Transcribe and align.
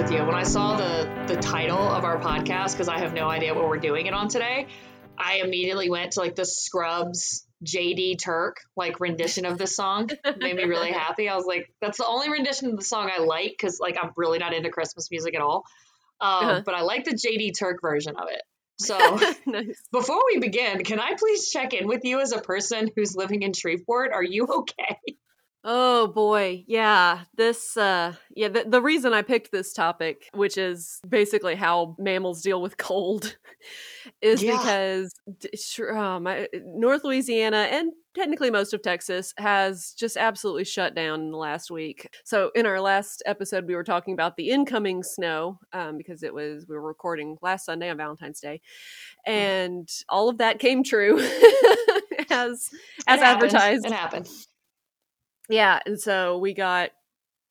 with 0.00 0.12
you. 0.12 0.24
When 0.24 0.34
I 0.34 0.44
saw 0.44 0.76
the 0.76 1.26
the 1.26 1.36
title 1.36 1.76
of 1.76 2.04
our 2.04 2.18
podcast, 2.18 2.72
because 2.72 2.88
I 2.88 3.00
have 3.00 3.12
no 3.12 3.28
idea 3.28 3.52
what 3.52 3.68
we're 3.68 3.76
doing 3.76 4.06
it 4.06 4.14
on 4.14 4.28
today, 4.28 4.66
I 5.18 5.42
immediately 5.44 5.90
went 5.90 6.12
to 6.12 6.20
like 6.20 6.34
the 6.34 6.46
Scrubs 6.46 7.46
JD 7.66 8.18
Turk 8.18 8.60
like 8.74 8.98
rendition 8.98 9.44
of 9.44 9.58
this 9.58 9.76
song. 9.76 10.08
It 10.24 10.38
made 10.38 10.56
me 10.56 10.64
really 10.64 10.90
happy. 11.06 11.28
I 11.28 11.36
was 11.36 11.44
like, 11.44 11.70
that's 11.82 11.98
the 11.98 12.06
only 12.06 12.30
rendition 12.30 12.70
of 12.70 12.78
the 12.78 12.84
song 12.84 13.10
I 13.14 13.20
like 13.20 13.50
because 13.50 13.78
like 13.78 13.98
I'm 14.02 14.12
really 14.16 14.38
not 14.38 14.54
into 14.54 14.70
Christmas 14.70 15.10
music 15.10 15.34
at 15.34 15.42
all. 15.42 15.64
Um, 16.18 16.30
uh-huh. 16.30 16.62
But 16.64 16.74
I 16.74 16.80
like 16.80 17.04
the 17.04 17.14
JD 17.14 17.58
Turk 17.58 17.82
version 17.82 18.16
of 18.16 18.28
it. 18.30 18.40
So 18.78 18.96
nice. 19.46 19.82
before 19.92 20.22
we 20.32 20.40
begin, 20.40 20.82
can 20.82 20.98
I 20.98 21.12
please 21.18 21.50
check 21.50 21.74
in 21.74 21.86
with 21.86 22.04
you 22.04 22.20
as 22.20 22.32
a 22.32 22.40
person 22.40 22.90
who's 22.96 23.14
living 23.14 23.42
in 23.42 23.52
Shreveport? 23.52 24.12
Are 24.14 24.24
you 24.24 24.46
okay? 24.46 24.96
Oh 25.62 26.06
boy. 26.06 26.64
Yeah. 26.66 27.20
This 27.36 27.76
uh 27.76 28.14
yeah, 28.34 28.48
the, 28.48 28.64
the 28.66 28.80
reason 28.80 29.12
I 29.12 29.22
picked 29.22 29.52
this 29.52 29.72
topic, 29.74 30.30
which 30.32 30.56
is 30.56 31.00
basically 31.06 31.54
how 31.54 31.96
mammals 31.98 32.40
deal 32.40 32.62
with 32.62 32.78
cold, 32.78 33.36
is 34.22 34.42
yeah. 34.42 34.56
because 34.56 35.14
um, 35.94 36.26
North 36.64 37.04
Louisiana 37.04 37.68
and 37.70 37.92
technically 38.14 38.50
most 38.50 38.72
of 38.72 38.82
Texas 38.82 39.34
has 39.36 39.92
just 39.98 40.16
absolutely 40.16 40.64
shut 40.64 40.94
down 40.94 41.20
in 41.20 41.30
the 41.30 41.36
last 41.36 41.70
week. 41.70 42.08
So 42.24 42.50
in 42.54 42.64
our 42.64 42.80
last 42.80 43.22
episode 43.26 43.66
we 43.66 43.74
were 43.74 43.84
talking 43.84 44.14
about 44.14 44.36
the 44.36 44.48
incoming 44.48 45.02
snow 45.02 45.58
um, 45.74 45.98
because 45.98 46.22
it 46.22 46.32
was 46.32 46.64
we 46.68 46.74
were 46.74 46.80
recording 46.80 47.36
last 47.42 47.66
Sunday 47.66 47.90
on 47.90 47.98
Valentine's 47.98 48.40
Day 48.40 48.62
mm. 49.28 49.32
and 49.32 49.88
all 50.08 50.30
of 50.30 50.38
that 50.38 50.58
came 50.58 50.82
true 50.82 51.18
as 52.30 52.70
as 53.06 53.20
advertised. 53.20 53.84
It 53.84 53.92
happened. 53.92 54.26
Yeah, 55.50 55.80
and 55.86 56.00
so 56.00 56.38
we 56.38 56.54
got 56.54 56.92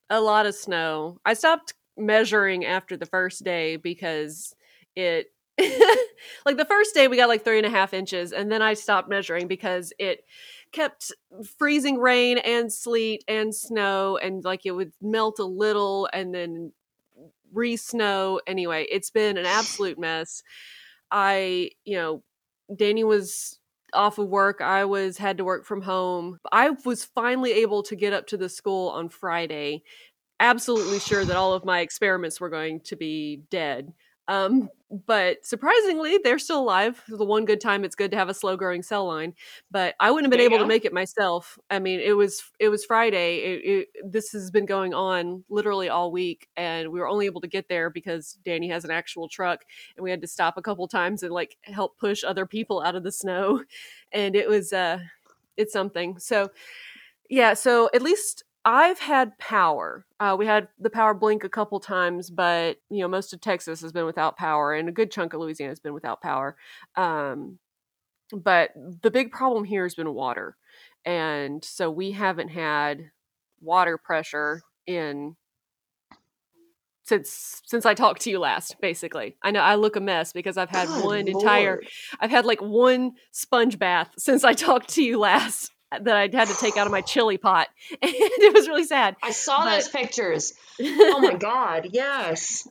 a 0.09 0.21
lot 0.21 0.45
of 0.45 0.55
snow. 0.55 1.19
I 1.25 1.33
stopped 1.33 1.73
measuring 1.97 2.65
after 2.65 2.97
the 2.97 3.05
first 3.07 3.43
day 3.43 3.77
because 3.77 4.55
it 4.95 5.27
like 6.45 6.57
the 6.57 6.65
first 6.65 6.95
day 6.95 7.07
we 7.07 7.17
got 7.17 7.29
like 7.29 7.43
three 7.43 7.57
and 7.59 7.67
a 7.67 7.71
half 7.71 7.93
inches 7.93 8.33
and 8.33 8.51
then 8.51 8.61
i 8.61 8.73
stopped 8.73 9.09
measuring 9.09 9.47
because 9.47 9.93
it 9.99 10.25
kept 10.71 11.11
freezing 11.57 11.97
rain 11.99 12.37
and 12.39 12.73
sleet 12.73 13.23
and 13.27 13.55
snow 13.55 14.17
and 14.17 14.43
like 14.45 14.65
it 14.65 14.71
would 14.71 14.93
melt 15.01 15.39
a 15.39 15.45
little 15.45 16.09
and 16.13 16.33
then 16.35 16.73
re-snow 17.53 18.41
anyway 18.47 18.85
it's 18.91 19.09
been 19.11 19.37
an 19.37 19.45
absolute 19.47 19.99
mess 19.99 20.43
i 21.11 21.69
you 21.85 21.97
know 21.97 22.23
danny 22.75 23.03
was 23.03 23.58
off 23.93 24.17
of 24.17 24.27
work. 24.27 24.61
I 24.61 24.85
was 24.85 25.17
had 25.17 25.37
to 25.37 25.45
work 25.45 25.65
from 25.65 25.81
home. 25.81 26.37
I 26.51 26.71
was 26.85 27.05
finally 27.05 27.51
able 27.53 27.83
to 27.83 27.95
get 27.95 28.13
up 28.13 28.27
to 28.27 28.37
the 28.37 28.49
school 28.49 28.89
on 28.89 29.09
Friday, 29.09 29.83
absolutely 30.39 30.99
sure 30.99 31.25
that 31.25 31.35
all 31.35 31.53
of 31.53 31.65
my 31.65 31.81
experiments 31.81 32.39
were 32.41 32.49
going 32.49 32.81
to 32.81 32.95
be 32.95 33.43
dead. 33.49 33.93
Um, 34.29 34.69
but 35.07 35.45
surprisingly, 35.45 36.19
they're 36.23 36.39
still 36.39 36.61
alive. 36.61 37.03
The 37.07 37.25
one 37.25 37.45
good 37.45 37.59
time 37.61 37.83
it's 37.83 37.95
good 37.95 38.11
to 38.11 38.17
have 38.17 38.29
a 38.29 38.33
slow 38.33 38.55
growing 38.57 38.81
cell 38.81 39.05
line. 39.05 39.33
But 39.69 39.95
I 39.99 40.11
wouldn't 40.11 40.31
have 40.31 40.37
been 40.37 40.45
able 40.45 40.59
to 40.59 40.67
make 40.67 40.85
it 40.85 40.93
myself. 40.93 41.59
I 41.69 41.79
mean, 41.79 41.99
it 41.99 42.13
was 42.13 42.41
it 42.59 42.69
was 42.69 42.85
Friday. 42.85 43.37
It, 43.37 43.61
it, 43.65 43.87
this 44.11 44.31
has 44.31 44.49
been 44.49 44.65
going 44.65 44.93
on 44.93 45.43
literally 45.49 45.89
all 45.89 46.11
week, 46.11 46.47
and 46.55 46.89
we 46.91 46.99
were 46.99 47.07
only 47.07 47.25
able 47.25 47.41
to 47.41 47.47
get 47.47 47.67
there 47.69 47.89
because 47.89 48.37
Danny 48.45 48.69
has 48.69 48.85
an 48.85 48.91
actual 48.91 49.27
truck, 49.27 49.65
and 49.97 50.03
we 50.03 50.11
had 50.11 50.21
to 50.21 50.27
stop 50.27 50.57
a 50.57 50.61
couple 50.61 50.87
times 50.87 51.23
and 51.23 51.31
like 51.31 51.57
help 51.63 51.97
push 51.99 52.23
other 52.23 52.45
people 52.45 52.81
out 52.81 52.95
of 52.95 53.03
the 53.03 53.11
snow, 53.11 53.63
and 54.11 54.35
it 54.35 54.47
was 54.47 54.73
uh, 54.73 54.99
it's 55.57 55.73
something. 55.73 56.17
So 56.19 56.49
yeah, 57.29 57.53
so 57.53 57.89
at 57.93 58.01
least 58.01 58.43
I've 58.65 58.99
had 58.99 59.37
power. 59.37 60.05
Uh, 60.19 60.35
we 60.37 60.45
had 60.45 60.67
the 60.79 60.89
power 60.89 61.13
blink 61.13 61.43
a 61.43 61.49
couple 61.49 61.79
times, 61.79 62.29
but 62.29 62.77
you 62.89 62.99
know 62.99 63.07
most 63.07 63.33
of 63.33 63.41
Texas 63.41 63.81
has 63.81 63.91
been 63.91 64.05
without 64.05 64.37
power, 64.37 64.73
and 64.73 64.89
a 64.89 64.91
good 64.91 65.11
chunk 65.11 65.33
of 65.33 65.39
Louisiana 65.39 65.71
has 65.71 65.79
been 65.79 65.93
without 65.93 66.21
power. 66.21 66.57
Um, 66.95 67.59
but 68.31 68.71
the 68.75 69.11
big 69.11 69.31
problem 69.31 69.63
here 69.63 69.83
has 69.83 69.95
been 69.95 70.13
water, 70.13 70.57
and 71.05 71.63
so 71.63 71.89
we 71.89 72.11
haven't 72.11 72.49
had 72.49 73.11
water 73.61 73.97
pressure 73.97 74.61
in 74.85 75.35
since 77.05 77.61
since 77.65 77.85
I 77.85 77.93
talked 77.93 78.21
to 78.21 78.29
you 78.29 78.39
last. 78.39 78.75
Basically, 78.81 79.37
I 79.41 79.51
know 79.51 79.61
I 79.61 79.75
look 79.75 79.95
a 79.95 80.01
mess 80.01 80.33
because 80.33 80.57
I've 80.57 80.69
had 80.69 80.87
Good 80.89 81.03
one 81.05 81.25
Lord. 81.25 81.27
entire, 81.29 81.81
I've 82.19 82.29
had 82.29 82.45
like 82.45 82.61
one 82.61 83.13
sponge 83.31 83.79
bath 83.79 84.11
since 84.17 84.43
I 84.43 84.53
talked 84.53 84.89
to 84.95 85.03
you 85.03 85.17
last 85.17 85.71
that 85.91 86.15
I 86.15 86.29
had 86.31 86.47
to 86.47 86.57
take 86.57 86.77
out 86.77 86.85
of 86.85 86.91
my 86.91 87.01
chili 87.01 87.37
pot. 87.37 87.67
And 88.01 88.13
it 88.13 88.53
was 88.53 88.67
really 88.67 88.85
sad. 88.85 89.15
I 89.23 89.31
saw 89.31 89.63
but... 89.63 89.75
those 89.75 89.89
pictures. 89.89 90.53
Oh 90.81 91.19
my 91.19 91.33
God. 91.33 91.89
Yes. 91.91 92.67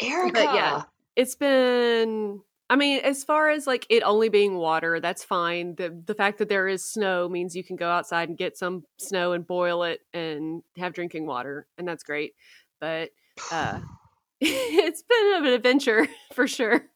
Erica. 0.00 0.32
But 0.32 0.54
yeah, 0.54 0.82
it's 1.14 1.36
been 1.36 2.40
I 2.70 2.76
mean, 2.76 3.00
as 3.04 3.22
far 3.22 3.50
as 3.50 3.66
like 3.66 3.86
it 3.90 4.02
only 4.02 4.30
being 4.30 4.56
water, 4.56 4.98
that's 4.98 5.22
fine. 5.22 5.74
The 5.74 5.96
the 6.06 6.14
fact 6.14 6.38
that 6.38 6.48
there 6.48 6.66
is 6.66 6.84
snow 6.84 7.28
means 7.28 7.54
you 7.54 7.62
can 7.62 7.76
go 7.76 7.88
outside 7.88 8.28
and 8.28 8.38
get 8.38 8.56
some 8.56 8.84
snow 8.98 9.32
and 9.32 9.46
boil 9.46 9.84
it 9.84 10.00
and 10.12 10.62
have 10.78 10.94
drinking 10.94 11.26
water, 11.26 11.66
and 11.76 11.86
that's 11.86 12.02
great. 12.02 12.34
But 12.80 13.10
uh 13.52 13.80
it's 14.40 15.02
been 15.02 15.46
an 15.46 15.52
adventure 15.52 16.08
for 16.32 16.48
sure. 16.48 16.86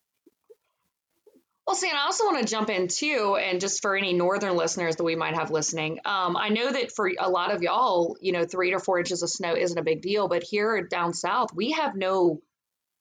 Well, 1.69 1.75
see, 1.75 1.91
and 1.91 1.99
I 1.99 2.05
also 2.05 2.25
want 2.25 2.39
to 2.39 2.51
jump 2.51 2.71
in 2.71 2.89
too, 2.89 3.37
and 3.39 3.61
just 3.61 3.83
for 3.83 3.95
any 3.95 4.15
northern 4.15 4.57
listeners 4.57 4.97
that 4.97 5.05
we 5.05 5.17
might 5.17 5.35
have 5.35 5.51
listening, 5.51 5.99
um, 6.07 6.35
I 6.35 6.49
know 6.49 6.73
that 6.73 6.93
for 6.93 7.11
a 7.21 7.29
lot 7.29 7.55
of 7.55 7.61
y'all, 7.61 8.17
you 8.23 8.33
know, 8.33 8.47
three 8.47 8.71
to 8.71 8.79
four 8.79 8.99
inches 8.99 9.23
of 9.23 9.29
snow 9.29 9.55
isn't 9.55 9.77
a 9.77 9.83
big 9.83 10.01
deal, 10.01 10.29
but 10.29 10.43
here 10.43 10.81
down 10.81 11.13
south, 11.13 11.55
we 11.55 11.73
have 11.73 11.95
no 11.95 12.41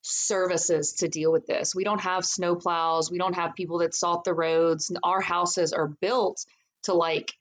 services 0.01 0.95
to 0.95 1.07
deal 1.07 1.31
with 1.31 1.47
this. 1.47 1.73
We 1.73 1.85
don't 1.85 2.01
have 2.01 2.25
snow 2.25 2.57
plows, 2.57 3.09
we 3.09 3.17
don't 3.17 3.35
have 3.35 3.55
people 3.55 3.77
that 3.77 3.95
salt 3.95 4.25
the 4.25 4.33
roads. 4.33 4.91
Our 5.01 5.21
houses 5.21 5.71
are 5.71 5.87
built 5.87 6.45
to 6.83 6.93
like 6.93 7.31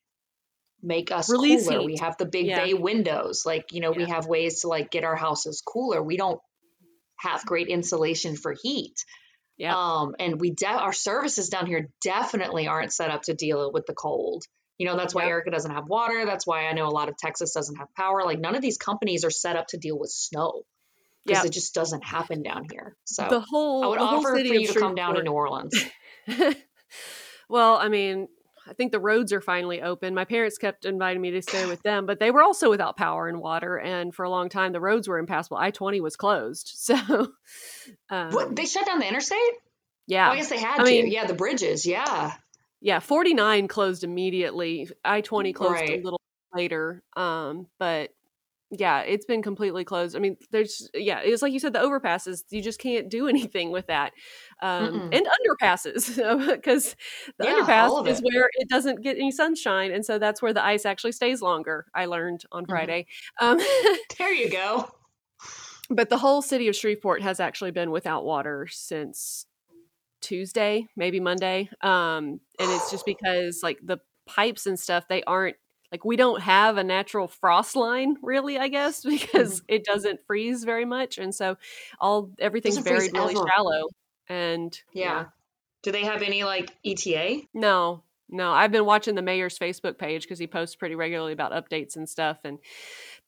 make 0.80 1.10
us 1.10 1.28
Release 1.28 1.66
cooler. 1.66 1.80
Heat. 1.80 1.86
We 1.86 1.96
have 1.96 2.16
the 2.18 2.26
big 2.26 2.46
yeah. 2.46 2.64
bay 2.64 2.74
windows, 2.74 3.44
like 3.44 3.72
you 3.72 3.80
know, 3.80 3.90
yeah. 3.90 3.98
we 3.98 4.04
have 4.04 4.26
ways 4.26 4.60
to 4.60 4.68
like 4.68 4.92
get 4.92 5.02
our 5.02 5.16
houses 5.16 5.60
cooler. 5.60 6.00
We 6.00 6.16
don't 6.18 6.40
have 7.16 7.44
great 7.44 7.66
insulation 7.66 8.36
for 8.36 8.54
heat. 8.62 9.04
Yeah. 9.56 9.74
Um, 9.74 10.14
and 10.18 10.40
we 10.40 10.50
de- 10.50 10.66
our 10.66 10.92
services 10.92 11.48
down 11.48 11.66
here 11.66 11.88
definitely 12.02 12.68
aren't 12.68 12.92
set 12.92 13.10
up 13.10 13.22
to 13.22 13.34
deal 13.34 13.72
with 13.72 13.86
the 13.86 13.94
cold. 13.94 14.44
You 14.78 14.86
know, 14.86 14.96
that's 14.96 15.14
why 15.14 15.22
yep. 15.22 15.30
Erica 15.30 15.50
doesn't 15.50 15.70
have 15.70 15.88
water. 15.88 16.26
That's 16.26 16.46
why 16.46 16.66
I 16.66 16.72
know 16.74 16.86
a 16.86 16.90
lot 16.90 17.08
of 17.08 17.16
Texas 17.16 17.52
doesn't 17.52 17.76
have 17.76 17.88
power. 17.94 18.24
Like 18.24 18.38
none 18.38 18.54
of 18.54 18.60
these 18.60 18.76
companies 18.76 19.24
are 19.24 19.30
set 19.30 19.56
up 19.56 19.68
to 19.68 19.78
deal 19.78 19.98
with 19.98 20.10
snow 20.10 20.62
because 21.24 21.44
yep. 21.44 21.46
it 21.46 21.52
just 21.54 21.74
doesn't 21.74 22.04
happen 22.04 22.42
down 22.42 22.66
here. 22.70 22.94
So 23.04 23.26
the 23.28 23.40
whole 23.40 23.84
I 23.84 23.86
would 23.86 23.98
offer 23.98 24.32
for 24.32 24.38
you 24.38 24.66
to 24.66 24.78
come 24.78 24.94
down 24.94 25.14
to 25.14 25.22
New 25.22 25.32
Orleans. 25.32 25.74
well, 27.48 27.76
I 27.76 27.88
mean, 27.88 28.28
I 28.68 28.72
think 28.74 28.92
the 28.92 29.00
roads 29.00 29.32
are 29.32 29.40
finally 29.40 29.82
open. 29.82 30.14
My 30.14 30.24
parents 30.24 30.58
kept 30.58 30.84
inviting 30.84 31.22
me 31.22 31.30
to 31.32 31.42
stay 31.42 31.66
with 31.66 31.82
them, 31.82 32.06
but 32.06 32.18
they 32.18 32.30
were 32.30 32.42
also 32.42 32.68
without 32.70 32.96
power 32.96 33.28
and 33.28 33.40
water. 33.40 33.78
And 33.78 34.14
for 34.14 34.24
a 34.24 34.30
long 34.30 34.48
time, 34.48 34.72
the 34.72 34.80
roads 34.80 35.08
were 35.08 35.18
impassable. 35.18 35.56
I 35.56 35.70
20 35.70 36.00
was 36.00 36.16
closed. 36.16 36.72
So, 36.86 37.32
um, 38.10 38.30
what, 38.30 38.54
they 38.54 38.64
shut 38.64 38.86
down 38.86 39.00
the 39.00 39.08
interstate? 39.08 39.38
Yeah. 40.06 40.28
Oh, 40.28 40.32
I 40.32 40.36
guess 40.36 40.48
they 40.48 40.58
had 40.58 40.80
I 40.80 40.84
to. 40.84 40.90
Mean, 40.90 41.10
yeah, 41.10 41.26
the 41.26 41.34
bridges. 41.34 41.84
Yeah. 41.84 42.32
Yeah. 42.80 43.00
49 43.00 43.66
closed 43.66 44.04
immediately. 44.04 44.88
I 45.04 45.20
20 45.20 45.52
closed 45.52 45.72
right. 45.72 46.00
a 46.00 46.02
little 46.02 46.20
later. 46.54 47.02
Um, 47.16 47.66
but 47.78 48.10
yeah, 48.78 49.00
it's 49.00 49.24
been 49.24 49.42
completely 49.42 49.84
closed. 49.84 50.16
I 50.16 50.18
mean, 50.18 50.36
there's 50.50 50.90
yeah, 50.94 51.20
it's 51.20 51.42
like 51.42 51.52
you 51.52 51.58
said, 51.58 51.72
the 51.72 51.80
overpasses. 51.80 52.44
You 52.50 52.62
just 52.62 52.78
can't 52.80 53.08
do 53.08 53.28
anything 53.36 53.70
with 53.70 53.86
that, 53.86 54.12
um, 54.62 55.10
and 55.12 55.26
underpasses 55.26 56.16
because 56.54 56.96
the 57.38 57.46
yeah, 57.46 57.54
underpass 57.54 58.08
is 58.08 58.20
where 58.20 58.48
it 58.54 58.68
doesn't 58.68 59.02
get 59.02 59.16
any 59.16 59.30
sunshine, 59.30 59.92
and 59.92 60.04
so 60.04 60.18
that's 60.18 60.42
where 60.42 60.52
the 60.52 60.64
ice 60.64 60.86
actually 60.86 61.12
stays 61.12 61.42
longer. 61.42 61.86
I 61.94 62.06
learned 62.06 62.44
on 62.52 62.64
mm-hmm. 62.64 62.70
Friday. 62.70 63.06
Um, 63.40 63.58
there 64.18 64.32
you 64.32 64.50
go. 64.50 64.90
But 65.88 66.08
the 66.08 66.18
whole 66.18 66.42
city 66.42 66.68
of 66.68 66.74
Shreveport 66.74 67.22
has 67.22 67.38
actually 67.38 67.70
been 67.70 67.90
without 67.90 68.24
water 68.24 68.66
since 68.68 69.46
Tuesday, 70.20 70.86
maybe 70.96 71.20
Monday, 71.20 71.70
um, 71.80 72.40
and 72.58 72.70
it's 72.70 72.90
just 72.90 73.06
because 73.06 73.62
like 73.62 73.78
the 73.82 73.98
pipes 74.26 74.66
and 74.66 74.78
stuff 74.78 75.04
they 75.08 75.22
aren't 75.22 75.56
like 75.96 76.04
we 76.04 76.16
don't 76.16 76.42
have 76.42 76.76
a 76.76 76.84
natural 76.84 77.26
frost 77.26 77.74
line 77.74 78.16
really 78.22 78.58
i 78.58 78.68
guess 78.68 79.02
because 79.04 79.60
mm-hmm. 79.60 79.74
it 79.74 79.84
doesn't 79.84 80.20
freeze 80.26 80.62
very 80.64 80.84
much 80.84 81.16
and 81.16 81.34
so 81.34 81.56
all 81.98 82.30
everything's 82.38 82.78
buried 82.80 83.12
really 83.14 83.34
ever. 83.34 83.46
shallow 83.48 83.88
and 84.28 84.82
yeah. 84.92 85.04
yeah. 85.04 85.24
do 85.82 85.92
they 85.92 86.04
have 86.04 86.22
any 86.22 86.44
like 86.44 86.70
eta 86.84 87.40
no 87.54 88.02
no 88.28 88.52
i've 88.52 88.72
been 88.72 88.84
watching 88.84 89.14
the 89.14 89.22
mayor's 89.22 89.58
facebook 89.58 89.96
page 89.96 90.22
because 90.22 90.38
he 90.38 90.46
posts 90.46 90.76
pretty 90.76 90.94
regularly 90.94 91.32
about 91.32 91.52
updates 91.52 91.96
and 91.96 92.08
stuff 92.08 92.38
and 92.44 92.58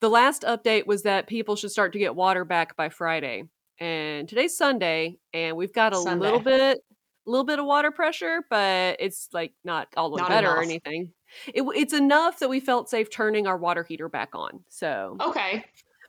the 0.00 0.10
last 0.10 0.42
update 0.42 0.86
was 0.86 1.02
that 1.02 1.26
people 1.26 1.56
should 1.56 1.70
start 1.70 1.94
to 1.94 1.98
get 1.98 2.14
water 2.14 2.44
back 2.44 2.76
by 2.76 2.90
friday 2.90 3.44
and 3.80 4.28
today's 4.28 4.56
sunday 4.56 5.16
and 5.32 5.56
we've 5.56 5.72
got 5.72 5.94
a 5.94 5.96
sunday. 5.96 6.24
little 6.24 6.40
bit 6.40 6.78
a 7.26 7.30
little 7.30 7.46
bit 7.46 7.58
of 7.58 7.64
water 7.64 7.90
pressure 7.90 8.42
but 8.50 8.96
it's 8.98 9.28
like 9.32 9.52
not 9.64 9.88
all 9.96 10.10
the 10.10 10.16
way 10.16 10.28
better 10.28 10.48
enough. 10.48 10.58
or 10.58 10.62
anything 10.62 11.12
it, 11.52 11.62
it's 11.74 11.92
enough 11.92 12.38
that 12.40 12.48
we 12.48 12.60
felt 12.60 12.88
safe 12.88 13.10
turning 13.10 13.46
our 13.46 13.56
water 13.58 13.82
heater 13.84 14.08
back 14.08 14.30
on. 14.34 14.60
So 14.68 15.16
okay. 15.20 15.64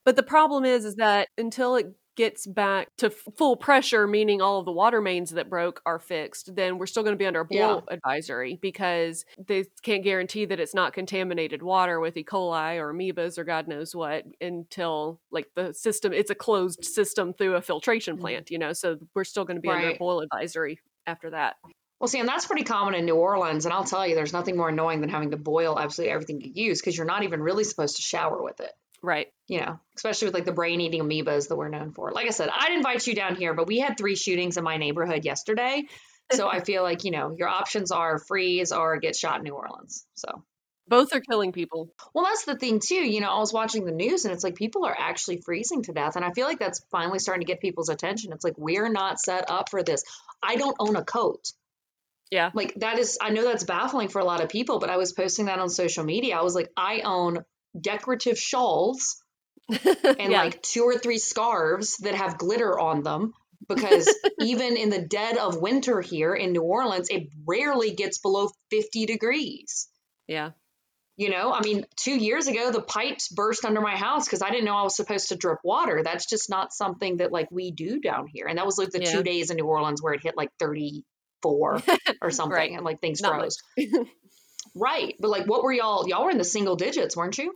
But 0.05 0.15
the 0.15 0.23
problem 0.23 0.65
is, 0.65 0.85
is 0.85 0.95
that 0.95 1.27
until 1.37 1.75
it 1.75 1.93
gets 2.15 2.45
back 2.47 2.89
to 2.97 3.07
f- 3.07 3.33
full 3.37 3.55
pressure, 3.55 4.07
meaning 4.07 4.41
all 4.41 4.59
of 4.59 4.65
the 4.65 4.71
water 4.71 4.99
mains 5.01 5.29
that 5.31 5.49
broke 5.49 5.81
are 5.85 5.99
fixed, 5.99 6.53
then 6.55 6.77
we're 6.77 6.85
still 6.85 7.03
going 7.03 7.13
to 7.13 7.17
be 7.17 7.25
under 7.25 7.41
a 7.41 7.45
boil 7.45 7.83
Yeah. 7.87 7.93
advisory 7.95 8.57
because 8.61 9.23
they 9.47 9.65
can't 9.83 10.03
guarantee 10.03 10.45
that 10.45 10.59
it's 10.59 10.73
not 10.73 10.91
contaminated 10.93 11.61
water 11.63 11.99
with 11.99 12.17
E. 12.17 12.23
coli 12.25 12.77
or 12.77 12.93
amoebas 12.93 13.37
or 13.37 13.43
God 13.45 13.67
knows 13.67 13.95
what 13.95 14.25
until 14.41 15.21
like 15.31 15.47
the 15.55 15.73
system, 15.73 16.11
it's 16.11 16.31
a 16.31 16.35
closed 16.35 16.83
system 16.83 17.33
through 17.33 17.55
a 17.55 17.61
filtration 17.61 18.17
Mhm. 18.17 18.21
plant, 18.21 18.51
you 18.51 18.57
know, 18.57 18.73
so 18.73 18.97
we're 19.15 19.23
still 19.23 19.45
going 19.45 19.57
to 19.57 19.61
be 19.61 19.69
under 19.69 19.89
a 19.91 19.97
boil 19.97 20.19
advisory 20.21 20.79
after 21.07 21.29
that. 21.29 21.55
Well, 21.99 22.07
see, 22.07 22.19
and 22.19 22.29
that's 22.29 22.45
pretty 22.45 22.63
common 22.63 22.93
in 22.93 23.05
New 23.05 23.15
Orleans. 23.15 23.65
And 23.65 23.73
I'll 23.73 23.83
tell 23.83 24.07
you, 24.07 24.15
there's 24.15 24.33
nothing 24.33 24.55
more 24.55 24.69
annoying 24.69 25.01
than 25.01 25.09
having 25.09 25.31
to 25.31 25.37
boil 25.37 25.77
absolutely 25.77 26.13
everything 26.13 26.41
you 26.41 26.51
use 26.53 26.79
because 26.79 26.95
you're 26.95 27.05
not 27.05 27.23
even 27.23 27.41
really 27.41 27.65
supposed 27.65 27.97
to 27.97 28.01
shower 28.01 28.41
with 28.41 28.59
it. 28.61 28.71
Right. 29.01 29.27
You 29.47 29.61
know, 29.61 29.79
especially 29.95 30.27
with 30.27 30.35
like 30.35 30.45
the 30.45 30.51
brain 30.51 30.81
eating 30.81 31.01
amoebas 31.01 31.49
that 31.49 31.55
we're 31.55 31.69
known 31.69 31.91
for. 31.91 32.11
Like 32.11 32.27
I 32.27 32.31
said, 32.31 32.49
I'd 32.53 32.73
invite 32.73 33.05
you 33.07 33.15
down 33.15 33.35
here, 33.35 33.53
but 33.53 33.67
we 33.67 33.79
had 33.79 33.97
three 33.97 34.15
shootings 34.15 34.57
in 34.57 34.63
my 34.63 34.77
neighborhood 34.77 35.25
yesterday. 35.25 35.83
So 36.31 36.47
I 36.49 36.59
feel 36.63 36.83
like, 36.83 37.03
you 37.03 37.11
know, 37.11 37.31
your 37.37 37.47
options 37.47 37.91
are 37.91 38.19
freeze 38.19 38.71
or 38.71 38.97
get 38.97 39.15
shot 39.15 39.37
in 39.37 39.43
New 39.43 39.53
Orleans. 39.53 40.05
So, 40.15 40.43
Both 40.87 41.13
are 41.13 41.21
killing 41.21 41.53
people. 41.53 41.93
well, 42.13 42.25
that's 42.25 42.45
the 42.45 42.55
thing 42.57 42.79
too. 42.85 42.95
You 42.95 43.21
know, 43.21 43.29
I 43.29 43.39
was 43.39 43.53
watching 43.53 43.85
the 43.85 43.91
news 43.91 44.25
and 44.25 44.33
it's 44.33 44.43
like 44.43 44.55
people 44.55 44.85
are 44.85 44.95
actually 44.97 45.41
freezing 45.41 45.83
to 45.83 45.93
death. 45.93 46.15
And 46.17 46.25
I 46.25 46.31
feel 46.31 46.45
like 46.45 46.59
that's 46.59 46.81
finally 46.91 47.19
starting 47.19 47.45
to 47.45 47.51
get 47.51 47.61
people's 47.61 47.89
attention. 47.89 48.33
It's 48.33 48.43
like, 48.43 48.57
we're 48.57 48.89
not 48.89 49.19
set 49.19 49.49
up 49.49 49.69
for 49.69 49.81
this. 49.83 50.03
I 50.43 50.55
don't 50.55 50.75
own 50.79 50.95
a 50.95 51.03
coat. 51.03 51.51
Yeah. 52.31 52.51
like 52.53 52.75
that 52.75 52.99
is 52.99 53.17
i 53.21 53.31
know 53.31 53.43
that's 53.43 53.63
baffling 53.63 54.07
for 54.07 54.19
a 54.19 54.23
lot 54.25 54.41
of 54.41 54.49
people 54.49 54.77
but 54.79 54.89
i 54.91 54.97
was 54.97 55.13
posting 55.13 55.45
that 55.47 55.57
on 55.59 55.69
social 55.69 56.03
media 56.03 56.37
i 56.37 56.43
was 56.43 56.53
like 56.53 56.69
i 56.77 57.01
own 57.03 57.39
decorative 57.79 58.37
shawls 58.37 59.23
and 59.69 60.31
yeah. 60.31 60.43
like 60.43 60.61
two 60.61 60.83
or 60.83 60.97
three 60.97 61.17
scarves 61.17 61.97
that 61.97 62.15
have 62.15 62.37
glitter 62.37 62.77
on 62.79 63.01
them 63.03 63.33
because 63.67 64.13
even 64.39 64.77
in 64.77 64.89
the 64.89 65.01
dead 65.01 65.37
of 65.37 65.59
winter 65.59 66.01
here 66.01 66.33
in 66.35 66.51
new 66.51 66.61
orleans 66.61 67.09
it 67.09 67.29
rarely 67.47 67.91
gets 67.95 68.19
below 68.19 68.49
50 68.71 69.05
degrees 69.07 69.87
yeah. 70.27 70.51
you 71.17 71.29
know 71.29 71.51
i 71.51 71.61
mean 71.61 71.85
two 71.95 72.15
years 72.15 72.47
ago 72.47 72.71
the 72.71 72.81
pipes 72.81 73.27
burst 73.29 73.65
under 73.65 73.81
my 73.81 73.95
house 73.95 74.25
because 74.25 74.41
i 74.43 74.49
didn't 74.49 74.65
know 74.65 74.75
i 74.77 74.83
was 74.83 74.95
supposed 74.95 75.29
to 75.29 75.35
drip 75.35 75.59
water 75.63 76.01
that's 76.03 76.27
just 76.27 76.49
not 76.49 76.73
something 76.73 77.17
that 77.17 77.31
like 77.31 77.49
we 77.51 77.71
do 77.71 77.99
down 77.99 78.27
here 78.31 78.45
and 78.47 78.57
that 78.57 78.65
was 78.65 78.77
like 78.77 78.91
the 78.91 79.03
Yeah. 79.03 79.11
two 79.11 79.23
days 79.23 79.49
in 79.49 79.57
new 79.57 79.65
orleans 79.65 80.01
where 80.01 80.13
it 80.13 80.21
hit 80.23 80.37
like 80.37 80.49
34 81.43 81.81
or 82.21 82.31
something 82.31 82.55
Right. 82.55 82.71
and 82.71 82.83
like 82.83 83.01
things 83.01 83.21
Not 83.21 83.39
froze 83.39 83.57
Right. 84.75 85.15
But 85.19 85.29
like 85.29 85.45
what 85.47 85.63
were 85.63 85.71
y'all 85.73 86.07
y'all 86.07 86.23
were 86.25 86.29
in 86.31 86.37
the 86.37 86.43
single 86.43 86.75
digits, 86.75 87.17
weren't 87.17 87.37
you? 87.37 87.55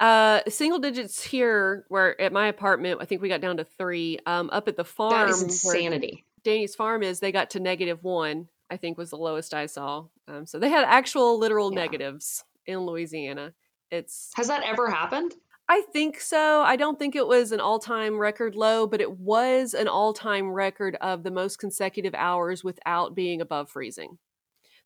Uh, 0.00 0.40
single 0.48 0.78
digits 0.78 1.22
here, 1.22 1.84
where 1.88 2.18
at 2.20 2.32
my 2.32 2.48
apartment, 2.48 2.98
I 3.00 3.04
think 3.04 3.20
we 3.20 3.28
got 3.28 3.40
down 3.42 3.58
to 3.58 3.64
three. 3.64 4.18
Um, 4.26 4.48
up 4.50 4.66
at 4.66 4.76
the 4.76 4.84
farm, 4.84 5.10
That 5.12 5.28
is 5.28 5.42
insanity. 5.42 6.24
Danny's 6.44 6.74
farm 6.74 7.02
is, 7.02 7.20
they 7.20 7.30
got 7.32 7.50
to 7.50 7.60
negative 7.60 8.02
one. 8.02 8.48
I 8.70 8.78
think 8.78 8.96
was 8.96 9.10
the 9.10 9.16
lowest 9.16 9.52
I 9.54 9.66
saw. 9.66 10.06
Um, 10.28 10.46
so 10.46 10.58
they 10.58 10.70
had 10.70 10.84
actual 10.84 11.38
literal 11.38 11.70
Yeah. 11.72 11.80
negatives 11.82 12.42
in 12.64 12.78
Louisiana. 12.80 13.52
It's, 13.90 14.30
Has 14.34 14.48
that 14.48 14.62
ever 14.64 14.88
happened? 14.90 15.34
I 15.68 15.82
think 15.92 16.20
so. 16.20 16.62
I 16.62 16.76
don't 16.76 16.98
think 16.98 17.16
it 17.16 17.26
was 17.26 17.50
an 17.50 17.60
all-time 17.60 18.18
record 18.18 18.54
low, 18.54 18.86
but 18.86 19.00
it 19.00 19.18
was 19.18 19.74
an 19.74 19.88
all-time 19.88 20.50
record 20.50 20.96
of 21.00 21.24
the 21.24 21.30
most 21.30 21.58
consecutive 21.58 22.14
hours 22.14 22.62
without 22.62 23.14
being 23.16 23.40
above 23.40 23.68
freezing. 23.68 24.18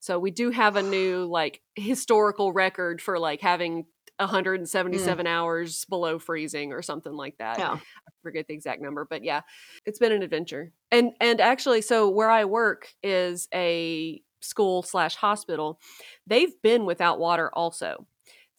So 0.01 0.19
we 0.19 0.31
do 0.31 0.51
have 0.51 0.77
a 0.77 0.83
new 0.83 1.27
like 1.27 1.61
historical 1.77 2.53
record 2.53 3.03
for 3.03 3.19
like 3.19 3.43
having 3.43 3.85
177 4.17 5.27
mm. 5.27 5.29
hours 5.29 5.85
below 5.87 6.19
freezing 6.19 6.73
or 6.73 6.81
something 6.81 7.13
like 7.13 7.37
that. 7.39 7.59
Yeah. 7.59 7.73
I 7.73 8.11
forget 8.23 8.47
the 8.49 8.55
exact 8.55 8.81
number, 8.81 9.07
but 9.09 9.23
yeah, 9.23 9.43
it's 9.85 9.99
been 9.99 10.13
an 10.13 10.23
adventure. 10.23 10.73
And 10.91 11.13
and 11.21 11.41
actually, 11.41 11.83
so 11.83 12.09
where 12.09 12.31
I 12.31 12.47
work 12.47 12.89
is 13.03 13.49
a 13.53 14.23
school 14.41 14.83
slash 14.83 15.17
hospital. 15.17 15.79
They've 16.27 16.53
been 16.63 16.87
without 16.87 17.19
water 17.19 17.51
also. 17.53 18.07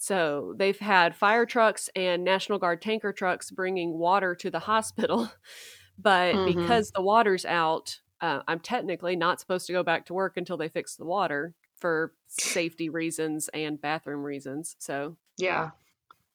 So 0.02 0.56
they've 0.58 0.80
had 0.80 1.16
fire 1.16 1.46
trucks 1.46 1.88
and 1.96 2.24
National 2.24 2.58
Guard 2.58 2.82
tanker 2.82 3.14
trucks 3.14 3.52
bringing 3.52 4.00
water 4.00 4.34
to 4.34 4.50
the 4.50 4.58
hospital, 4.58 5.32
but 6.00 6.34
Mhm. 6.34 6.46
because 6.46 6.90
the 6.90 7.04
water's 7.04 7.46
out, 7.46 8.00
uh, 8.20 8.42
I'm 8.48 8.60
technically 8.62 9.16
not 9.16 9.40
supposed 9.40 9.68
to 9.68 9.74
go 9.74 9.84
back 9.84 10.08
to 10.08 10.16
work 10.16 10.38
until 10.38 10.58
they 10.58 10.70
fix 10.70 10.96
the 10.96 11.06
water 11.06 11.54
for 11.76 12.16
safety 12.28 12.90
reasons 12.90 13.48
and 13.54 13.80
bathroom 13.80 14.24
reasons. 14.24 14.76
So 14.80 15.18
Yeah. 15.38 15.70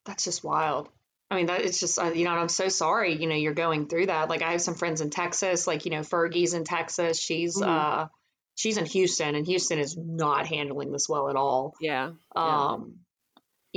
That's 0.05 0.23
just 0.23 0.45
wild. 0.45 0.87
I 1.29 1.35
mean, 1.35 1.47
that 1.47 1.59
it's 1.65 1.81
just, 1.81 1.99
uh, 1.99 2.11
you 2.11 2.23
know, 2.23 2.31
and 2.31 2.39
I'm 2.39 2.47
so 2.47 2.69
sorry, 2.69 3.15
you 3.21 3.27
know, 3.27 3.35
you're 3.35 3.53
going 3.53 3.89
through 3.89 4.05
that. 4.05 4.29
Like, 4.29 4.41
I 4.43 4.51
have 4.53 4.61
some 4.61 4.75
friends 4.75 5.01
in 5.01 5.09
Texas, 5.09 5.67
like, 5.67 5.83
you 5.83 5.91
know, 5.91 5.99
Fergie's 5.99 6.53
in 6.53 6.63
Texas. 6.63 7.19
She's, 7.19 7.57
Mhm. 7.61 7.67
uh, 7.67 8.07
she's 8.55 8.77
in 8.77 8.85
Houston, 8.85 9.35
and 9.35 9.45
Houston 9.45 9.77
is 9.77 9.97
not 9.97 10.47
handling 10.47 10.93
this 10.93 11.09
well 11.09 11.27
at 11.29 11.35
all. 11.35 11.73
yeah, 11.81 12.11
Yeah. 12.33 12.77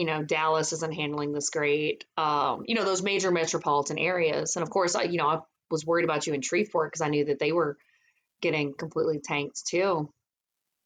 You 0.01 0.07
know, 0.07 0.23
Dallas 0.23 0.73
isn't 0.73 0.95
handling 0.95 1.33
this 1.33 1.51
great. 1.51 2.07
Um, 2.17 2.63
you 2.65 2.75
know, 2.75 2.87
those 2.87 3.03
major 3.03 3.31
metropolitan 3.31 3.99
areas. 3.99 4.57
And 4.57 4.63
of 4.63 4.71
course, 4.71 4.95
I, 4.95 5.03
you 5.03 5.19
know, 5.19 5.27
I 5.27 5.41
was 5.71 5.85
worried 5.85 6.05
about 6.05 6.27
you 6.27 6.33
in 6.33 6.41
Shreveport 6.41 6.91
because 6.91 7.03
I 7.03 7.11
knew 7.11 7.27
that 7.27 7.39
they 7.39 7.53
were 7.53 7.77
getting 8.41 8.73
completely 8.73 9.21
tanked 9.23 9.67
too. 9.67 10.11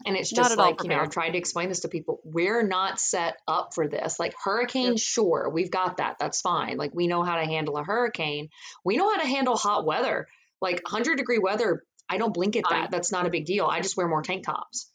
And 0.04 0.16
it's 0.16 0.30
just 0.30 0.56
like, 0.56 0.82
you 0.82 0.88
know, 0.88 0.96
prepared. 0.96 1.12
tried 1.12 1.30
to 1.30 1.38
explain 1.38 1.68
this 1.68 1.80
to 1.80 1.88
people. 1.88 2.18
We're 2.24 2.66
not 2.66 2.98
set 2.98 3.36
up 3.46 3.72
for 3.72 3.86
this. 3.86 4.18
Like 4.18 4.34
hurricanes, 4.42 5.00
sure, 5.00 5.48
we've 5.48 5.70
got 5.70 5.98
that. 5.98 6.16
That's 6.18 6.40
fine. 6.40 6.76
Like 6.76 6.90
we 6.92 7.06
know 7.06 7.22
how 7.22 7.36
to 7.36 7.44
handle 7.44 7.76
a 7.76 7.84
hurricane. 7.84 8.48
We 8.84 8.96
know 8.96 9.08
how 9.08 9.20
to 9.20 9.28
handle 9.28 9.56
hot 9.56 9.86
weather. 9.86 10.26
Like 10.60 10.82
100 10.82 11.18
degree 11.18 11.38
weather, 11.38 11.84
I 12.08 12.18
don't 12.18 12.34
blink 12.34 12.56
at 12.56 12.64
that. 12.68 12.90
That's 12.90 13.12
not 13.12 13.26
a 13.26 13.30
big 13.30 13.44
deal. 13.44 13.66
I 13.66 13.80
just 13.80 13.96
wear 13.96 14.08
more 14.08 14.22
tank 14.22 14.44
tops 14.44 14.90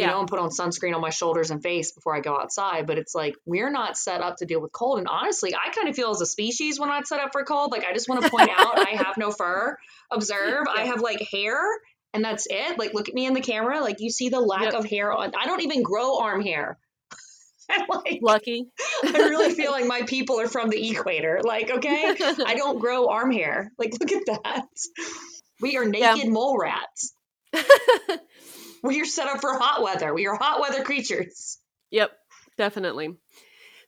you 0.00 0.06
Yeah. 0.06 0.12
know, 0.12 0.20
and 0.20 0.28
put 0.28 0.38
on 0.38 0.50
sunscreen 0.50 0.94
on 0.94 1.00
my 1.00 1.10
shoulders 1.10 1.50
and 1.50 1.62
face 1.62 1.92
before 1.92 2.14
I 2.16 2.20
go 2.20 2.36
outside. 2.36 2.86
But 2.86 2.98
it's 2.98 3.14
like 3.14 3.34
we're 3.44 3.70
not 3.70 3.96
set 3.96 4.20
up 4.20 4.36
to 4.38 4.46
deal 4.46 4.60
with 4.60 4.72
cold. 4.72 4.98
And 4.98 5.08
honestly, 5.08 5.54
I 5.54 5.70
kind 5.70 5.88
of 5.88 5.94
feel 5.96 6.10
as 6.10 6.20
a 6.20 6.26
species 6.26 6.80
we're 6.80 6.86
not 6.86 7.06
set 7.06 7.20
up 7.20 7.30
for 7.32 7.44
cold. 7.44 7.72
Like 7.72 7.84
I 7.84 7.92
just 7.92 8.08
want 8.08 8.22
to 8.24 8.30
point 8.30 8.50
out 8.50 8.78
I 8.86 8.90
have 8.96 9.16
no 9.18 9.30
fur. 9.30 9.76
Observe, 10.10 10.66
I 10.68 10.82
have 10.86 11.00
like 11.00 11.20
hair 11.32 11.56
and 12.14 12.24
that's 12.24 12.46
it. 12.50 12.78
Like 12.78 12.94
look 12.94 13.08
at 13.08 13.14
me 13.14 13.26
in 13.26 13.34
the 13.34 13.40
camera. 13.40 13.80
Like 13.80 13.96
you 14.00 14.10
see 14.10 14.28
the 14.30 14.40
lack 14.40 14.72
Yep. 14.72 14.74
of 14.74 14.84
hair 14.86 15.12
on 15.12 15.32
I 15.38 15.46
don't 15.46 15.62
even 15.62 15.82
grow 15.82 16.18
arm 16.18 16.42
hair. 16.42 16.78
Like 17.88 18.18
lucky. 18.20 18.66
I 19.04 19.10
really 19.28 19.54
feel 19.60 19.70
like 19.70 19.86
my 19.86 20.02
people 20.02 20.40
are 20.40 20.48
from 20.48 20.70
the 20.70 20.90
equator. 20.90 21.40
Like, 21.44 21.70
okay, 21.70 22.16
I 22.44 22.54
don't 22.56 22.80
grow 22.80 23.06
arm 23.08 23.30
hair. 23.30 23.70
Like, 23.78 23.92
look 24.00 24.10
at 24.10 24.26
that. 24.26 24.66
We 25.60 25.76
are 25.76 25.84
Yeah. 25.84 26.14
naked 26.14 26.30
mole 26.32 26.58
rats. 26.58 27.14
We 28.82 29.00
are 29.00 29.04
set 29.06 29.28
up 29.28 29.40
for 29.40 29.58
hot 29.58 29.82
weather. 29.82 30.12
We 30.14 30.26
are 30.26 30.34
hot 30.36 30.60
weather 30.60 30.82
creatures. 30.84 31.58
Yep, 31.90 32.12
definitely. 32.56 33.16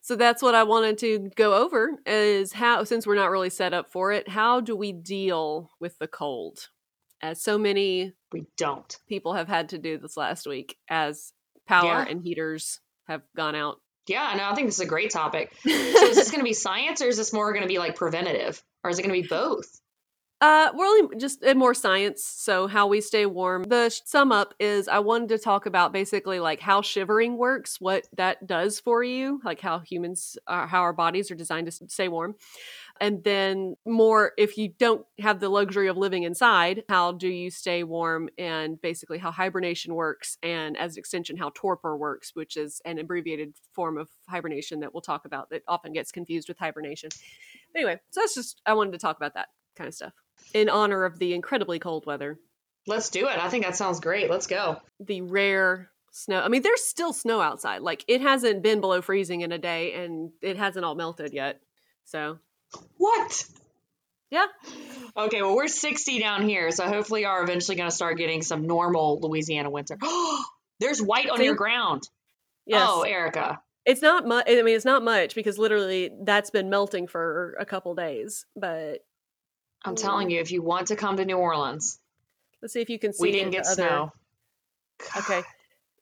So 0.01 0.15
that's 0.17 0.41
what 0.41 0.53
I 0.55 0.63
wanted 0.63 0.97
to 0.99 1.31
go 1.35 1.63
over 1.63 1.91
is 2.05 2.51
how 2.53 2.83
since 2.83 3.07
we're 3.07 3.15
not 3.15 3.31
really 3.31 3.49
set 3.49 3.73
up 3.73 3.91
for 3.91 4.11
it, 4.11 4.27
how 4.27 4.59
do 4.59 4.75
we 4.75 4.91
deal 4.91 5.71
with 5.79 5.97
the 5.99 6.07
cold? 6.07 6.69
As 7.21 7.41
so 7.41 7.57
many 7.57 8.11
We 8.33 8.45
don't. 8.57 8.97
people 9.07 9.33
have 9.33 9.47
had 9.47 9.69
to 9.69 9.77
do 9.77 9.97
this 9.97 10.17
last 10.17 10.45
week 10.45 10.77
as 10.89 11.31
power 11.65 11.85
Yeah. 11.85 12.05
and 12.09 12.21
heaters 12.21 12.81
have 13.07 13.21
gone 13.35 13.55
out. 13.55 13.79
Yeah, 14.07 14.33
no, 14.35 14.43
I 14.49 14.55
think 14.55 14.67
this 14.67 14.75
is 14.75 14.81
a 14.81 14.85
great 14.85 15.11
topic. 15.11 15.53
So 15.63 15.69
is 15.69 16.17
this 16.17 16.29
going 16.31 16.41
to 16.41 16.45
be 16.45 16.51
science 16.53 17.01
or 17.01 17.07
is 17.07 17.15
this 17.15 17.31
more 17.31 17.53
going 17.53 17.61
to 17.63 17.69
be 17.69 17.79
like 17.79 17.95
preventative? 17.95 18.61
Or 18.83 18.89
is 18.89 18.99
it 18.99 19.03
going 19.03 19.15
to 19.15 19.21
be 19.21 19.27
both? 19.29 19.79
Uh, 20.43 20.69
we're 20.75 20.85
only 20.85 21.15
just 21.15 21.41
more 21.55 21.73
science. 21.73 22.21
So 22.21 22.67
how 22.67 22.87
we 22.87 22.99
stay 22.99 23.25
warm. 23.25 23.63
The 23.63 23.89
sum 24.03 24.33
up 24.33 24.53
is 24.59 24.89
I 24.89 24.99
wanted 24.99 25.29
to 25.29 25.37
talk 25.37 25.65
about 25.65 25.93
basically 25.93 26.41
like 26.41 26.59
how 26.59 26.81
shivering 26.81 27.37
works, 27.37 27.79
what 27.79 28.09
that 28.17 28.45
does 28.45 28.77
for 28.77 29.05
you, 29.05 29.39
like 29.45 29.61
how 29.61 29.79
humans, 29.79 30.37
uh, 30.47 30.67
how 30.67 30.81
our 30.81 30.91
bodies 30.91 31.31
are 31.31 31.35
designed 31.35 31.67
to 31.67 31.87
stay 31.87 32.09
warm, 32.09 32.35
and 32.99 33.23
then 33.23 33.77
more 33.85 34.33
if 34.37 34.57
you 34.57 34.67
don't 34.67 35.05
have 35.17 35.39
the 35.39 35.47
luxury 35.47 35.87
of 35.87 35.95
living 35.95 36.23
inside, 36.23 36.83
how 36.89 37.13
do 37.13 37.29
you 37.29 37.49
stay 37.49 37.85
warm, 37.85 38.27
and 38.37 38.81
basically 38.81 39.19
how 39.19 39.31
hibernation 39.31 39.95
works, 39.95 40.37
and 40.43 40.75
as 40.75 40.97
an 40.97 40.99
extension 40.99 41.37
how 41.37 41.53
torpor 41.55 41.95
works, 41.95 42.31
which 42.33 42.57
is 42.57 42.81
an 42.83 42.99
abbreviated 42.99 43.55
form 43.71 43.97
of 43.97 44.09
hibernation 44.27 44.81
that 44.81 44.93
we'll 44.93 44.99
talk 44.99 45.23
about 45.23 45.49
that 45.51 45.63
often 45.69 45.93
gets 45.93 46.11
confused 46.11 46.49
with 46.49 46.59
hibernation. 46.59 47.11
Anyway, 47.73 47.97
so 48.09 48.19
that's 48.19 48.35
just 48.35 48.61
I 48.65 48.73
wanted 48.73 48.91
to 48.91 48.97
talk 48.99 49.15
about 49.15 49.35
that 49.35 49.47
kind 49.77 49.87
of 49.87 49.93
stuff 49.93 50.11
in 50.53 50.69
honor 50.69 51.05
of 51.05 51.19
the 51.19 51.33
incredibly 51.33 51.79
cold 51.79 52.05
weather, 52.05 52.39
Let's 52.85 53.09
do 53.09 53.27
it. 53.29 53.37
I 53.37 53.47
think 53.47 53.63
that 53.63 53.77
sounds 53.77 54.01
great. 54.01 54.29
Let's 54.29 54.45
go. 54.47 54.81
the 54.99 55.21
rare 55.21 55.89
snow. 56.11 56.41
I 56.41 56.49
mean, 56.49 56.61
there's 56.63 56.83
still 56.83 57.13
snow 57.13 57.39
outside. 57.39 57.81
Like 57.81 58.03
it 58.09 58.19
hasn't 58.21 58.61
been 58.61 58.81
below 58.81 59.01
freezing 59.01 59.39
in 59.41 59.51
a 59.53 59.57
day, 59.57 59.93
and 59.93 60.31
it 60.41 60.57
hasn't 60.57 60.83
all 60.83 60.93
melted 60.95 61.31
yet. 61.31 61.61
So 62.03 62.39
What? 62.97 63.45
yeah, 64.29 64.47
Okay, 65.15 65.41
well, 65.43 65.55
we're 65.55 65.67
60 65.67 66.19
down 66.19 66.47
here, 66.49 66.71
so 66.71 66.85
hopefully 66.87 67.23
are 67.23 67.41
eventually 67.43 67.77
going 67.77 67.89
to 67.89 67.95
start 67.95 68.17
getting 68.17 68.41
some 68.41 68.65
normal 68.67 69.19
Louisiana 69.21 69.69
winter. 69.69 69.97
There's 70.79 71.01
white 71.01 71.29
on 71.29 71.37
See? 71.37 71.45
your 71.45 71.55
ground. 71.55 72.09
yes, 72.65 72.81
Oh, 72.83 73.03
Erica. 73.03 73.61
it's 73.85 74.01
not 74.01 74.27
much. 74.27 74.45
I 74.49 74.61
mean, 74.63 74.75
it's 74.75 74.83
not 74.85 75.03
much 75.03 75.35
because 75.35 75.57
literally 75.57 76.09
that's 76.23 76.49
been 76.49 76.69
melting 76.69 77.07
for 77.07 77.55
a 77.59 77.65
couple 77.65 77.93
days. 77.95 78.45
But 78.57 79.05
I'm 79.85 79.95
telling 79.95 80.29
you, 80.29 80.39
if 80.39 80.51
you 80.51 80.61
want 80.61 80.87
to 80.87 80.95
come 80.95 81.17
to 81.17 81.25
New 81.25 81.37
Orleans, 81.37 81.99
Let's 82.61 82.73
see 82.73 82.81
if 82.81 82.89
you 82.89 82.97
can 82.99 83.11
see. 83.13 83.21
we 83.21 83.31
didn't 83.31 83.51
get 83.51 83.65
other- 83.65 83.73
snow. 83.75 84.11
Okay. 85.17 85.41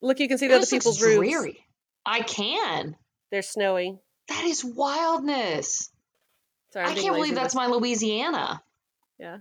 Look, 0.02 0.20
you 0.20 0.28
can 0.28 0.38
see 0.38 0.48
the 0.48 0.54
other 0.56 0.62
This 0.62 0.72
looks 0.72 0.84
people's 0.86 1.02
roofs. 1.04 1.30
dreary. 1.32 1.66
I 2.06 2.22
can. 2.22 2.96
They're 3.32 3.42
snowy. 3.42 4.00
That 4.28 4.44
is 4.46 4.64
wildness. 4.64 5.90
Sorry, 6.72 6.86
I'm 6.86 6.92
I 6.92 6.94
being 6.96 7.06
can't 7.06 7.16
believe 7.16 7.36
that's 7.36 7.56
my 7.56 7.68
Louisiana. 7.68 8.62
Yeah. 9.20 9.38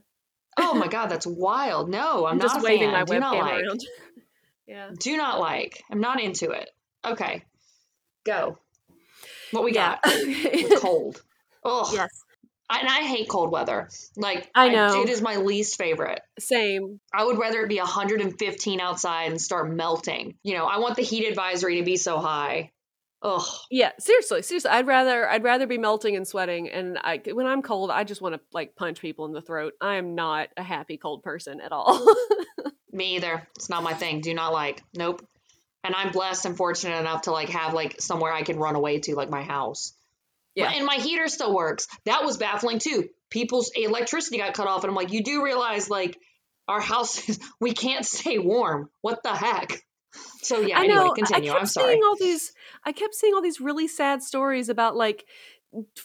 Oh 0.56 0.74
my 0.74 0.88
god, 0.96 1.06
that's 1.08 1.26
wild. 1.26 1.90
No, 1.90 2.26
I'm, 2.26 2.32
I'm, 2.32 2.38
not 2.38 2.44
just 2.44 2.60
a 2.60 2.62
waving 2.62 2.90
fan. 2.90 2.92
my 2.92 3.04
Do 3.04 3.18
not 3.20 3.34
webcam 3.34 3.40
like. 3.42 3.64
around. 3.64 3.80
yeah. 4.66 4.90
Do 4.98 5.16
not 5.16 5.40
like. 5.40 5.82
I'm 5.90 6.00
not 6.00 6.20
into 6.20 6.50
it. 6.50 6.70
Okay. 7.04 7.42
Go. 8.24 8.58
What 9.50 9.64
we 9.64 9.72
Yeah. 9.74 9.98
got? 10.02 10.12
With 10.14 10.80
cold. 10.80 11.22
Oh, 11.64 11.90
yes. 11.92 12.08
And 12.78 12.88
I 12.88 13.00
hate 13.00 13.28
cold 13.28 13.50
weather. 13.50 13.88
Like 14.16 14.50
I 14.54 14.68
know. 14.68 15.02
it 15.02 15.08
is 15.08 15.20
my 15.20 15.36
least 15.36 15.76
favorite. 15.76 16.20
Same. 16.38 17.00
I 17.12 17.24
would 17.24 17.38
rather 17.38 17.62
it 17.62 17.68
be 17.68 17.78
115 17.78 18.80
outside 18.80 19.30
and 19.30 19.40
start 19.40 19.70
melting. 19.70 20.36
You 20.42 20.54
know, 20.54 20.66
I 20.66 20.78
want 20.78 20.96
the 20.96 21.02
heat 21.02 21.28
advisory 21.28 21.78
to 21.78 21.84
be 21.84 21.96
so 21.96 22.18
high. 22.18 22.72
Ugh. 23.22 23.44
Yeah, 23.70 23.92
seriously, 23.98 24.42
seriously. 24.42 24.70
I'd 24.70 24.86
rather 24.86 25.28
I'd 25.28 25.44
rather 25.44 25.66
be 25.66 25.78
melting 25.78 26.16
and 26.16 26.26
sweating 26.26 26.70
and 26.70 26.98
I 26.98 27.20
when 27.32 27.46
I'm 27.46 27.62
cold, 27.62 27.90
I 27.90 28.04
just 28.04 28.22
want 28.22 28.34
to 28.34 28.40
like 28.52 28.76
punch 28.76 29.00
people 29.00 29.26
in 29.26 29.32
the 29.32 29.42
throat. 29.42 29.74
I 29.80 29.96
am 29.96 30.14
not 30.14 30.48
a 30.56 30.62
happy 30.62 30.96
cold 30.96 31.22
person 31.22 31.60
at 31.60 31.72
all. 31.72 32.06
Me 32.92 33.16
either. 33.16 33.46
It's 33.56 33.68
not 33.68 33.82
my 33.82 33.94
thing. 33.94 34.20
Do 34.20 34.34
not 34.34 34.52
like. 34.52 34.82
Nope. 34.94 35.26
And 35.84 35.94
I'm 35.94 36.12
blessed 36.12 36.44
and 36.44 36.56
fortunate 36.56 36.98
enough 36.98 37.22
to 37.22 37.32
like 37.32 37.50
have 37.50 37.72
like 37.72 38.00
somewhere 38.00 38.32
I 38.32 38.42
can 38.42 38.58
run 38.58 38.74
away 38.74 38.98
to, 39.00 39.14
like 39.14 39.30
my 39.30 39.42
house. 39.42 39.92
Yeah. 40.54 40.70
And 40.74 40.84
my 40.84 40.96
heater 40.96 41.28
still 41.28 41.54
works. 41.54 41.86
That 42.04 42.24
was 42.24 42.36
baffling 42.36 42.78
too. 42.78 43.08
People's 43.30 43.70
electricity 43.74 44.38
got 44.38 44.54
cut 44.54 44.66
off, 44.66 44.82
and 44.82 44.90
I'm 44.90 44.96
like, 44.96 45.12
you 45.12 45.22
do 45.22 45.44
realize 45.44 45.88
like 45.88 46.18
our 46.68 46.80
house 46.80 47.28
is 47.28 47.38
we 47.60 47.72
can't 47.72 48.04
stay 48.04 48.38
warm. 48.38 48.90
What 49.00 49.22
the 49.22 49.34
heck? 49.34 49.82
So 50.42 50.60
yeah. 50.60 50.78
I 50.78 50.86
know, 50.86 51.00
anyway, 51.02 51.14
continue. 51.16 51.50
I 51.50 51.52
kept 51.54 51.60
I'm 51.60 51.66
sorry. 51.66 51.92
seeing 51.92 52.02
all 52.04 52.16
these. 52.16 52.52
I 52.84 52.92
kept 52.92 53.14
seeing 53.14 53.34
all 53.34 53.42
these 53.42 53.60
really 53.60 53.86
sad 53.88 54.22
stories 54.22 54.68
about 54.68 54.96
like 54.96 55.24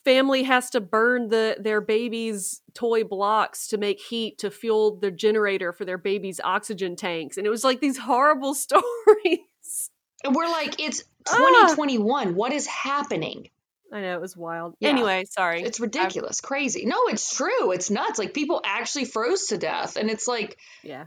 family 0.04 0.44
has 0.44 0.70
to 0.70 0.80
burn 0.80 1.30
the 1.30 1.58
their 1.60 1.82
baby's 1.82 2.62
toy 2.76 3.04
blocks 3.04 3.68
to 3.70 3.78
make 3.80 4.00
heat 4.00 4.38
to 4.38 4.52
fuel 4.52 5.00
their 5.00 5.10
generator 5.10 5.74
for 5.74 5.86
their 5.86 5.98
baby's 5.98 6.40
oxygen 6.44 6.96
tanks, 6.96 7.38
and 7.38 7.48
it 7.48 7.50
was 7.50 7.64
like 7.64 7.80
these 7.80 7.98
horrible 7.98 8.54
stories. 8.54 9.90
And 10.24 10.36
we're 10.36 10.50
like, 10.50 10.80
it's 10.80 11.04
Ah. 11.28 11.38
2021. 11.38 12.36
What 12.36 12.54
is 12.54 12.68
happening? 12.68 13.50
I 13.96 14.02
know 14.02 14.14
it 14.14 14.20
was 14.20 14.36
wild. 14.36 14.76
Yeah. 14.82 14.90
Anyway, 14.90 15.24
sorry. 15.24 15.62
It's 15.62 15.80
ridiculous, 15.80 16.42
crazy. 16.42 16.86
No, 16.86 16.98
it's 17.08 17.34
true. 17.34 17.72
It's 17.72 17.90
nuts. 17.90 18.20
Like 18.20 18.34
people 18.34 18.60
actually 18.66 19.06
froze 19.06 19.48
to 19.48 19.58
death, 19.58 19.96
and 19.96 20.10
it's 20.10 20.28
like 20.28 20.58
yeah. 20.84 21.06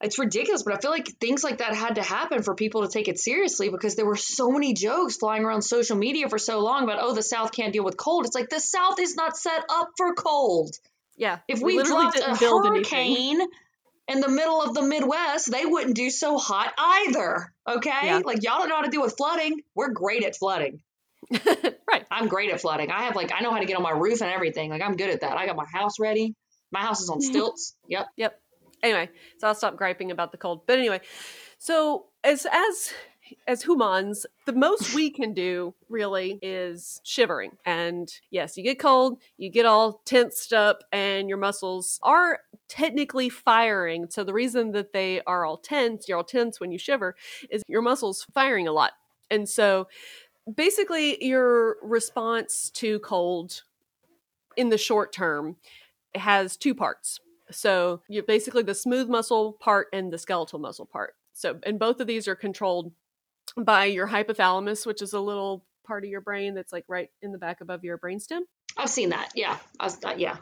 it's 0.00 0.20
ridiculous. 0.20 0.62
But 0.62 0.74
I 0.74 0.78
feel 0.78 0.92
like 0.92 1.08
things 1.18 1.42
like 1.42 1.58
that 1.58 1.74
had 1.74 1.96
to 1.96 2.02
happen 2.02 2.44
for 2.44 2.54
people 2.54 2.82
to 2.82 2.88
take 2.88 3.08
it 3.08 3.18
seriously 3.18 3.70
because 3.70 3.96
there 3.96 4.06
were 4.06 4.14
so 4.14 4.52
many 4.52 4.72
jokes 4.72 5.16
flying 5.16 5.44
around 5.44 5.62
social 5.62 5.96
media 5.96 6.28
for 6.28 6.38
so 6.38 6.60
long 6.60 6.84
about 6.84 7.00
oh 7.00 7.12
the 7.12 7.22
South 7.22 7.50
can't 7.50 7.72
deal 7.72 7.82
with 7.82 7.96
cold. 7.96 8.24
It's 8.24 8.36
like 8.36 8.50
the 8.50 8.60
South 8.60 9.00
is 9.00 9.16
not 9.16 9.36
set 9.36 9.64
up 9.68 9.90
for 9.96 10.14
cold. 10.14 10.76
Yeah. 11.16 11.40
If 11.48 11.60
we, 11.60 11.76
literally 11.76 12.02
dropped 12.02 12.18
a 12.18 12.20
didn't 12.20 12.38
build 12.38 12.66
anything. 12.66 13.16
hurricane 13.16 13.48
in 14.06 14.20
the 14.20 14.28
middle 14.28 14.62
of 14.62 14.74
the 14.74 14.82
Midwest, 14.82 15.50
they 15.50 15.66
wouldn't 15.66 15.96
do 15.96 16.08
so 16.08 16.38
hot 16.38 16.72
either. 16.78 17.52
Okay, 17.68 17.90
Yeah. 18.04 18.20
like 18.24 18.44
y'all 18.44 18.58
don't 18.58 18.68
know 18.68 18.76
how 18.76 18.82
to 18.82 18.90
deal 18.90 19.02
with 19.02 19.16
flooding. 19.16 19.60
We're 19.74 19.90
great 19.90 20.22
at 20.22 20.36
flooding. 20.36 20.80
right. 21.90 22.04
I'm 22.10 22.28
great 22.28 22.50
at 22.50 22.60
flooding. 22.60 22.90
I 22.90 23.04
have 23.04 23.16
like 23.16 23.32
I 23.32 23.40
know 23.40 23.52
how 23.52 23.58
to 23.58 23.66
get 23.66 23.76
on 23.76 23.82
my 23.82 23.90
roof 23.90 24.20
and 24.20 24.30
everything. 24.30 24.70
Like 24.70 24.82
I'm 24.82 24.96
good 24.96 25.10
at 25.10 25.20
that. 25.20 25.36
I 25.36 25.46
got 25.46 25.56
my 25.56 25.66
house 25.72 25.98
ready. 25.98 26.34
My 26.70 26.80
house 26.80 27.00
is 27.00 27.10
on 27.10 27.18
mm-hmm. 27.18 27.30
stilts. 27.30 27.74
Yep. 27.88 28.06
Yep. 28.16 28.40
Anyway, 28.82 29.10
so 29.38 29.48
I'll 29.48 29.54
stop 29.54 29.76
griping 29.76 30.10
about 30.10 30.32
the 30.32 30.38
cold. 30.38 30.62
But 30.66 30.78
anyway, 30.78 31.00
so 31.58 32.06
as 32.22 32.46
as 32.50 32.92
as 33.46 33.62
humans, 33.62 34.26
the 34.46 34.52
most 34.52 34.94
we 34.94 35.10
can 35.18 35.34
do 35.34 35.74
really 35.88 36.38
is 36.42 37.00
shivering. 37.04 37.52
And 37.64 38.12
yes, 38.30 38.56
you 38.56 38.62
get 38.62 38.78
cold, 38.78 39.20
you 39.36 39.50
get 39.50 39.66
all 39.66 40.00
tensed 40.04 40.52
up, 40.52 40.84
and 40.92 41.28
your 41.28 41.38
muscles 41.38 41.98
are 42.02 42.40
technically 42.68 43.28
firing. 43.28 44.06
So 44.10 44.24
the 44.24 44.32
reason 44.32 44.72
that 44.72 44.92
they 44.92 45.20
are 45.26 45.44
all 45.44 45.56
tense, 45.56 46.08
you're 46.08 46.18
all 46.18 46.24
tense 46.24 46.60
when 46.60 46.70
you 46.70 46.78
shiver, 46.78 47.16
is 47.50 47.62
your 47.66 47.82
muscles 47.82 48.26
firing 48.32 48.68
a 48.68 48.72
lot. 48.72 48.92
And 49.30 49.48
so 49.48 49.88
basically 50.54 51.24
your 51.24 51.76
response 51.82 52.70
to 52.70 52.98
cold 53.00 53.62
in 54.56 54.68
the 54.68 54.78
short 54.78 55.12
term 55.12 55.56
has 56.14 56.56
two 56.56 56.74
parts. 56.74 57.20
So 57.50 58.02
you 58.08 58.22
basically 58.22 58.62
the 58.62 58.74
smooth 58.74 59.08
muscle 59.08 59.54
part 59.54 59.88
and 59.92 60.12
the 60.12 60.18
skeletal 60.18 60.58
muscle 60.58 60.86
part. 60.86 61.14
So 61.32 61.58
and 61.64 61.78
both 61.78 62.00
of 62.00 62.06
these 62.06 62.28
are 62.28 62.34
controlled 62.34 62.92
by 63.56 63.86
your 63.86 64.08
hypothalamus, 64.08 64.86
which 64.86 65.02
is 65.02 65.12
a 65.12 65.20
little 65.20 65.64
part 65.86 66.04
of 66.04 66.10
your 66.10 66.20
brain 66.20 66.54
that's 66.54 66.72
like 66.72 66.84
right 66.88 67.10
in 67.22 67.32
the 67.32 67.38
back 67.38 67.60
above 67.60 67.84
your 67.84 67.98
brainstem. 67.98 68.40
I've 68.76 68.90
seen 68.90 69.08
that. 69.10 69.30
Yeah. 69.34 69.58
I 69.80 69.86
uh, 69.86 70.14
yeah. 70.16 70.36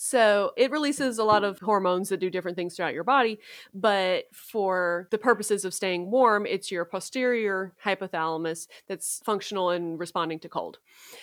So 0.00 0.52
it 0.56 0.70
releases 0.70 1.18
a 1.18 1.24
lot 1.24 1.42
of 1.42 1.58
hormones 1.58 2.10
that 2.10 2.20
do 2.20 2.30
different 2.30 2.56
things 2.56 2.76
throughout 2.76 2.94
your 2.94 3.02
body. 3.02 3.40
But 3.74 4.26
for 4.32 5.08
the 5.10 5.18
purposes 5.18 5.64
of 5.64 5.74
staying 5.74 6.08
warm, 6.10 6.46
it's 6.46 6.70
your 6.70 6.84
posterior 6.84 7.74
hypothalamus 7.84 8.68
that's 8.86 9.20
functional 9.24 9.72
in 9.72 9.98
responding 9.98 10.38
to 10.40 10.48
cold. 10.48 10.78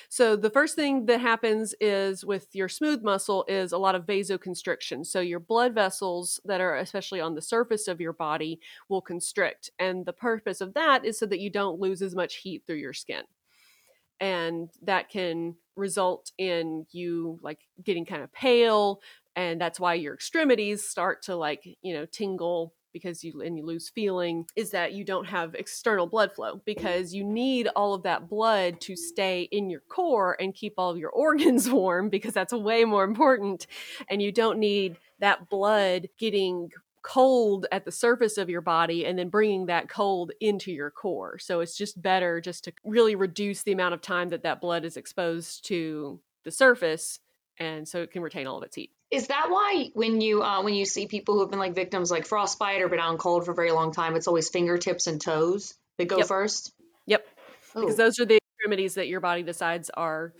So 0.09 0.35
the 0.35 0.49
first 0.49 0.75
thing 0.75 1.05
that 1.05 1.21
happens 1.21 1.73
is 1.79 2.25
with 2.25 2.53
your 2.53 2.67
smooth 2.67 3.01
muscle 3.01 3.45
is 3.47 3.71
a 3.71 3.77
lot 3.77 3.95
of 3.95 4.05
vasoconstriction. 4.05 5.05
So 5.05 5.21
your 5.21 5.39
blood 5.39 5.73
vessels 5.73 6.41
that 6.43 6.59
are 6.59 6.75
especially 6.75 7.21
on 7.21 7.35
the 7.35 7.41
surface 7.41 7.87
of 7.87 8.01
your 8.01 8.13
body 8.13 8.59
will 8.89 9.01
constrict. 9.01 9.71
And 9.79 10.05
the 10.05 10.13
purpose 10.13 10.59
of 10.59 10.73
that 10.73 11.05
is 11.05 11.17
so 11.17 11.25
that 11.27 11.39
you 11.39 11.49
don't 11.49 11.79
lose 11.79 12.01
as 12.01 12.13
much 12.13 12.37
heat 12.37 12.63
through 12.67 12.77
your 12.77 12.93
skin 12.93 13.23
and 14.19 14.69
that 14.81 15.09
can 15.09 15.55
result 15.75 16.31
in 16.37 16.85
you 16.91 17.39
like 17.41 17.59
getting 17.83 18.05
kind 18.05 18.23
of 18.23 18.31
pale 18.31 19.01
and 19.35 19.59
that's 19.59 19.79
why 19.79 19.93
your 19.93 20.13
extremities 20.13 20.87
start 20.87 21.21
to 21.23 21.35
like 21.35 21.67
you 21.81 21.93
know 21.93 22.05
tingle 22.05 22.73
because 22.93 23.25
you 23.25 23.41
and 23.41 23.57
you 23.57 23.65
lose 23.65 23.89
feeling 23.89 24.45
is 24.55 24.71
that 24.71 24.93
you 24.93 25.03
don't 25.03 25.25
have 25.25 25.53
external 25.55 26.07
blood 26.07 26.33
flow 26.33 26.61
because 26.63 27.13
you 27.13 27.25
need 27.25 27.67
all 27.75 27.93
of 27.93 28.03
that 28.03 28.29
blood 28.29 28.79
to 28.79 28.95
stay 28.95 29.49
in 29.51 29.69
your 29.69 29.81
core 29.89 30.37
and 30.39 30.55
keep 30.55 30.75
all 30.77 30.91
of 30.91 30.97
your 30.97 31.09
organs 31.25 31.69
warm 31.69 32.07
because 32.09 32.33
that's 32.33 32.53
way 32.53 32.85
more 32.85 33.03
important 33.03 33.67
and 34.09 34.21
you 34.21 34.31
don't 34.31 34.57
need 34.57 34.97
that 35.19 35.49
blood 35.49 36.07
getting 36.17 36.69
cold 37.05 37.67
at 37.71 37.85
the 37.85 37.91
surface 37.91 38.37
of 38.39 38.49
your 38.49 38.61
body 38.61 39.05
and 39.05 39.17
then 39.17 39.29
bringing 39.29 39.67
that 39.67 39.87
cold 39.87 40.31
into 40.41 40.71
your 40.71 40.89
core. 40.89 41.37
So 41.37 41.59
it's 41.59 41.77
just 41.77 42.01
better 42.01 42.41
just 42.41 42.63
to 42.63 42.73
really 42.83 43.15
reduce 43.15 43.61
the 43.61 43.71
amount 43.71 43.93
of 43.93 44.01
time 44.01 44.29
that 44.29 44.41
that 44.43 44.59
blood 44.59 44.83
is 44.83 44.97
exposed 44.97 45.65
to 45.67 46.19
the 46.43 46.51
surface 46.51 47.19
and 47.59 47.87
so 47.87 48.01
it 48.01 48.11
can 48.11 48.23
retain 48.23 48.47
all 48.47 48.57
of 48.57 48.63
its 48.63 48.75
heat. 48.75 48.91
Is 49.11 49.27
that 49.27 49.49
why 49.49 49.91
when 49.93 50.19
you 50.19 50.41
uh, 50.41 50.63
when 50.63 50.73
you 50.73 50.83
see 50.85 51.05
people 51.05 51.35
who've 51.35 51.49
been 51.49 51.59
like 51.59 51.75
victims 51.75 52.09
like 52.09 52.25
frostbite 52.25 52.81
or 52.81 52.89
been 52.89 52.99
out 52.99 53.11
in 53.11 53.17
cold 53.19 53.45
for 53.45 53.51
a 53.51 53.55
very 53.55 53.71
long 53.71 53.91
time, 53.91 54.15
it's 54.15 54.27
always 54.27 54.49
fingertips 54.49 55.05
and 55.05 55.21
toes 55.21 55.75
that 55.99 56.07
go 56.07 56.17
Yep. 56.17 56.27
first? 56.27 56.73
Yep. 57.05 57.25
Because 57.75 57.93
Oh. 57.93 57.97
those 57.97 58.19
are 58.19 58.25
the 58.25 58.39
extremities 58.65 58.95
that 58.95 59.07
your 59.07 59.19
body 59.19 59.43
decides 59.43 59.91
are 59.91 60.33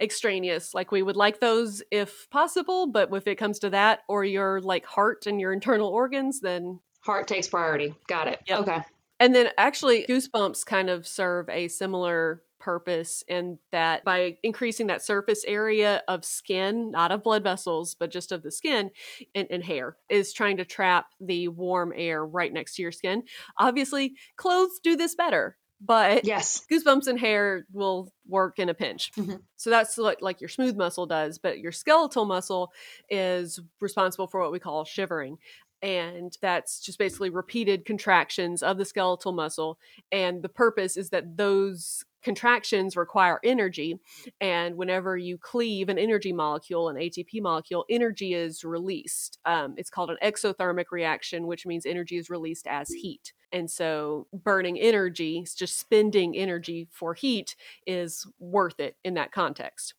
extraneous. 0.00 0.72
Like 0.74 0.92
we 0.92 1.02
would 1.02 1.16
like 1.16 1.40
those 1.40 1.82
if 1.90 2.30
possible, 2.30 2.86
but 2.86 3.10
if 3.12 3.26
it 3.26 3.36
comes 3.36 3.58
to 3.60 3.70
that 3.70 4.00
or 4.08 4.24
your 4.24 4.60
like 4.60 4.86
heart 4.86 5.26
and 5.26 5.40
your 5.40 5.52
internal 5.52 5.88
organs, 5.88 6.40
then 6.40 6.78
Heart 7.00 7.26
takes 7.26 7.48
priority. 7.48 7.94
Got 8.06 8.28
it. 8.28 8.40
Yep. 8.46 8.60
Okay. 8.60 8.78
And 9.18 9.34
then 9.34 9.48
actually, 9.58 10.06
goosebumps 10.08 10.64
kind 10.64 10.88
of 10.88 11.06
serve 11.06 11.48
a 11.48 11.68
similar 11.68 12.42
purpose 12.60 13.24
in 13.26 13.58
that 13.72 14.04
by 14.04 14.36
increasing 14.44 14.86
that 14.86 15.02
surface 15.02 15.44
area 15.46 16.02
of 16.06 16.24
skin, 16.24 16.92
not 16.92 17.10
of 17.10 17.24
blood 17.24 17.42
vessels, 17.42 17.96
but 17.98 18.10
just 18.10 18.30
of 18.30 18.42
the 18.44 18.52
skin 18.52 18.90
and, 19.34 19.48
and 19.50 19.64
hair, 19.64 19.96
is 20.08 20.32
trying 20.32 20.56
to 20.56 20.64
trap 20.64 21.06
the 21.20 21.48
warm 21.48 21.92
air 21.96 22.24
right 22.24 22.52
next 22.52 22.76
to 22.76 22.82
your 22.82 22.92
skin. 22.92 23.24
Obviously, 23.58 24.14
clothes 24.36 24.78
do 24.82 24.96
this 24.96 25.16
better, 25.16 25.56
but 25.82 26.24
Yes. 26.24 26.66
goosebumps 26.70 27.08
and 27.08 27.18
hair 27.20 27.66
will 27.72 28.12
work 28.26 28.58
in 28.58 28.68
a 28.68 28.74
pinch. 28.74 29.12
Mhm. 29.16 29.42
So 29.56 29.70
that's 29.70 29.96
what 29.98 30.22
like 30.22 30.40
your 30.40 30.48
smooth 30.48 30.76
muscle 30.76 31.06
does, 31.06 31.38
but 31.38 31.58
your 31.60 31.72
skeletal 31.72 32.24
muscle 32.24 32.72
is 33.10 33.60
responsible 33.80 34.26
for 34.28 34.40
what 34.40 34.52
we 34.52 34.60
call 34.60 34.84
shivering. 34.84 35.38
And 35.82 36.36
that's 36.40 36.80
just 36.80 36.98
basically 36.98 37.30
repeated 37.30 37.84
contractions 37.84 38.62
of 38.62 38.78
the 38.78 38.84
skeletal 38.84 39.32
muscle. 39.32 39.78
And 40.12 40.42
the 40.42 40.48
purpose 40.48 40.96
is 40.96 41.10
that 41.10 41.36
those 41.36 42.04
contractions 42.22 42.96
require 42.96 43.40
energy. 43.42 43.98
And 44.40 44.76
whenever 44.76 45.16
you 45.16 45.38
cleave 45.38 45.88
an 45.88 45.98
energy 45.98 46.32
molecule, 46.32 46.88
an 46.88 46.94
ATP 46.94 47.42
molecule, 47.42 47.84
energy 47.90 48.32
is 48.32 48.62
released. 48.62 49.40
Um, 49.44 49.74
it's 49.76 49.90
called 49.90 50.10
an 50.10 50.18
exothermic 50.22 50.92
reaction, 50.92 51.48
which 51.48 51.66
means 51.66 51.84
energy 51.84 52.16
is 52.16 52.30
released 52.30 52.68
as 52.68 52.88
heat. 52.90 53.32
And 53.50 53.68
so 53.68 54.28
burning 54.32 54.78
energy, 54.78 55.44
just 55.56 55.80
spending 55.80 56.36
energy 56.36 56.86
for 56.92 57.12
heat, 57.12 57.56
is 57.88 58.24
worth 58.38 58.78
it 58.78 58.96
in 59.04 59.14
that 59.14 59.32
context. 59.32 59.94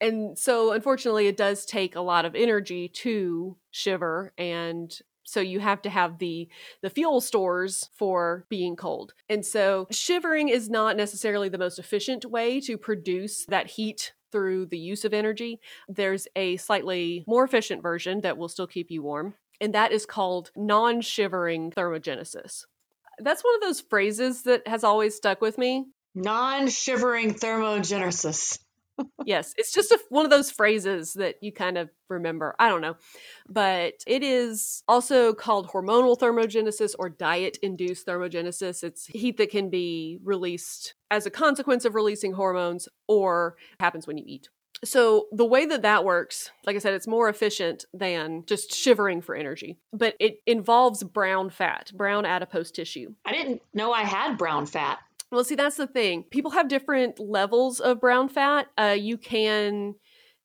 and 0.00 0.36
so 0.38 0.72
unfortunately 0.72 1.26
it 1.28 1.36
does 1.36 1.64
take 1.64 1.96
a 1.96 2.00
lot 2.00 2.24
of 2.24 2.34
energy 2.34 2.88
to 2.88 3.56
shiver 3.70 4.32
and 4.36 5.00
so 5.24 5.40
you 5.40 5.60
have 5.60 5.82
to 5.82 5.90
have 5.90 6.18
the 6.18 6.48
the 6.82 6.90
fuel 6.90 7.20
stores 7.20 7.88
for 7.94 8.44
being 8.48 8.76
cold. 8.76 9.14
And 9.28 9.44
so 9.44 9.86
shivering 9.90 10.48
is 10.48 10.68
not 10.68 10.96
necessarily 10.96 11.48
the 11.48 11.58
most 11.58 11.78
efficient 11.78 12.24
way 12.24 12.60
to 12.60 12.76
produce 12.76 13.46
that 13.46 13.68
heat 13.68 14.12
through 14.30 14.66
the 14.66 14.78
use 14.78 15.04
of 15.04 15.12
energy. 15.12 15.60
There's 15.88 16.26
a 16.34 16.56
slightly 16.56 17.24
more 17.26 17.44
efficient 17.44 17.82
version 17.82 18.22
that 18.22 18.38
will 18.38 18.48
still 18.48 18.66
keep 18.66 18.90
you 18.90 19.02
warm 19.02 19.34
and 19.62 19.74
that 19.74 19.92
is 19.92 20.04
called 20.04 20.50
non-shivering 20.56 21.70
thermogenesis. 21.70 22.64
That's 23.18 23.44
one 23.44 23.54
of 23.54 23.60
those 23.60 23.80
phrases 23.80 24.42
that 24.42 24.66
has 24.66 24.82
always 24.82 25.14
stuck 25.14 25.40
with 25.40 25.56
me. 25.56 25.86
Non-shivering 26.16 27.34
thermogenesis 27.34 28.58
yes, 29.24 29.54
it's 29.56 29.72
just 29.72 29.90
a, 29.90 29.98
one 30.08 30.24
of 30.24 30.30
those 30.30 30.50
phrases 30.50 31.14
that 31.14 31.36
you 31.40 31.52
kind 31.52 31.78
of 31.78 31.90
remember. 32.08 32.54
I 32.58 32.68
don't 32.68 32.80
know. 32.80 32.96
But 33.48 33.94
it 34.06 34.22
is 34.22 34.82
also 34.88 35.32
called 35.32 35.68
hormonal 35.68 36.18
thermogenesis 36.18 36.94
or 36.98 37.08
diet 37.08 37.58
induced 37.62 38.06
thermogenesis. 38.06 38.82
It's 38.82 39.06
heat 39.06 39.36
that 39.38 39.50
can 39.50 39.70
be 39.70 40.18
released 40.22 40.94
as 41.10 41.26
a 41.26 41.30
consequence 41.30 41.84
of 41.84 41.94
releasing 41.94 42.32
hormones 42.32 42.88
or 43.08 43.56
happens 43.80 44.06
when 44.06 44.18
you 44.18 44.24
eat. 44.26 44.48
So, 44.84 45.28
the 45.30 45.44
way 45.44 45.64
that 45.66 45.82
that 45.82 46.04
works, 46.04 46.50
like 46.66 46.74
I 46.74 46.80
said, 46.80 46.94
it's 46.94 47.06
more 47.06 47.28
efficient 47.28 47.84
than 47.94 48.42
just 48.46 48.74
shivering 48.74 49.20
for 49.20 49.36
energy, 49.36 49.78
but 49.92 50.16
it 50.18 50.38
involves 50.44 51.04
brown 51.04 51.50
fat, 51.50 51.92
brown 51.94 52.26
adipose 52.26 52.72
tissue. 52.72 53.14
I 53.24 53.30
didn't 53.30 53.62
know 53.72 53.92
I 53.92 54.02
had 54.02 54.36
brown 54.36 54.66
fat. 54.66 54.98
Well, 55.32 55.44
see, 55.44 55.54
that's 55.54 55.76
the 55.76 55.86
thing. 55.86 56.24
People 56.24 56.50
have 56.52 56.68
different 56.68 57.18
levels 57.18 57.80
of 57.80 58.00
brown 58.00 58.28
fat. 58.28 58.66
Uh, 58.78 58.96
you 58.98 59.16
can 59.16 59.94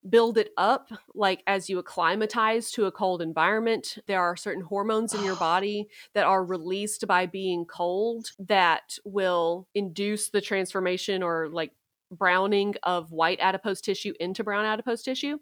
build 0.09 0.37
it 0.37 0.51
up 0.57 0.89
like 1.15 1.43
as 1.47 1.69
you 1.69 1.79
acclimatize 1.79 2.71
to 2.71 2.85
a 2.85 2.91
cold 2.91 3.21
environment 3.21 3.97
there 4.07 4.21
are 4.21 4.37
certain 4.37 4.63
hormones 4.63 5.13
in 5.13 5.23
your 5.25 5.35
body 5.37 5.87
that 6.13 6.25
are 6.25 6.45
released 6.45 7.05
by 7.07 7.25
being 7.25 7.65
cold 7.65 8.31
that 8.39 8.97
will 9.05 9.67
induce 9.75 10.29
the 10.29 10.41
transformation 10.41 11.21
or 11.23 11.49
like 11.51 11.73
browning 12.11 12.75
of 12.83 13.11
white 13.11 13.39
adipose 13.41 13.81
tissue 13.81 14.13
into 14.19 14.43
brown 14.43 14.65
adipose 14.65 15.03
tissue 15.03 15.37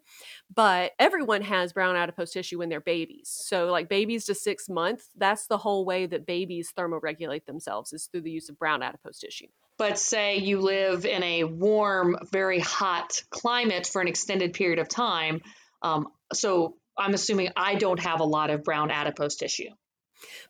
but 0.53 0.91
everyone 0.99 1.41
has 1.41 1.73
brown 1.73 1.95
adipose 1.95 2.31
tissue 2.31 2.59
when 2.59 2.69
they're 2.69 2.79
babies. 2.79 3.29
So 3.29 3.67
like 3.67 3.89
babies 3.89 4.25
to 4.25 4.35
six 4.35 4.69
months 4.69 5.09
that's 5.15 5.47
the 5.47 5.57
whole 5.57 5.85
way 5.85 6.05
that 6.05 6.25
babies 6.25 6.71
thermoregulate 6.77 7.45
themselves 7.45 7.93
is 7.93 8.07
through 8.07 8.21
the 8.21 8.31
use 8.31 8.49
of 8.49 8.57
brown 8.57 8.81
adipose 8.81 9.19
tissue. 9.19 9.47
But 9.77 9.99
say 9.99 10.37
you 10.37 10.61
live 10.61 11.05
in 11.05 11.21
a 11.23 11.43
warm 11.43 12.17
very 12.31 12.59
hot 12.59 13.21
climate 13.29 13.87
for 13.87 14.01
an 14.01 14.07
extended 14.07 14.53
period 14.53 14.79
of 14.79 14.87
time 14.87 15.41
um, 15.81 16.07
so 16.33 16.75
i'm 16.97 17.13
assuming 17.13 17.49
i 17.55 17.75
don't 17.75 17.99
have 17.99 18.19
a 18.19 18.25
lot 18.25 18.49
of 18.49 18.63
brown 18.63 18.91
adipose 18.91 19.35
tissue. 19.35 19.69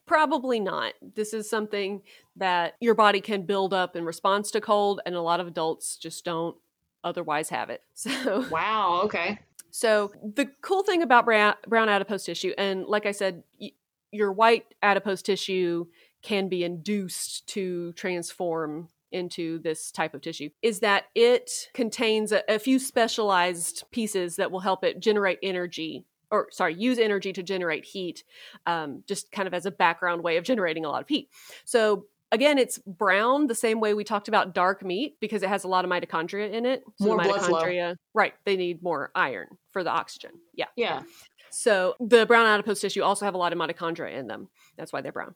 Probably 0.05 0.59
not. 0.59 0.93
This 1.01 1.33
is 1.33 1.49
something 1.49 2.01
that 2.37 2.75
your 2.79 2.93
body 2.93 3.21
can 3.21 3.43
build 3.43 3.73
up 3.73 3.95
in 3.95 4.05
response 4.05 4.51
to 4.51 4.61
cold, 4.61 5.01
and 5.05 5.15
a 5.15 5.21
lot 5.21 5.39
of 5.39 5.47
adults 5.47 5.97
just 5.97 6.25
don't 6.25 6.55
otherwise 7.03 7.49
have 7.49 7.69
it. 7.69 7.81
So, 7.93 8.45
wow, 8.51 9.01
okay. 9.05 9.39
So, 9.71 10.11
the 10.21 10.49
cool 10.61 10.83
thing 10.83 11.01
about 11.01 11.25
brown, 11.25 11.55
brown 11.67 11.89
adipose 11.89 12.23
tissue, 12.25 12.53
and 12.57 12.85
like 12.85 13.05
I 13.05 13.11
said, 13.11 13.43
y- 13.59 13.71
your 14.11 14.31
white 14.31 14.65
adipose 14.81 15.21
tissue 15.21 15.87
can 16.21 16.47
be 16.49 16.63
induced 16.63 17.47
to 17.47 17.93
transform 17.93 18.89
into 19.11 19.59
this 19.59 19.91
type 19.91 20.13
of 20.13 20.21
tissue 20.21 20.49
is 20.61 20.79
that 20.79 21.05
it 21.15 21.69
contains 21.73 22.31
a, 22.31 22.43
a 22.49 22.59
few 22.59 22.79
specialized 22.79 23.83
pieces 23.91 24.35
that 24.35 24.51
will 24.51 24.59
help 24.59 24.83
it 24.83 24.99
generate 24.99 25.39
energy 25.41 26.05
or 26.31 26.47
sorry, 26.51 26.73
use 26.73 26.97
energy 26.97 27.31
to 27.31 27.43
generate 27.43 27.85
heat, 27.85 28.23
um, 28.65 29.03
just 29.07 29.31
kind 29.31 29.47
of 29.47 29.53
as 29.53 29.65
a 29.65 29.71
background 29.71 30.23
way 30.23 30.37
of 30.37 30.43
generating 30.43 30.83
a 30.83 30.89
lot 30.89 31.01
of 31.01 31.07
heat. 31.07 31.29
So 31.63 32.07
again, 32.35 32.57
it's 32.57 32.77
brown 32.79 33.47
the 33.47 33.55
same 33.55 33.79
way 33.79 33.93
we 33.93 34.03
talked 34.03 34.27
about 34.27 34.53
dark 34.53 34.83
meat 34.83 35.15
because 35.19 35.41
it 35.41 35.49
has 35.49 35.63
a 35.63 35.67
lot 35.67 35.85
of 35.85 35.91
mitochondria 35.91 36.51
in 36.51 36.65
it. 36.65 36.83
So 36.99 37.05
more 37.05 37.17
mitochondria, 37.17 37.49
blood 37.49 37.97
right? 38.13 38.33
They 38.45 38.57
need 38.57 38.83
more 38.83 39.09
iron 39.15 39.47
for 39.71 39.83
the 39.83 39.89
oxygen. 39.89 40.31
Yeah, 40.53 40.67
yeah. 40.75 41.03
So 41.49 41.95
the 41.99 42.25
brown 42.25 42.45
adipose 42.45 42.81
tissue 42.81 43.01
also 43.01 43.23
have 43.25 43.33
a 43.33 43.37
lot 43.37 43.53
of 43.53 43.59
mitochondria 43.59 44.13
in 44.13 44.27
them. 44.27 44.49
That's 44.77 44.91
why 44.91 45.01
they're 45.01 45.13
brown. 45.13 45.33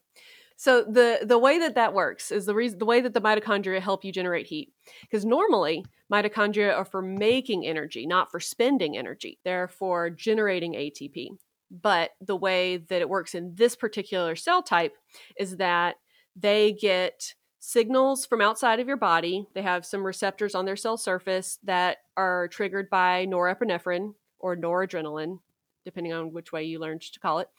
So 0.58 0.84
the 0.84 1.20
the 1.24 1.38
way 1.38 1.60
that 1.60 1.76
that 1.76 1.94
works 1.94 2.32
is 2.32 2.46
the 2.46 2.54
reason 2.54 2.80
the 2.80 2.86
way 2.86 3.00
that 3.00 3.14
the 3.14 3.22
mitochondria 3.22 3.80
help 3.80 4.04
you 4.04 4.12
generate 4.12 4.46
heat. 4.46 4.74
Because 5.02 5.24
normally 5.24 5.86
mitochondria 6.12 6.76
are 6.76 6.84
for 6.84 7.02
making 7.02 7.66
energy, 7.66 8.06
not 8.06 8.30
for 8.30 8.42
spending 8.42 8.98
energy. 8.98 9.40
They're 9.46 9.70
for 9.70 10.10
generating 10.10 10.74
ATP. 10.74 11.30
But 11.72 12.12
the 12.20 12.36
way 12.36 12.78
that 12.78 13.00
it 13.00 13.08
works 13.08 13.36
in 13.36 13.56
this 13.56 13.76
particular 13.76 14.36
cell 14.36 14.62
type 14.62 14.98
is 15.38 15.58
that 15.58 15.96
they 16.40 16.74
get 16.74 17.34
signals 17.60 18.26
from 18.26 18.42
outside 18.42 18.80
of 18.80 18.88
your 18.88 18.98
body. 18.98 19.46
They 19.54 19.62
have 19.62 19.86
some 19.86 20.06
receptors 20.06 20.56
on 20.56 20.66
their 20.66 20.76
cell 20.76 20.98
surface 20.98 21.60
that 21.64 21.98
are 22.16 22.48
triggered 22.48 22.90
by 22.90 23.26
norepinephrine 23.26 24.14
or 24.40 24.56
noradrenaline, 24.56 25.40
depending 25.84 26.14
on 26.14 26.32
which 26.32 26.52
way 26.52 26.64
you 26.64 26.80
learned 26.80 27.02
to 27.02 27.20
call 27.20 27.40
it. 27.40 27.50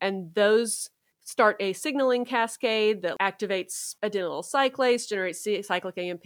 And 0.00 0.34
those 0.34 0.90
start 1.24 1.56
a 1.60 1.72
signaling 1.72 2.24
cascade 2.24 3.02
that 3.02 3.16
activates 3.20 3.94
adenylyl 4.02 4.44
cyclase, 4.44 5.08
generates 5.08 5.46
cyclic 5.66 5.96
AMP, 5.96 6.24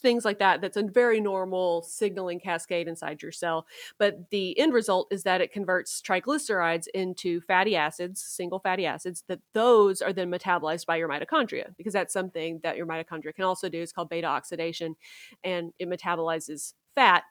things 0.00 0.24
like 0.24 0.38
that. 0.38 0.60
That's 0.60 0.76
a 0.76 0.82
very 0.82 1.20
normal 1.20 1.82
signaling 1.82 2.40
cascade 2.40 2.88
inside 2.88 3.22
your 3.22 3.32
cell. 3.32 3.66
But 3.98 4.30
the 4.30 4.58
end 4.58 4.72
result 4.72 5.08
is 5.10 5.22
that 5.24 5.40
it 5.40 5.52
converts 5.52 6.00
triglycerides 6.00 6.86
into 6.94 7.40
fatty 7.42 7.76
acids, 7.76 8.20
single 8.22 8.58
fatty 8.58 8.86
acids, 8.86 9.22
that 9.28 9.40
those 9.52 10.00
are 10.00 10.12
then 10.12 10.30
metabolized 10.30 10.86
by 10.86 10.96
your 10.96 11.08
mitochondria 11.08 11.76
because 11.76 11.92
that's 11.92 12.12
something 12.12 12.60
that 12.62 12.76
your 12.76 12.86
mitochondria 12.86 13.34
can 13.34 13.44
also 13.44 13.68
do. 13.68 13.82
It's 13.82 13.92
called 13.92 14.08
beta 14.08 14.26
oxidation 14.26 14.96
and 15.44 15.72
it 15.78 15.88
metabolizes 15.88 16.72
fat 16.94 17.24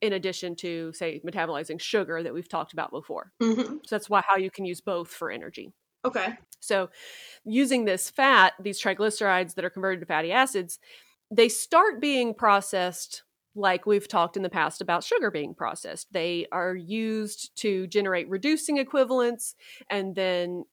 in 0.00 0.12
addition 0.12 0.56
to 0.56 0.92
say 0.92 1.20
metabolizing 1.24 1.80
sugar 1.80 2.22
that 2.22 2.34
we've 2.34 2.48
talked 2.48 2.72
about 2.72 2.90
before. 2.90 3.32
Mm-hmm. 3.40 3.76
So 3.84 3.96
that's 3.96 4.10
why 4.10 4.22
how 4.26 4.36
you 4.36 4.50
can 4.50 4.64
use 4.64 4.80
both 4.80 5.08
for 5.08 5.30
energy. 5.30 5.72
Okay. 6.04 6.34
So, 6.60 6.90
using 7.44 7.84
this 7.84 8.08
fat, 8.10 8.54
these 8.60 8.80
triglycerides 8.80 9.54
that 9.54 9.64
are 9.64 9.70
converted 9.70 10.00
to 10.00 10.06
fatty 10.06 10.32
acids, 10.32 10.78
they 11.30 11.48
start 11.48 12.00
being 12.00 12.34
processed 12.34 13.24
like 13.54 13.84
we've 13.84 14.08
talked 14.08 14.36
in 14.36 14.42
the 14.42 14.48
past 14.50 14.80
about 14.80 15.04
sugar 15.04 15.30
being 15.30 15.54
processed. 15.54 16.12
They 16.12 16.46
are 16.52 16.74
used 16.74 17.54
to 17.56 17.86
generate 17.86 18.28
reducing 18.28 18.78
equivalents 18.78 19.54
and 19.90 20.14
then 20.14 20.64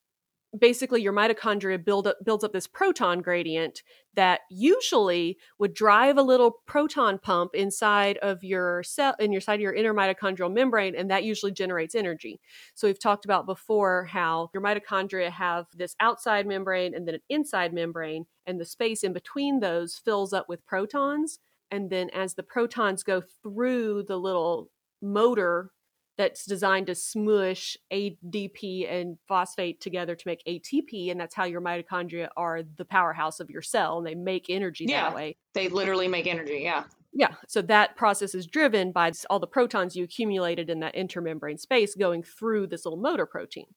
basically 0.57 1.01
your 1.01 1.13
mitochondria 1.13 1.83
build 1.83 2.07
up 2.07 2.17
builds 2.25 2.43
up 2.43 2.51
this 2.53 2.65
proton 2.65 3.21
gradient 3.21 3.83
that 4.15 4.41
usually 4.49 5.37
would 5.59 5.73
drive 5.73 6.17
a 6.17 6.23
little 6.23 6.61
proton 6.65 7.19
pump 7.19 7.51
inside 7.53 8.17
of 8.17 8.43
your 8.43 8.81
cell 8.81 9.15
in 9.19 9.31
your 9.31 9.41
side 9.41 9.55
of 9.55 9.61
your 9.61 9.73
inner 9.73 9.93
mitochondrial 9.93 10.51
membrane 10.51 10.95
and 10.95 11.11
that 11.11 11.23
usually 11.23 11.51
generates 11.51 11.93
energy. 11.93 12.39
So 12.73 12.87
we've 12.87 12.99
talked 12.99 13.25
about 13.25 13.45
before 13.45 14.05
how 14.05 14.49
your 14.53 14.63
mitochondria 14.63 15.29
have 15.29 15.67
this 15.75 15.95
outside 15.99 16.47
membrane 16.47 16.95
and 16.95 17.07
then 17.07 17.15
an 17.15 17.21
inside 17.29 17.71
membrane 17.71 18.25
and 18.47 18.59
the 18.59 18.65
space 18.65 19.03
in 19.03 19.13
between 19.13 19.59
those 19.59 20.01
fills 20.03 20.33
up 20.33 20.49
with 20.49 20.65
protons 20.65 21.39
and 21.69 21.91
then 21.91 22.09
as 22.09 22.33
the 22.33 22.43
protons 22.43 23.03
go 23.03 23.21
through 23.43 24.03
the 24.07 24.17
little 24.17 24.71
motor 25.01 25.71
that's 26.19 26.43
designed 26.43 26.87
to 26.87 26.95
smush 26.95 27.77
ADP 27.93 28.91
and 28.91 29.17
phosphate 29.25 29.79
together 29.79 30.17
to 30.17 30.27
make 30.27 30.43
ATP. 30.45 31.09
And 31.09 31.17
that's 31.17 31.33
how 31.33 31.45
your 31.45 31.61
mitochondria 31.61 32.27
are 32.35 32.61
the 32.61 32.83
powerhouse 32.83 33.39
of 33.39 33.49
your 33.49 33.61
cell 33.61 33.99
and 33.99 34.05
they 34.05 34.15
make 34.15 34.47
energy 34.49 34.83
yeah, 34.85 35.03
that 35.03 35.15
way. 35.15 35.37
They 35.53 35.69
literally 35.69 36.09
make 36.09 36.27
energy. 36.27 36.59
Yeah. 36.61 36.83
Yeah. 37.13 37.35
So 37.47 37.61
that 37.61 37.95
process 37.95 38.35
is 38.35 38.47
driven 38.47 38.91
by 38.91 39.13
all 39.29 39.39
the 39.39 39.47
protons 39.47 39.95
you 39.95 40.03
accumulated 40.03 40.69
in 40.69 40.81
that 40.81 40.93
intermembrane 40.93 41.57
space 41.57 41.95
going 41.95 42.23
through 42.23 42.67
this 42.67 42.83
little 42.83 42.99
motor 42.99 43.25
protein. 43.25 43.67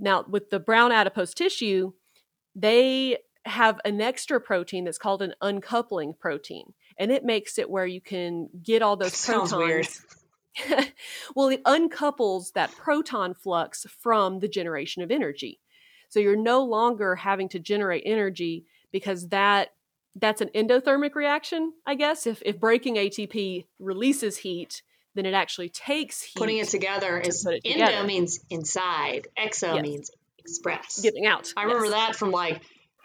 Now, 0.00 0.24
with 0.28 0.50
the 0.50 0.58
brown 0.58 0.90
adipose 0.90 1.32
tissue, 1.32 1.92
they 2.56 3.18
have 3.44 3.78
an 3.84 4.00
extra 4.00 4.40
protein 4.40 4.84
that's 4.84 4.98
called 4.98 5.22
an 5.22 5.34
uncoupling 5.40 6.14
protein. 6.18 6.74
And 6.98 7.12
it 7.12 7.24
makes 7.24 7.56
it 7.56 7.70
where 7.70 7.86
you 7.86 8.00
can 8.00 8.48
get 8.60 8.82
all 8.82 8.96
those 8.96 9.14
Sounds 9.14 9.52
protons. 9.52 9.68
weird. 9.68 9.88
well, 11.34 11.48
it 11.48 11.62
uncouples 11.64 12.52
that 12.52 12.72
proton 12.76 13.34
flux 13.34 13.86
from 13.98 14.40
the 14.40 14.48
generation 14.48 15.02
of 15.02 15.10
energy. 15.10 15.60
So 16.08 16.18
you're 16.20 16.36
no 16.36 16.62
longer 16.64 17.14
having 17.16 17.48
to 17.50 17.58
generate 17.58 18.02
energy 18.04 18.64
because 18.92 19.28
that 19.28 19.74
that's 20.16 20.40
an 20.40 20.48
endothermic 20.56 21.14
reaction, 21.14 21.72
I 21.86 21.94
guess. 21.94 22.26
If 22.26 22.42
if 22.44 22.58
breaking 22.58 22.96
ATP 22.96 23.66
releases 23.78 24.38
heat, 24.38 24.82
then 25.14 25.24
it 25.24 25.34
actually 25.34 25.68
takes 25.68 26.20
heat. 26.22 26.38
Putting 26.38 26.58
it 26.58 26.68
together 26.68 27.20
to 27.20 27.28
is 27.28 27.44
put 27.44 27.54
it 27.54 27.62
endo 27.64 27.86
together. 27.86 28.06
means 28.06 28.40
inside, 28.50 29.28
exo 29.38 29.74
Yes. 29.74 29.82
means 29.82 30.10
express. 30.38 31.00
giving 31.00 31.26
out. 31.26 31.52
I 31.56 31.62
remember 31.62 31.86
Yes. 31.86 31.94
that 31.94 32.16
from 32.16 32.32
like 32.32 32.60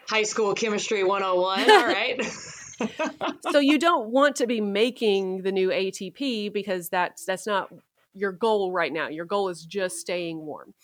high 0.08 0.24
school 0.24 0.54
chemistry 0.54 1.04
101. 1.04 1.70
All 1.70 1.86
right. 1.86 2.20
so 3.50 3.58
you 3.58 3.78
don't 3.78 4.10
want 4.10 4.36
to 4.36 4.46
be 4.46 4.60
making 4.60 5.42
the 5.42 5.52
new 5.52 5.70
ATP 5.70 6.52
because 6.52 6.88
that's 6.88 7.24
that's 7.24 7.46
not 7.46 7.72
your 8.12 8.32
goal 8.32 8.72
right 8.72 8.92
now. 8.92 9.08
Your 9.08 9.24
goal 9.24 9.48
is 9.48 9.64
just 9.64 9.98
staying 9.98 10.44
warm. 10.44 10.74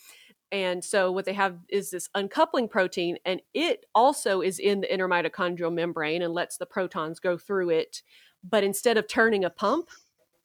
And 0.51 0.85
so 0.85 1.11
what 1.11 1.25
they 1.25 1.33
have 1.33 1.57
is 1.71 1.91
this 1.91 2.11
uncoupling 2.15 2.69
protein, 2.69 3.17
and 3.25 3.41
it 3.55 3.87
also 3.95 4.43
is 4.43 4.59
in 4.59 4.83
the 4.83 4.93
inner 4.93 5.09
mitochondrial 5.09 5.73
membrane 5.73 6.21
and 6.21 6.35
lets 6.35 6.59
the 6.59 6.67
protons 6.67 7.19
go 7.21 7.39
through 7.39 7.71
it. 7.71 8.03
But 8.45 8.63
instead 8.63 8.99
of 8.99 9.09
turning 9.09 9.45
a 9.45 9.51
pump, 9.51 9.89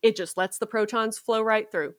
it 0.01 0.15
just 0.15 0.37
lets 0.37 0.59
the 0.59 0.65
protons 0.65 1.17
flow 1.17 1.41
right 1.41 1.69
through. 1.69 1.95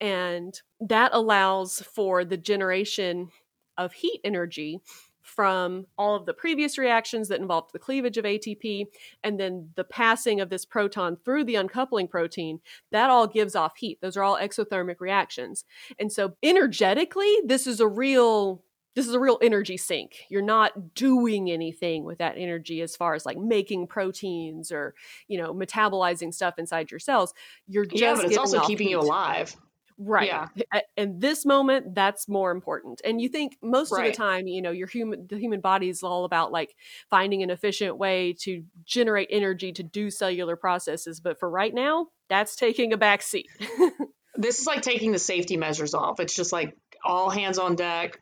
And 0.00 0.58
that 0.80 1.10
allows 1.12 1.80
for 1.80 2.24
the 2.24 2.38
generation 2.38 3.28
of 3.76 3.92
heat 3.92 4.20
energy 4.24 4.80
from 5.24 5.86
all 5.96 6.14
of 6.14 6.26
the 6.26 6.34
previous 6.34 6.76
reactions 6.76 7.28
that 7.28 7.40
involved 7.40 7.72
the 7.72 7.78
cleavage 7.78 8.18
of 8.18 8.26
ATP 8.26 8.86
and 9.24 9.40
then 9.40 9.70
the 9.74 9.82
passing 9.82 10.40
of 10.40 10.50
this 10.50 10.66
proton 10.66 11.16
through 11.24 11.44
the 11.44 11.56
uncoupling 11.56 12.06
protein, 12.06 12.60
that 12.92 13.08
all 13.08 13.26
gives 13.26 13.56
off 13.56 13.76
heat. 13.76 13.98
Those 14.02 14.18
are 14.18 14.22
all 14.22 14.36
exothermic 14.36 15.00
reactions. 15.00 15.64
And 15.98 16.12
so 16.12 16.36
energetically, 16.42 17.34
this 17.44 17.66
is 17.66 17.80
a 17.80 17.88
real 17.88 18.62
this 18.94 19.08
is 19.08 19.14
a 19.14 19.18
real 19.18 19.38
energy 19.42 19.76
sink. 19.76 20.18
You're 20.28 20.40
not 20.40 20.94
doing 20.94 21.50
anything 21.50 22.04
with 22.04 22.18
that 22.18 22.36
energy 22.38 22.80
as 22.80 22.94
far 22.94 23.14
as 23.14 23.26
like 23.26 23.36
making 23.36 23.88
proteins 23.88 24.70
or, 24.70 24.94
you 25.26 25.36
know, 25.36 25.52
metabolizing 25.52 26.32
stuff 26.32 26.58
inside 26.58 26.92
your 26.92 27.00
cells. 27.00 27.34
You're 27.66 27.86
just 27.86 28.00
Yeah, 28.00 28.14
but 28.14 28.26
it's 28.26 28.36
also 28.36 28.60
keeping 28.60 28.86
heat. 28.86 28.92
you 28.92 29.00
alive. 29.00 29.56
Right. 29.96 30.26
Yeah. 30.26 30.80
In 30.96 31.20
this 31.20 31.46
moment, 31.46 31.94
that's 31.94 32.28
more 32.28 32.50
important. 32.50 33.00
And 33.04 33.20
you 33.20 33.28
think 33.28 33.56
most 33.62 33.92
right. 33.92 34.06
of 34.06 34.12
the 34.12 34.16
time, 34.16 34.48
you 34.48 34.60
know, 34.60 34.72
your 34.72 34.88
human 34.88 35.26
the 35.28 35.38
human 35.38 35.60
body 35.60 35.88
is 35.88 36.02
all 36.02 36.24
about 36.24 36.50
like 36.50 36.74
finding 37.10 37.42
an 37.42 37.50
efficient 37.50 37.96
way 37.96 38.34
to 38.40 38.64
generate 38.84 39.28
energy 39.30 39.72
to 39.72 39.82
do 39.84 40.10
cellular 40.10 40.56
processes. 40.56 41.20
But 41.20 41.38
for 41.38 41.48
right 41.48 41.72
now, 41.72 42.08
that's 42.28 42.56
taking 42.56 42.92
a 42.92 42.96
back 42.96 43.22
seat. 43.22 43.48
this 44.34 44.58
is 44.58 44.66
like 44.66 44.82
taking 44.82 45.12
the 45.12 45.18
safety 45.18 45.56
measures 45.56 45.94
off. 45.94 46.18
It's 46.18 46.34
just 46.34 46.52
like 46.52 46.76
all 47.04 47.30
hands 47.30 47.58
on 47.58 47.76
deck, 47.76 48.20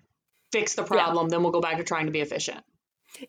fix 0.50 0.74
the 0.74 0.85
problem, 0.85 1.26
yeah. 1.26 1.30
then 1.30 1.42
we'll 1.42 1.52
go 1.52 1.61
back 1.61 1.78
to 1.78 1.85
trying 1.85 2.06
to 2.06 2.12
be 2.12 2.20
efficient. 2.20 2.62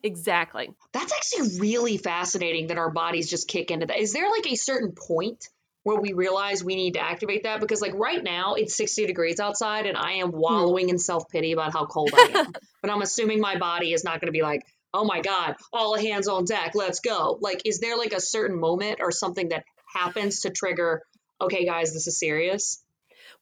Exactly. 0.02 0.70
That's 0.92 1.12
actually 1.12 1.60
really 1.60 1.96
fascinating 1.96 2.68
that 2.68 2.78
our 2.78 2.90
bodies 2.90 3.28
just 3.28 3.48
kick 3.48 3.70
into 3.70 3.86
that. 3.86 3.98
Is 3.98 4.12
there 4.12 4.28
like 4.30 4.46
a 4.50 4.56
certain 4.56 4.92
point 4.92 5.48
where 5.84 6.00
we 6.00 6.12
realize 6.12 6.64
we 6.64 6.74
need 6.74 6.94
to 6.94 7.00
activate 7.00 7.44
that 7.44 7.60
because 7.60 7.80
like 7.80 7.94
right 7.94 8.22
now 8.22 8.54
it's 8.54 8.76
60 8.76 9.06
degrees 9.06 9.38
outside 9.38 9.86
and 9.86 9.96
I 9.96 10.14
am 10.14 10.30
hmm. 10.30 10.38
wallowing 10.38 10.88
in 10.88 10.98
self-pity 10.98 11.52
about 11.52 11.72
how 11.72 11.86
cold 11.86 12.10
I 12.12 12.32
am. 12.34 12.52
but 12.82 12.90
I'm 12.90 13.02
assuming 13.02 13.40
my 13.40 13.56
body 13.58 13.92
is 13.92 14.02
not 14.02 14.20
going 14.20 14.28
to 14.28 14.32
be 14.32 14.42
like, 14.42 14.62
"Oh 14.92 15.04
my 15.04 15.20
god, 15.20 15.56
all 15.72 15.96
hands 15.96 16.26
on 16.26 16.44
deck, 16.44 16.72
let's 16.74 17.00
go." 17.00 17.38
Like 17.40 17.62
is 17.64 17.78
there 17.78 17.96
like 17.96 18.12
a 18.12 18.20
certain 18.20 18.58
moment 18.58 18.98
or 19.00 19.12
something 19.12 19.50
that 19.50 19.64
happens 19.94 20.40
to 20.40 20.50
trigger, 20.50 21.02
"Okay 21.40 21.64
guys, 21.64 21.92
this 21.92 22.06
is 22.06 22.18
serious?" 22.18 22.83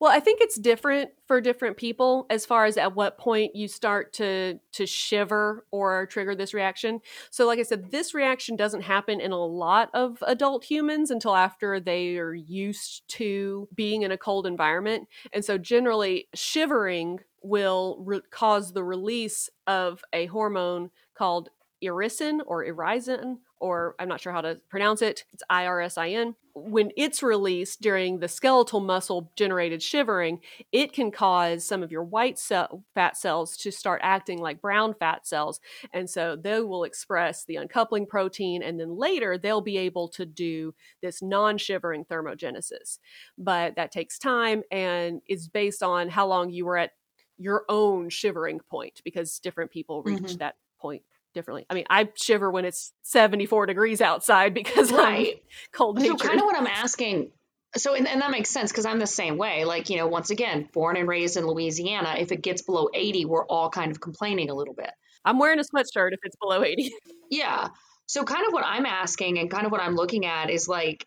Well, 0.03 0.11
I 0.11 0.19
think 0.19 0.41
it's 0.41 0.59
different 0.59 1.11
for 1.29 1.41
different 1.41 1.77
people 1.77 2.27
as 2.29 2.45
far 2.45 2.65
as 2.65 2.77
at 2.77 2.97
what 2.97 3.19
point 3.19 3.55
you 3.55 3.69
start 3.69 4.13
to 4.15 4.59
to 4.73 4.85
shiver 4.85 5.65
or 5.71 6.07
trigger 6.07 6.35
this 6.35 6.53
reaction. 6.53 6.99
So 7.31 7.47
like 7.47 7.61
I 7.61 7.63
said, 7.63 7.93
this 7.93 8.13
reaction 8.13 8.57
doesn't 8.57 8.81
happen 8.81 9.21
in 9.21 9.31
a 9.31 9.37
lot 9.37 9.91
of 9.95 10.19
adult 10.27 10.65
humans 10.65 11.13
until 11.13 11.37
after 11.37 11.79
they 11.79 12.19
are 12.19 12.35
used 12.35 13.07
to 13.11 13.69
being 13.77 14.03
in 14.03 14.11
a 14.11 14.19
cold 14.19 14.45
environment. 14.45 15.07
And 15.33 15.45
so 15.45 15.57
generally 15.57 16.27
shivering 16.35 17.21
will 17.41 18.03
re- 18.05 18.23
cause 18.33 18.73
the 18.73 18.83
release 18.83 19.51
of 19.69 20.03
a 20.13 20.27
hormone 20.27 20.91
called 21.15 21.49
irisin 21.81 22.41
or 22.45 22.65
irisin 22.65 23.37
or 23.63 23.95
I'm 24.01 24.09
not 24.09 24.21
sure 24.21 24.33
how 24.33 24.41
to 24.41 24.61
pronounce 24.69 25.03
it. 25.03 25.25
It's 25.33 25.45
I 25.49 25.67
R 25.67 25.81
S 25.81 25.97
I 25.97 26.09
N. 26.09 26.35
When 26.53 26.91
it's 26.97 27.23
released 27.23 27.81
during 27.81 28.19
the 28.19 28.27
skeletal 28.27 28.81
muscle 28.81 29.31
generated 29.37 29.83
shivering, 29.83 30.41
it 30.73 30.93
can 30.93 31.13
cause 31.13 31.65
some 31.65 31.81
of 31.81 31.93
your 31.93 32.03
white 32.03 32.41
cell 32.41 32.83
fat 32.93 33.17
cells 33.17 33.57
to 33.59 33.71
start 33.71 34.01
acting 34.03 34.41
like 34.41 34.61
brown 34.61 34.95
fat 34.99 35.29
cells. 35.29 35.61
And 35.95 36.11
so 36.11 36.35
they 36.35 36.61
will 36.61 36.83
express 36.83 37.45
the 37.45 37.55
uncoupling 37.55 38.07
protein, 38.07 38.65
and 38.65 38.81
then 38.81 38.99
later 38.99 39.39
they'll 39.39 39.61
be 39.61 39.79
able 39.79 40.09
to 40.09 40.27
do 40.27 40.75
this 41.01 41.23
non 41.23 41.57
shivering 41.57 42.05
thermogenesis. 42.05 42.99
But 43.39 43.77
that 43.77 43.93
takes 43.93 44.19
time 44.19 44.65
and 44.73 45.23
is 45.29 45.47
based 45.47 45.85
on 45.85 46.09
how 46.09 46.27
long 46.27 46.51
you 46.51 46.67
were 46.67 46.79
at 46.79 46.91
your 47.39 47.65
own 47.69 48.09
shivering 48.09 48.59
point 48.59 49.01
because 49.05 49.39
different 49.39 49.71
people 49.71 50.03
reach 50.03 50.19
mm-hmm. 50.19 50.39
that 50.39 50.57
point 50.81 51.03
differently. 51.33 51.67
I 51.69 51.75
mean, 51.75 51.85
I 51.91 52.09
shiver 52.15 52.51
when 52.51 52.65
it's 52.65 52.93
74 53.03 53.67
degrees 53.67 54.01
outside 54.01 54.55
because 54.55 54.93
right. 54.93 55.35
I'm 55.35 55.41
cold 55.73 56.01
So 56.01 56.17
kind 56.17 56.39
of 56.39 56.45
what 56.45 56.57
I'm 56.57 56.67
asking 56.69 57.31
so 57.77 57.95
and, 57.95 58.07
and 58.07 58.21
that 58.21 58.31
makes 58.31 58.51
sense 58.51 58.71
because 58.71 58.85
I'm 58.85 58.99
the 58.99 59.07
same 59.07 59.39
way. 59.39 59.65
Like, 59.65 59.89
you 59.89 59.97
know, 59.97 60.07
once 60.07 60.31
again, 60.31 60.69
born 60.73 60.97
and 60.97 61.09
raised 61.09 61.37
in 61.37 61.47
Louisiana, 61.47 62.17
if 62.19 62.33
it 62.33 62.43
gets 62.43 62.63
below 62.63 62.89
80, 62.93 63.25
we're 63.25 63.47
all 63.47 63.71
kind 63.71 63.91
of 63.91 64.01
complaining 64.01 64.51
a 64.51 64.55
little 64.55 64.75
bit. 64.75 64.91
I'm 65.25 65.39
wearing 65.39 65.59
a 65.59 65.63
sweatshirt 65.63 66.13
if 66.13 66.21
it's 66.23 66.37
below 66.37 66.63
80. 66.63 66.93
Yeah. 67.31 67.69
So 68.05 68.25
kind 68.25 68.47
of 68.47 68.53
what 68.53 68.63
I'm 68.67 68.85
asking 68.85 69.39
and 69.39 69.51
kind 69.51 69.65
of 69.65 69.73
what 69.73 69.81
I'm 69.81 69.95
looking 69.95 70.27
at 70.27 70.51
is 70.51 70.69
like 70.69 71.07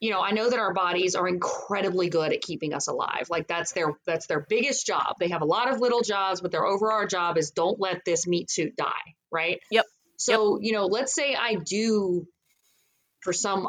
you 0.00 0.12
know, 0.12 0.20
I 0.20 0.30
know 0.30 0.48
that 0.48 0.58
our 0.58 0.72
bodies 0.72 1.16
are 1.16 1.26
incredibly 1.26 2.08
good 2.08 2.32
at 2.32 2.40
keeping 2.40 2.72
us 2.72 2.86
alive. 2.86 3.26
Like 3.30 3.48
that's 3.48 3.72
their 3.72 3.94
that's 4.06 4.26
their 4.26 4.46
biggest 4.48 4.86
job. 4.86 5.16
They 5.18 5.28
have 5.28 5.42
a 5.42 5.46
lot 5.46 5.72
of 5.72 5.80
little 5.80 6.02
jobs, 6.02 6.40
but 6.40 6.52
their 6.52 6.64
overall 6.64 7.06
job 7.06 7.36
is 7.36 7.50
don't 7.50 7.80
let 7.80 8.04
this 8.04 8.26
meat 8.26 8.50
suit 8.50 8.76
die, 8.76 9.14
right? 9.32 9.60
Yep. 9.70 9.84
So, 10.16 10.58
yep. 10.58 10.66
you 10.66 10.72
know, 10.72 10.86
let's 10.86 11.14
say 11.14 11.34
I 11.34 11.54
do 11.54 12.26
for 13.22 13.32
some 13.32 13.68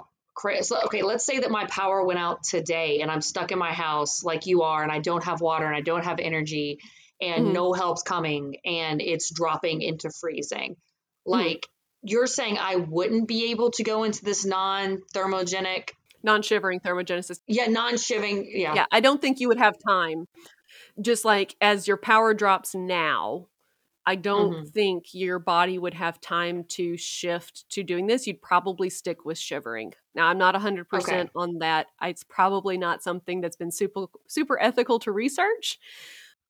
okay, 0.86 1.02
let's 1.02 1.26
say 1.26 1.40
that 1.40 1.52
my 1.52 1.66
power 1.66 2.06
went 2.06 2.20
out 2.20 2.44
today 2.44 3.02
and 3.02 3.12
I'm 3.12 3.20
stuck 3.20 3.52
in 3.52 3.60
my 3.60 3.74
house 3.74 4.24
like 4.24 4.46
you 4.46 4.62
are 4.62 4.82
and 4.82 4.92
I 4.92 5.00
don't 5.00 5.24
have 5.26 5.42
water 5.42 5.66
and 5.66 5.76
I 5.76 5.82
don't 5.82 6.06
have 6.06 6.20
energy 6.20 6.80
and 7.20 7.46
mm-hmm. 7.46 7.54
no 7.54 7.74
help's 7.74 8.04
coming 8.04 8.56
and 8.64 9.02
it's 9.02 9.34
dropping 9.34 9.82
into 9.82 10.10
freezing. 10.22 10.72
Mm-hmm. 10.72 11.32
Like 11.32 11.58
mm-hmm. 11.58 12.08
you're 12.08 12.28
saying 12.28 12.58
I 12.58 12.78
wouldn't 12.78 13.28
be 13.28 13.52
able 13.52 13.72
to 13.72 13.84
go 13.84 14.06
into 14.06 14.24
this 14.24 14.46
non-thermogenic 14.46 15.90
non-shivering 16.24 16.80
thermogenesis. 16.80 17.40
Yeah, 17.48 17.68
non-shivering. 17.68 18.50
Yeah. 18.54 18.76
Yeah, 18.76 18.86
I 18.92 19.00
don't 19.00 19.22
think 19.22 19.40
you 19.40 19.48
would 19.48 19.58
have 19.58 19.76
time. 19.86 20.28
Just 21.02 21.26
like 21.26 21.56
as 21.62 21.88
your 21.88 21.98
power 21.98 22.34
drops 22.34 22.76
now, 22.76 23.48
I 24.06 24.16
don't 24.16 24.54
mm-hmm. 24.54 24.66
think 24.66 25.14
your 25.14 25.38
body 25.40 25.78
would 25.78 25.94
have 25.94 26.20
time 26.20 26.64
to 26.70 26.98
shift 26.98 27.70
to 27.70 27.84
doing 27.84 28.08
this. 28.08 28.26
You'd 28.26 28.42
probably 28.42 28.90
stick 28.90 29.24
with 29.24 29.38
shivering. 29.38 29.94
Now, 30.16 30.28
I'm 30.28 30.38
not 30.38 30.56
100% 30.56 30.86
okay. 30.94 31.30
on 31.36 31.60
that. 31.60 31.88
It's 32.02 32.24
probably 32.24 32.78
not 32.78 33.04
something 33.04 33.40
that's 33.42 33.56
been 33.56 33.72
super 33.72 34.08
super 34.28 34.60
ethical 34.60 35.00
to 35.00 35.12
research. 35.12 35.80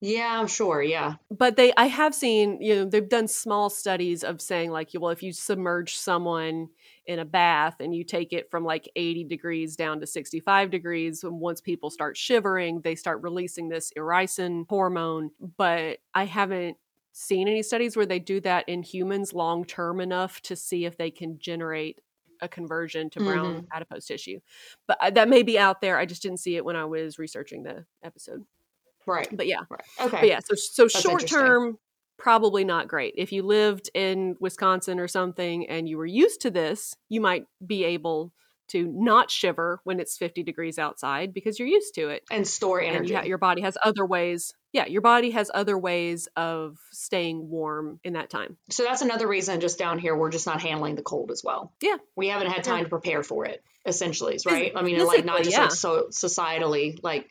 Yeah, 0.02 0.40
I'm 0.40 0.48
sure. 0.48 0.82
Yeah. 0.82 1.16
But 1.30 1.58
they 1.58 1.74
I 1.76 1.88
have 1.88 2.16
seen, 2.16 2.62
you 2.62 2.76
know, 2.76 2.86
they've 2.86 3.10
done 3.10 3.28
small 3.28 3.70
studies 3.70 4.24
of 4.24 4.42
saying 4.42 4.72
like, 4.72 4.92
well, 4.94 5.12
if 5.12 5.22
you 5.22 5.34
submerge 5.34 5.98
someone 5.98 6.70
in 7.06 7.20
a 7.20 7.26
bath 7.26 7.76
and 7.80 7.94
you 7.96 8.04
take 8.04 8.34
it 8.34 8.50
from 8.52 8.64
like 8.64 8.90
80 8.96 9.26
degrees 9.26 9.76
down 9.76 10.00
to 10.00 10.08
65 10.08 10.70
degrees 10.70 11.24
and 11.24 11.40
once 11.40 11.62
people 11.62 11.90
start 11.90 12.18
shivering 12.18 12.82
they 12.82 12.96
start 12.96 13.22
releasing 13.22 13.70
this 13.70 13.92
irisin 13.98 14.66
hormone. 14.70 15.32
But 15.58 16.00
i 16.14 16.26
haven't 16.26 16.78
seen 17.12 17.48
any 17.48 17.64
studies 17.64 17.98
where 17.98 18.06
they 18.06 18.20
do 18.20 18.40
that 18.42 18.68
in 18.70 18.84
humans 18.84 19.34
long 19.34 19.66
term 19.66 20.00
enough 20.00 20.42
to 20.42 20.56
see 20.56 20.86
if 20.86 20.98
they 20.98 21.12
can 21.12 21.38
generate 21.40 22.00
a 22.42 22.48
conversion 22.48 23.10
to 23.10 23.20
brown 23.20 23.56
mm-hmm. 23.56 23.66
adipose 23.74 24.06
tissue. 24.06 24.40
But 24.88 24.98
uh, 25.02 25.10
that 25.12 25.28
may 25.28 25.44
be 25.44 25.60
out 25.60 25.82
there. 25.82 25.98
I 25.98 26.06
just 26.06 26.22
didn't 26.22 26.40
see 26.40 26.56
it 26.56 26.64
when 26.64 26.76
i 26.76 26.86
was 26.86 27.20
researching 27.20 27.64
the 27.64 27.86
episode. 28.04 28.46
Right. 29.06 29.28
But 29.36 29.48
yeah. 29.48 29.62
Right. 29.70 29.82
okay. 30.02 30.18
but 30.22 30.28
yeah 30.28 30.40
so 30.40 30.56
so 30.56 30.84
That's 30.84 31.02
short 31.02 31.28
term 31.28 31.78
probably 32.20 32.64
not 32.64 32.88
great. 32.88 33.16
If 33.18 33.32
you 33.32 33.42
lived 33.42 33.90
in 33.94 34.36
Wisconsin 34.40 35.00
or 35.00 35.08
something 35.08 35.68
and 35.68 35.90
you 35.90 35.98
were 35.98 36.06
used 36.06 36.42
to 36.42 36.52
this, 36.52 36.96
you 37.08 37.22
might 37.22 37.46
be 37.66 37.86
able 37.86 38.32
to 38.70 38.86
not 38.86 39.32
shiver 39.32 39.82
when 39.84 40.00
it's 40.00 40.16
50 40.18 40.44
degrees 40.44 40.78
outside 40.78 41.34
because 41.34 41.58
you're 41.58 41.68
used 41.68 41.96
to 41.96 42.10
it 42.10 42.24
and 42.30 42.48
store 42.48 42.80
energy. 42.80 43.16
And 43.16 43.26
your 43.26 43.40
body 43.40 43.62
has 43.62 43.78
other 43.84 44.06
ways. 44.06 44.54
Yeah, 44.74 44.86
your 44.86 45.02
body 45.02 45.32
has 45.32 45.50
other 45.52 45.76
ways 45.76 46.28
of 46.36 46.78
staying 46.92 47.50
warm 47.50 48.00
in 48.04 48.14
that 48.14 48.30
time. 48.30 48.58
So 48.70 48.84
that's 48.84 49.02
another 49.02 49.28
reason 49.28 49.60
just 49.60 49.80
down 49.80 49.98
here 49.98 50.16
we're 50.16 50.30
just 50.30 50.46
not 50.46 50.62
handling 50.62 50.94
the 50.94 51.02
cold 51.02 51.32
as 51.32 51.44
well. 51.44 51.74
Yeah. 51.82 51.98
We 52.16 52.28
haven't 52.28 52.52
had 52.52 52.64
time 52.64 52.80
yeah. 52.80 52.84
to 52.84 52.90
prepare 52.90 53.24
for 53.24 53.46
it 53.46 53.64
essentially, 53.86 54.38
right? 54.46 54.72
I 54.76 54.84
mean, 54.84 55.04
like 55.04 55.26
not 55.26 55.40
just 55.40 55.52
yeah. 55.52 55.64
like 55.64 55.72
so 55.72 56.08
societally, 56.12 57.00
like 57.02 57.28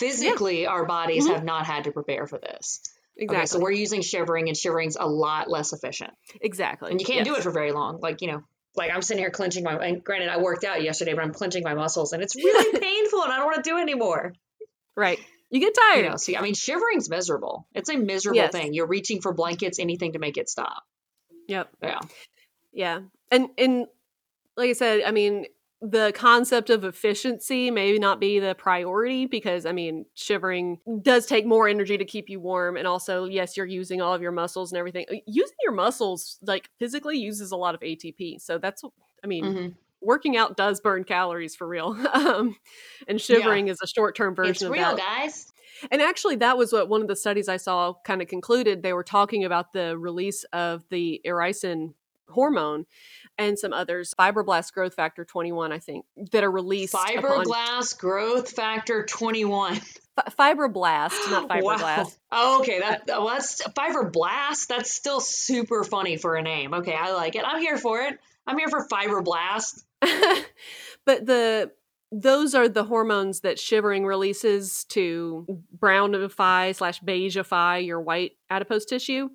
physically 0.00 0.62
yeah. 0.62 0.68
our 0.68 0.84
bodies 0.84 1.24
mm-hmm. 1.24 1.34
have 1.34 1.44
not 1.44 1.64
had 1.64 1.84
to 1.84 1.92
prepare 1.92 2.26
for 2.26 2.38
this. 2.38 2.82
Exactly. 3.16 3.36
Okay, 3.36 3.46
so 3.46 3.60
we're 3.60 3.72
using 3.72 4.00
shivering, 4.00 4.48
and 4.48 4.56
shivering's 4.56 4.96
a 4.98 5.06
lot 5.06 5.50
less 5.50 5.72
efficient. 5.72 6.12
Exactly. 6.40 6.90
And 6.90 7.00
you 7.00 7.06
can't 7.06 7.26
yes. 7.26 7.26
do 7.26 7.34
it 7.36 7.42
for 7.42 7.50
very 7.50 7.72
long. 7.72 8.00
Like, 8.00 8.22
you 8.22 8.28
know, 8.28 8.42
like 8.74 8.90
I'm 8.90 9.02
sitting 9.02 9.22
here 9.22 9.30
clenching 9.30 9.64
my, 9.64 9.74
and 9.74 10.02
granted, 10.02 10.28
I 10.28 10.38
worked 10.38 10.64
out 10.64 10.82
yesterday, 10.82 11.12
but 11.12 11.22
I'm 11.22 11.32
clenching 11.32 11.62
my 11.62 11.74
muscles, 11.74 12.12
and 12.12 12.22
it's 12.22 12.34
really 12.34 12.78
painful, 12.78 13.22
and 13.22 13.32
I 13.32 13.36
don't 13.36 13.46
want 13.46 13.62
to 13.62 13.70
do 13.70 13.76
it 13.76 13.82
anymore. 13.82 14.32
Right. 14.96 15.18
You 15.50 15.60
get 15.60 15.74
tired. 15.74 16.04
You 16.04 16.10
know, 16.10 16.16
see, 16.16 16.36
I 16.36 16.40
mean, 16.40 16.54
shivering's 16.54 17.10
miserable. 17.10 17.66
It's 17.74 17.90
a 17.90 17.96
miserable 17.96 18.36
yes. 18.36 18.52
thing. 18.52 18.72
You're 18.72 18.86
reaching 18.86 19.20
for 19.20 19.34
blankets, 19.34 19.78
anything 19.78 20.14
to 20.14 20.18
make 20.18 20.38
it 20.38 20.48
stop. 20.48 20.82
Yep. 21.48 21.68
Yeah. 21.82 21.98
Yeah. 22.72 23.00
And 23.30 23.48
and 23.58 23.86
like 24.56 24.70
I 24.70 24.72
said, 24.72 25.02
I 25.04 25.10
mean, 25.10 25.44
the 25.82 26.12
concept 26.14 26.70
of 26.70 26.84
efficiency 26.84 27.68
may 27.70 27.98
not 27.98 28.20
be 28.20 28.38
the 28.38 28.54
priority 28.54 29.26
because 29.26 29.66
I 29.66 29.72
mean, 29.72 30.06
shivering 30.14 30.78
does 31.02 31.26
take 31.26 31.44
more 31.44 31.66
energy 31.66 31.98
to 31.98 32.04
keep 32.04 32.28
you 32.28 32.38
warm 32.38 32.76
and 32.76 32.86
also 32.86 33.24
yes, 33.24 33.56
you're 33.56 33.66
using 33.66 34.00
all 34.00 34.14
of 34.14 34.22
your 34.22 34.30
muscles 34.30 34.70
and 34.70 34.78
everything. 34.78 35.06
Uh, 35.10 35.16
using 35.26 35.56
your 35.62 35.72
muscles 35.72 36.38
like 36.42 36.70
physically 36.78 37.18
uses 37.18 37.50
a 37.50 37.56
lot 37.56 37.74
of 37.74 37.80
ATP. 37.80 38.40
So 38.40 38.58
that's 38.58 38.84
I 39.24 39.26
mean, 39.26 39.44
mm-hmm. 39.44 39.68
working 40.00 40.36
out 40.36 40.56
does 40.56 40.80
burn 40.80 41.02
calories 41.02 41.56
for 41.56 41.66
real. 41.66 41.96
um, 42.12 42.54
and 43.08 43.20
shivering 43.20 43.66
yeah. 43.66 43.72
is 43.72 43.80
a 43.82 43.86
short-term 43.88 44.36
version 44.36 44.50
it's 44.50 44.62
of 44.62 44.70
real, 44.70 44.96
that. 44.96 44.98
guys. 44.98 45.52
And 45.90 46.00
actually, 46.00 46.36
that 46.36 46.56
was 46.56 46.72
what 46.72 46.88
one 46.88 47.02
of 47.02 47.08
the 47.08 47.16
studies 47.16 47.48
I 47.48 47.56
saw 47.56 47.94
kind 48.04 48.22
of 48.22 48.28
concluded. 48.28 48.84
They 48.84 48.92
were 48.92 49.02
talking 49.02 49.44
about 49.44 49.72
the 49.72 49.98
release 49.98 50.44
of 50.52 50.84
the 50.90 51.20
irisin 51.26 51.94
hormone 52.28 52.86
and 53.38 53.58
some 53.58 53.72
others, 53.72 54.14
fibroblast 54.18 54.72
growth 54.72 54.94
factor 54.94 55.24
21, 55.24 55.72
I 55.72 55.78
think, 55.78 56.04
that 56.32 56.44
are 56.44 56.50
released. 56.50 56.94
Fibroblast 56.94 57.94
upon... 57.94 57.98
growth 57.98 58.50
factor 58.50 59.04
21. 59.04 59.74
F- 59.74 60.36
fibroblast, 60.38 61.30
not 61.30 61.48
fibroblast. 61.48 61.62
Wow. 61.82 62.06
Oh, 62.30 62.60
okay. 62.60 62.80
That, 62.80 63.04
well, 63.06 63.28
that's 63.28 63.62
fibroblast. 63.62 64.66
That's 64.68 64.92
still 64.92 65.20
super 65.20 65.84
funny 65.84 66.16
for 66.16 66.36
a 66.36 66.42
name. 66.42 66.74
Okay, 66.74 66.94
I 66.94 67.12
like 67.12 67.34
it. 67.34 67.44
I'm 67.44 67.60
here 67.60 67.78
for 67.78 68.00
it. 68.00 68.18
I'm 68.46 68.58
here 68.58 68.68
for 68.68 68.86
fibroblast. 68.86 69.82
but 71.04 71.26
the 71.26 71.72
those 72.14 72.54
are 72.54 72.68
the 72.68 72.84
hormones 72.84 73.40
that 73.40 73.58
shivering 73.58 74.04
releases 74.04 74.84
to 74.84 75.46
brownify 75.78 76.74
slash 76.74 77.00
beigeify 77.00 77.84
your 77.84 78.00
white 78.02 78.32
adipose 78.50 78.84
tissue 78.84 79.30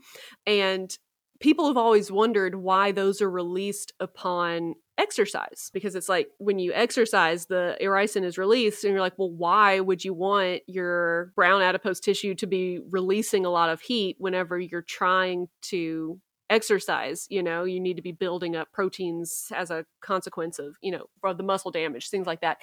and 0.45 0.95
people 1.39 1.67
have 1.67 1.78
always 1.78 2.12
wondered 2.12 2.56
why 2.56 2.91
those 2.91 3.21
are 3.21 3.30
released 3.30 3.93
upon 4.00 4.76
exercise 4.97 5.69
because 5.73 5.95
it's 5.95 6.10
like 6.10 6.28
when 6.39 6.58
you 6.58 6.73
exercise 6.73 7.45
the 7.45 7.78
irisin 7.80 8.23
is 8.23 8.36
released 8.38 8.84
and 8.84 8.91
you're 8.91 9.02
like 9.02 9.17
well 9.17 9.30
why 9.30 9.80
would 9.80 10.04
you 10.04 10.12
want 10.12 10.62
your 10.65 11.32
brown 11.36 11.62
adipose 11.62 12.00
tissue 12.00 12.34
to 12.34 12.47
be 12.47 12.80
releasing 12.89 13.45
a 13.45 13.50
lot 13.50 13.69
of 13.69 13.80
heat 13.80 14.15
whenever 14.17 14.60
you're 14.60 14.82
trying 14.82 15.47
to 15.62 16.19
exercise 16.49 17.27
you 17.29 17.43
know 17.43 17.63
you 17.63 17.79
need 17.79 17.95
to 17.95 18.01
be 18.01 18.12
building 18.12 18.55
up 18.55 18.71
proteins 18.71 19.51
as 19.55 19.69
a 19.69 19.86
consequence 20.01 20.60
of 20.60 20.77
you 20.81 20.91
know 20.91 21.05
for 21.19 21.33
the 21.33 21.43
muscle 21.43 21.71
damage 21.71 22.10
things 22.10 22.27
like 22.27 22.41
that. 22.41 22.57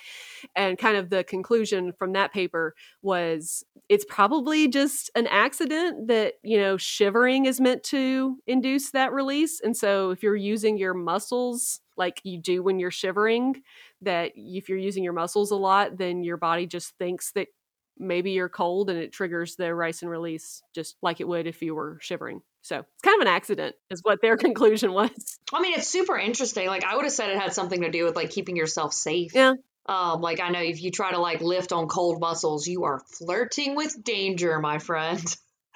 And 0.56 0.78
kind 0.78 0.96
of 0.96 1.10
the 1.10 1.24
conclusion 1.24 1.92
from 1.92 2.12
that 2.12 2.32
paper 2.32 2.74
was 3.02 3.64
it's 3.88 4.04
probably 4.08 4.68
just 4.68 5.10
an 5.14 5.26
accident 5.26 6.08
that 6.08 6.34
you 6.42 6.58
know 6.58 6.76
shivering 6.76 7.46
is 7.46 7.60
meant 7.60 7.82
to 7.84 8.38
induce 8.46 8.90
that 8.92 9.12
release. 9.12 9.60
And 9.60 9.76
so 9.76 10.10
if 10.10 10.22
you're 10.22 10.36
using 10.36 10.78
your 10.78 10.94
muscles 10.94 11.80
like 11.96 12.20
you 12.24 12.40
do 12.40 12.62
when 12.62 12.78
you're 12.78 12.90
shivering 12.90 13.62
that 14.02 14.32
if 14.34 14.68
you're 14.68 14.78
using 14.78 15.04
your 15.04 15.12
muscles 15.12 15.52
a 15.52 15.56
lot 15.56 15.96
then 15.96 16.24
your 16.24 16.36
body 16.36 16.66
just 16.66 16.92
thinks 16.98 17.30
that 17.32 17.46
maybe 17.98 18.32
you're 18.32 18.48
cold 18.48 18.90
and 18.90 18.98
it 18.98 19.12
triggers 19.12 19.56
the 19.56 19.64
irisin 19.64 20.08
release 20.08 20.62
just 20.74 20.96
like 21.02 21.20
it 21.20 21.28
would 21.28 21.46
if 21.46 21.62
you 21.62 21.74
were 21.74 21.98
shivering 22.00 22.40
so 22.64 22.78
it's 22.78 23.02
kind 23.02 23.20
of 23.20 23.26
an 23.26 23.32
accident, 23.32 23.76
is 23.90 24.00
what 24.02 24.22
their 24.22 24.36
conclusion 24.38 24.92
was. 24.92 25.38
I 25.52 25.60
mean, 25.60 25.74
it's 25.74 25.86
super 25.86 26.16
interesting. 26.16 26.66
Like 26.66 26.82
I 26.82 26.96
would 26.96 27.04
have 27.04 27.12
said 27.12 27.28
it 27.28 27.38
had 27.38 27.52
something 27.52 27.82
to 27.82 27.90
do 27.90 28.04
with 28.04 28.16
like 28.16 28.30
keeping 28.30 28.56
yourself 28.56 28.94
safe. 28.94 29.34
Yeah. 29.34 29.52
Um, 29.86 30.22
like 30.22 30.40
I 30.40 30.48
know 30.48 30.62
if 30.62 30.82
you 30.82 30.90
try 30.90 31.12
to 31.12 31.18
like 31.18 31.42
lift 31.42 31.72
on 31.72 31.88
cold 31.88 32.20
muscles, 32.20 32.66
you 32.66 32.84
are 32.84 33.00
flirting 33.18 33.76
with 33.76 34.02
danger, 34.02 34.58
my 34.60 34.78
friend. 34.78 35.22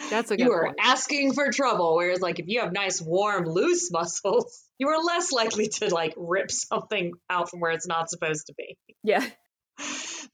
That's 0.09 0.31
a 0.31 0.37
good 0.39 0.47
You 0.47 0.53
are 0.53 0.65
point. 0.67 0.79
asking 0.83 1.35
for 1.35 1.53
trouble. 1.53 1.95
Whereas 1.97 2.21
like 2.21 2.39
if 2.39 2.47
you 2.49 2.61
have 2.61 2.73
nice, 2.73 3.03
warm, 3.03 3.45
loose 3.45 3.91
muscles, 3.93 4.59
you 4.79 4.89
are 4.89 5.03
less 5.03 5.31
likely 5.31 5.69
to 5.69 5.93
like 5.95 6.15
rip 6.17 6.51
something 6.51 7.13
out 7.29 7.51
from 7.51 7.61
where 7.61 7.73
it's 7.73 7.87
not 7.87 8.09
supposed 8.09 8.47
to 8.47 8.55
be. 8.57 8.79
Yeah. 9.05 9.27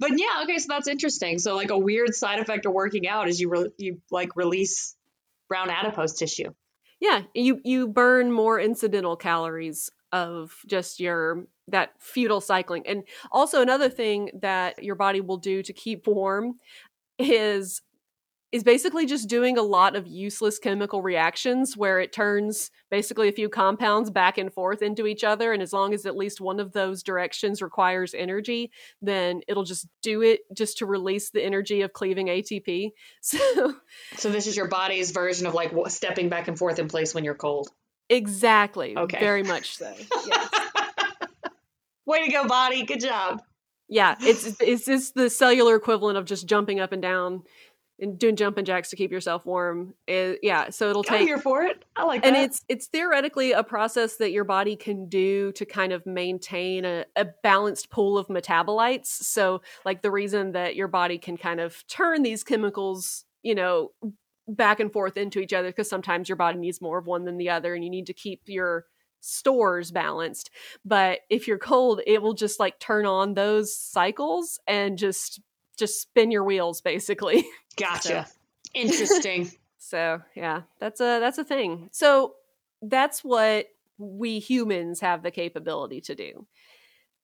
But 0.00 0.18
yeah, 0.18 0.42
okay, 0.42 0.58
so 0.58 0.66
that's 0.70 0.88
interesting. 0.88 1.38
So 1.38 1.54
like 1.54 1.70
a 1.70 1.78
weird 1.78 2.16
side 2.16 2.40
effect 2.40 2.66
of 2.66 2.72
working 2.72 3.06
out 3.06 3.28
is 3.28 3.40
you 3.40 3.48
re- 3.48 3.70
you 3.78 4.00
like 4.10 4.34
release 4.34 4.96
brown 5.48 5.70
adipose 5.70 6.14
tissue. 6.18 6.52
Yeah, 7.00 7.22
you 7.32 7.60
you 7.64 7.86
burn 7.86 8.32
more 8.32 8.58
incidental 8.58 9.14
calories 9.14 9.90
of 10.10 10.56
just 10.66 10.98
your 10.98 11.46
that 11.68 11.90
futile 12.00 12.40
cycling. 12.40 12.86
And 12.86 13.04
also 13.30 13.62
another 13.62 13.88
thing 13.88 14.30
that 14.42 14.82
your 14.82 14.94
body 14.94 15.20
will 15.20 15.36
do 15.36 15.62
to 15.62 15.72
keep 15.72 16.06
warm 16.06 16.54
is 17.18 17.82
is 18.54 18.62
basically 18.62 19.04
just 19.04 19.28
doing 19.28 19.58
a 19.58 19.62
lot 19.62 19.96
of 19.96 20.06
useless 20.06 20.60
chemical 20.60 21.02
reactions 21.02 21.76
where 21.76 21.98
it 21.98 22.12
turns 22.12 22.70
basically 22.88 23.26
a 23.26 23.32
few 23.32 23.48
compounds 23.48 24.12
back 24.12 24.38
and 24.38 24.54
forth 24.54 24.80
into 24.80 25.08
each 25.08 25.24
other. 25.24 25.52
And 25.52 25.60
as 25.60 25.72
long 25.72 25.92
as 25.92 26.06
at 26.06 26.14
least 26.14 26.40
one 26.40 26.60
of 26.60 26.70
those 26.70 27.02
directions 27.02 27.60
requires 27.60 28.14
energy, 28.14 28.70
then 29.02 29.40
it'll 29.48 29.64
just 29.64 29.88
do 30.02 30.22
it 30.22 30.42
just 30.56 30.78
to 30.78 30.86
release 30.86 31.30
the 31.30 31.42
energy 31.42 31.80
of 31.80 31.92
cleaving 31.92 32.28
ATP. 32.28 32.92
So, 33.20 33.74
so 34.16 34.30
this 34.30 34.46
is 34.46 34.56
your 34.56 34.68
body's 34.68 35.10
version 35.10 35.48
of 35.48 35.54
like 35.54 35.72
stepping 35.88 36.28
back 36.28 36.46
and 36.46 36.56
forth 36.56 36.78
in 36.78 36.86
place 36.86 37.12
when 37.12 37.24
you're 37.24 37.34
cold. 37.34 37.70
Exactly. 38.08 38.96
Okay. 38.96 39.18
Very 39.18 39.42
much 39.42 39.76
so. 39.78 39.92
Yes. 40.26 40.48
Way 42.06 42.26
to 42.26 42.30
go, 42.30 42.46
body. 42.46 42.84
Good 42.84 43.00
job. 43.00 43.42
Yeah, 43.88 44.16
it's 44.20 44.60
it's 44.60 44.84
just 44.86 45.14
the 45.14 45.28
cellular 45.28 45.76
equivalent 45.76 46.16
of 46.18 46.24
just 46.24 46.46
jumping 46.46 46.80
up 46.80 46.92
and 46.92 47.02
down 47.02 47.42
and 48.00 48.18
doing 48.18 48.36
jumping 48.36 48.64
jacks 48.64 48.90
to 48.90 48.96
keep 48.96 49.12
yourself 49.12 49.46
warm. 49.46 49.94
It, 50.06 50.40
yeah, 50.42 50.70
so 50.70 50.90
it'll 50.90 51.04
take. 51.04 51.20
I'm 51.20 51.26
here 51.26 51.38
for 51.38 51.62
it. 51.62 51.84
I 51.96 52.04
like 52.04 52.24
and 52.24 52.34
that. 52.34 52.38
And 52.38 52.50
it's 52.50 52.64
it's 52.68 52.86
theoretically 52.86 53.52
a 53.52 53.62
process 53.62 54.16
that 54.16 54.32
your 54.32 54.44
body 54.44 54.76
can 54.76 55.08
do 55.08 55.52
to 55.52 55.64
kind 55.64 55.92
of 55.92 56.04
maintain 56.06 56.84
a, 56.84 57.04
a 57.16 57.26
balanced 57.42 57.90
pool 57.90 58.18
of 58.18 58.26
metabolites. 58.28 59.06
So, 59.06 59.62
like 59.84 60.02
the 60.02 60.10
reason 60.10 60.52
that 60.52 60.76
your 60.76 60.88
body 60.88 61.18
can 61.18 61.36
kind 61.36 61.60
of 61.60 61.86
turn 61.86 62.22
these 62.22 62.42
chemicals, 62.42 63.24
you 63.42 63.54
know, 63.54 63.92
back 64.48 64.80
and 64.80 64.92
forth 64.92 65.16
into 65.16 65.38
each 65.38 65.52
other, 65.52 65.68
because 65.68 65.88
sometimes 65.88 66.28
your 66.28 66.36
body 66.36 66.58
needs 66.58 66.80
more 66.80 66.98
of 66.98 67.06
one 67.06 67.24
than 67.24 67.38
the 67.38 67.50
other, 67.50 67.74
and 67.74 67.84
you 67.84 67.90
need 67.90 68.06
to 68.06 68.14
keep 68.14 68.42
your 68.46 68.86
stores 69.20 69.90
balanced. 69.90 70.50
But 70.84 71.20
if 71.30 71.48
you're 71.48 71.58
cold, 71.58 72.00
it 72.06 72.20
will 72.20 72.34
just 72.34 72.60
like 72.60 72.78
turn 72.78 73.06
on 73.06 73.34
those 73.34 73.76
cycles 73.76 74.60
and 74.66 74.98
just 74.98 75.40
just 75.76 76.00
spin 76.00 76.30
your 76.30 76.44
wheels 76.44 76.80
basically. 76.80 77.44
Gotcha. 77.76 78.26
So. 78.26 78.34
Interesting. 78.74 79.50
so 79.78 80.20
yeah, 80.34 80.62
that's 80.80 81.00
a 81.00 81.20
that's 81.20 81.38
a 81.38 81.44
thing. 81.44 81.88
So 81.92 82.34
that's 82.82 83.22
what 83.22 83.66
we 83.98 84.38
humans 84.38 85.00
have 85.00 85.22
the 85.22 85.30
capability 85.30 86.00
to 86.02 86.14
do. 86.14 86.46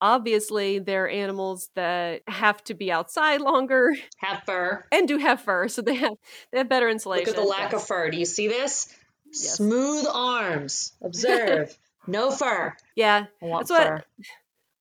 Obviously, 0.03 0.79
there 0.79 1.05
are 1.05 1.09
animals 1.09 1.69
that 1.75 2.23
have 2.27 2.65
to 2.65 2.75
be 2.75 2.91
outside 2.91 3.41
longer, 3.41 3.95
have 4.17 4.43
fur, 4.45 4.87
and 4.91 5.07
do 5.07 5.19
have 5.19 5.43
fur, 5.43 5.69
so 5.69 5.83
they 5.83 5.97
have 5.97 6.15
they 6.53 6.59
have 6.59 6.69
better 6.69 6.89
insulation. 6.89 7.27
Look 7.27 7.37
at 7.37 7.43
the 7.43 7.47
lack 7.47 7.73
yes. 7.73 7.83
of 7.83 7.87
fur. 7.87 8.11
Do 8.11 8.17
you 8.17 8.25
see 8.25 8.49
this? 8.49 8.95
Yes. 9.27 9.57
Smooth 9.57 10.07
arms. 10.11 10.93
Observe. 11.03 11.77
no 12.07 12.31
fur. 12.31 12.75
Yeah, 12.97 13.27
that's 13.43 13.71
fur. 13.71 13.95
what 13.97 14.05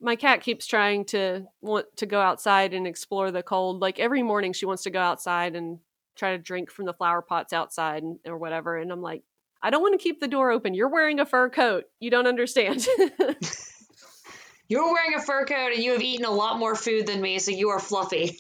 my 0.02 0.16
cat 0.16 0.42
keeps 0.42 0.66
trying 0.66 1.06
to 1.06 1.46
want 1.62 1.86
to 1.98 2.06
go 2.06 2.22
outside 2.22 2.74
and 2.74 2.88
explore 2.88 3.32
the 3.32 3.44
cold. 3.44 3.82
Like 3.82 4.00
every 4.00 4.24
morning, 4.24 4.54
she 4.54 4.66
wants 4.66 4.84
to 4.84 4.90
go 4.90 5.00
outside 5.00 5.56
and 5.56 5.80
try 6.16 6.32
to 6.32 6.38
drink 6.38 6.72
from 6.72 6.86
the 6.86 6.94
flower 6.94 7.22
pots 7.22 7.54
outside 7.54 8.04
and, 8.04 8.20
or 8.26 8.38
whatever. 8.38 8.78
And 8.78 8.92
I'm 8.92 9.02
like, 9.02 9.24
I 9.62 9.70
don't 9.70 9.82
want 9.82 10.00
to 10.00 10.04
keep 10.04 10.20
the 10.20 10.28
door 10.28 10.52
open. 10.52 10.74
You're 10.74 10.90
wearing 10.90 11.20
a 11.20 11.26
fur 11.26 11.50
coat. 11.50 11.86
You 12.00 12.10
don't 12.12 12.28
understand. 12.28 12.86
You're 14.70 14.94
wearing 14.94 15.16
a 15.18 15.22
fur 15.22 15.46
coat 15.46 15.72
and 15.74 15.84
you 15.84 15.94
have 15.94 16.02
eaten 16.02 16.26
a 16.26 16.32
lot 16.32 16.60
more 16.60 16.76
food 16.76 17.08
than 17.08 17.22
me, 17.22 17.40
so 17.40 17.50
you 17.52 17.70
are 17.70 17.80
fluffy. 17.80 18.40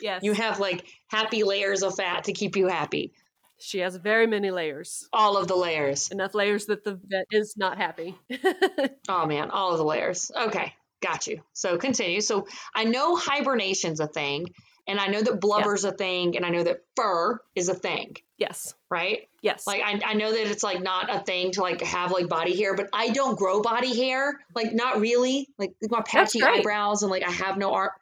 Yes. 0.00 0.22
You 0.22 0.34
have 0.34 0.60
like 0.60 0.84
happy 1.08 1.44
layers 1.44 1.82
of 1.82 1.96
fat 1.96 2.24
to 2.24 2.32
keep 2.32 2.56
you 2.56 2.68
happy. 2.68 3.14
She 3.58 3.78
has 3.78 3.96
very 3.96 4.26
many 4.26 4.50
layers. 4.50 5.08
All 5.12 5.36
of 5.38 5.48
the 5.48 5.56
layers. 5.56 6.10
Enough 6.10 6.34
layers 6.34 6.66
that 6.66 6.84
the 6.84 7.00
vet 7.06 7.26
is 7.30 7.54
not 7.56 7.78
happy. 7.78 8.18
oh 9.08 9.24
man, 9.26 9.50
all 9.50 9.72
of 9.72 9.78
the 9.78 9.84
layers. 9.84 10.30
Okay. 10.36 10.74
Got 11.02 11.26
you. 11.26 11.42
So 11.52 11.76
continue. 11.78 12.20
So 12.20 12.46
I 12.74 12.84
know 12.84 13.16
hibernation's 13.16 14.00
a 14.00 14.06
thing, 14.06 14.46
and 14.86 14.98
I 14.98 15.08
know 15.08 15.20
that 15.20 15.40
blubber's 15.40 15.84
yes. 15.84 15.92
a 15.92 15.96
thing, 15.96 16.36
and 16.36 16.46
I 16.46 16.50
know 16.50 16.62
that 16.62 16.78
fur 16.96 17.40
is 17.54 17.68
a 17.68 17.74
thing. 17.74 18.16
Yes. 18.38 18.74
Right? 18.90 19.28
Yes. 19.42 19.66
Like 19.66 19.82
I, 19.84 20.00
I 20.04 20.14
know 20.14 20.30
that 20.30 20.46
it's 20.46 20.62
like 20.62 20.82
not 20.82 21.14
a 21.14 21.20
thing 21.20 21.52
to 21.52 21.62
like 21.62 21.80
have 21.82 22.12
like 22.12 22.28
body 22.28 22.56
hair, 22.56 22.74
but 22.74 22.88
I 22.92 23.10
don't 23.10 23.38
grow 23.38 23.62
body 23.62 23.94
hair. 23.96 24.38
Like 24.54 24.72
not 24.72 25.00
really. 25.00 25.48
Like 25.58 25.74
my 25.88 26.02
patchy 26.02 26.42
eyebrows 26.42 27.02
and 27.02 27.10
like 27.10 27.26
I 27.26 27.30
have 27.30 27.58
no 27.58 27.72
art 27.72 27.92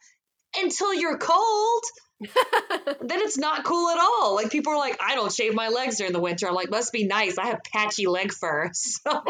until 0.57 0.95
you're 0.95 1.19
cold. 1.19 1.83
then 3.01 3.21
it's 3.21 3.39
not 3.39 3.65
cool 3.65 3.89
at 3.89 3.99
all. 3.99 4.35
Like 4.35 4.51
people 4.51 4.73
are 4.73 4.79
like, 4.79 4.99
I 5.01 5.15
don't 5.15 5.33
shave 5.33 5.55
my 5.55 5.69
legs 5.69 5.97
during 5.97 6.13
the 6.13 6.21
winter. 6.21 6.47
I'm 6.47 6.55
like, 6.55 6.71
must 6.71 6.93
be 6.93 7.05
nice. 7.05 7.39
I 7.39 7.47
have 7.47 7.63
patchy 7.65 8.07
leg 8.07 8.33
fur. 8.33 8.71
So 8.81 9.25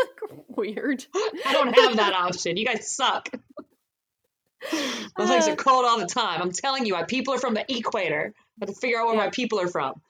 weird. 0.48 1.04
I 1.46 1.52
don't 1.52 1.72
have 1.78 1.96
that 1.96 2.14
option. 2.14 2.56
You 2.56 2.66
guys 2.66 2.90
suck. 2.90 3.28
My 5.18 5.24
legs 5.24 5.48
are 5.48 5.52
uh. 5.52 5.56
cold 5.56 5.84
all 5.84 5.98
the 5.98 6.06
time. 6.06 6.40
I'm 6.40 6.52
telling 6.52 6.86
you, 6.86 6.94
my 6.94 7.04
people 7.04 7.34
are 7.34 7.38
from 7.38 7.54
the 7.54 7.64
equator. 7.68 8.34
I 8.36 8.66
have 8.66 8.74
to 8.74 8.80
figure 8.80 8.98
out 8.98 9.06
where 9.06 9.16
yeah. 9.16 9.24
my 9.24 9.30
people 9.30 9.60
are 9.60 9.68
from. 9.68 10.00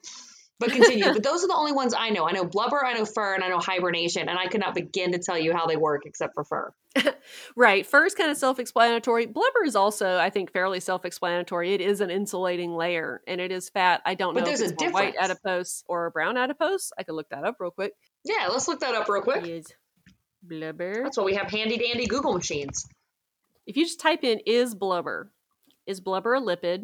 But 0.61 0.73
continue. 0.73 1.13
but 1.13 1.23
those 1.23 1.43
are 1.43 1.49
the 1.49 1.57
only 1.57 1.73
ones 1.73 1.95
I 1.97 2.11
know. 2.11 2.29
I 2.29 2.33
know 2.33 2.45
blubber, 2.45 2.85
I 2.85 2.93
know 2.93 3.07
fur, 3.07 3.35
and 3.35 3.43
I 3.43 3.49
know 3.49 3.59
hibernation, 3.59 4.29
and 4.29 4.39
I 4.39 4.47
could 4.47 4.61
not 4.61 4.75
begin 4.75 5.13
to 5.13 5.19
tell 5.19 5.39
you 5.39 5.55
how 5.55 5.67
they 5.67 5.77
work 5.77 6.03
except 6.05 6.35
for 6.35 6.45
fur. 6.45 6.73
right. 7.57 7.87
Fur 7.87 8.05
is 8.05 8.15
kind 8.15 8.31
of 8.31 8.37
self 8.37 8.59
explanatory. 8.59 9.27
Blubber 9.27 9.65
is 9.65 9.75
also, 9.75 10.19
I 10.19 10.29
think, 10.31 10.53
fairly 10.53 10.79
self 10.81 11.05
explanatory. 11.05 11.73
It 11.73 11.81
is 11.81 12.01
an 12.03 12.11
insulating 12.11 12.77
layer 12.77 13.23
and 13.27 13.41
it 13.41 13.51
is 13.51 13.71
fat. 13.71 14.03
I 14.05 14.15
don't 14.15 14.35
But 14.35 14.41
know 14.41 14.47
there's 14.47 14.61
if 14.61 14.71
a 14.71 14.73
it's 14.75 14.83
more 14.83 14.93
white 14.93 15.15
adipose 15.19 15.83
or 15.89 16.07
a 16.07 16.11
brown 16.11 16.37
adipose. 16.37 16.93
I 16.99 17.05
could 17.05 17.15
look 17.15 17.31
that 17.31 17.45
up 17.45 17.57
real 17.59 17.71
quick. 17.71 17.93
Yeah, 18.25 18.49
let's 18.51 18.69
look 18.69 18.81
that 18.81 18.95
up 18.95 19.09
real 19.09 19.23
quick. 19.23 19.47
Is 19.47 19.67
blubber. 20.43 21.03
That's 21.03 21.17
why 21.17 21.25
we 21.25 21.35
have 21.35 21.51
handy 21.51 21.79
dandy 21.79 22.07
Google 22.07 22.35
machines. 22.35 22.87
If 23.67 23.77
you 23.77 23.85
just 23.85 24.01
type 24.01 24.25
in 24.25 24.41
is 24.47 24.75
blubber, 24.75 25.33
is 25.87 26.01
blubber 26.01 26.35
a 26.35 26.41
lipid? 26.41 26.83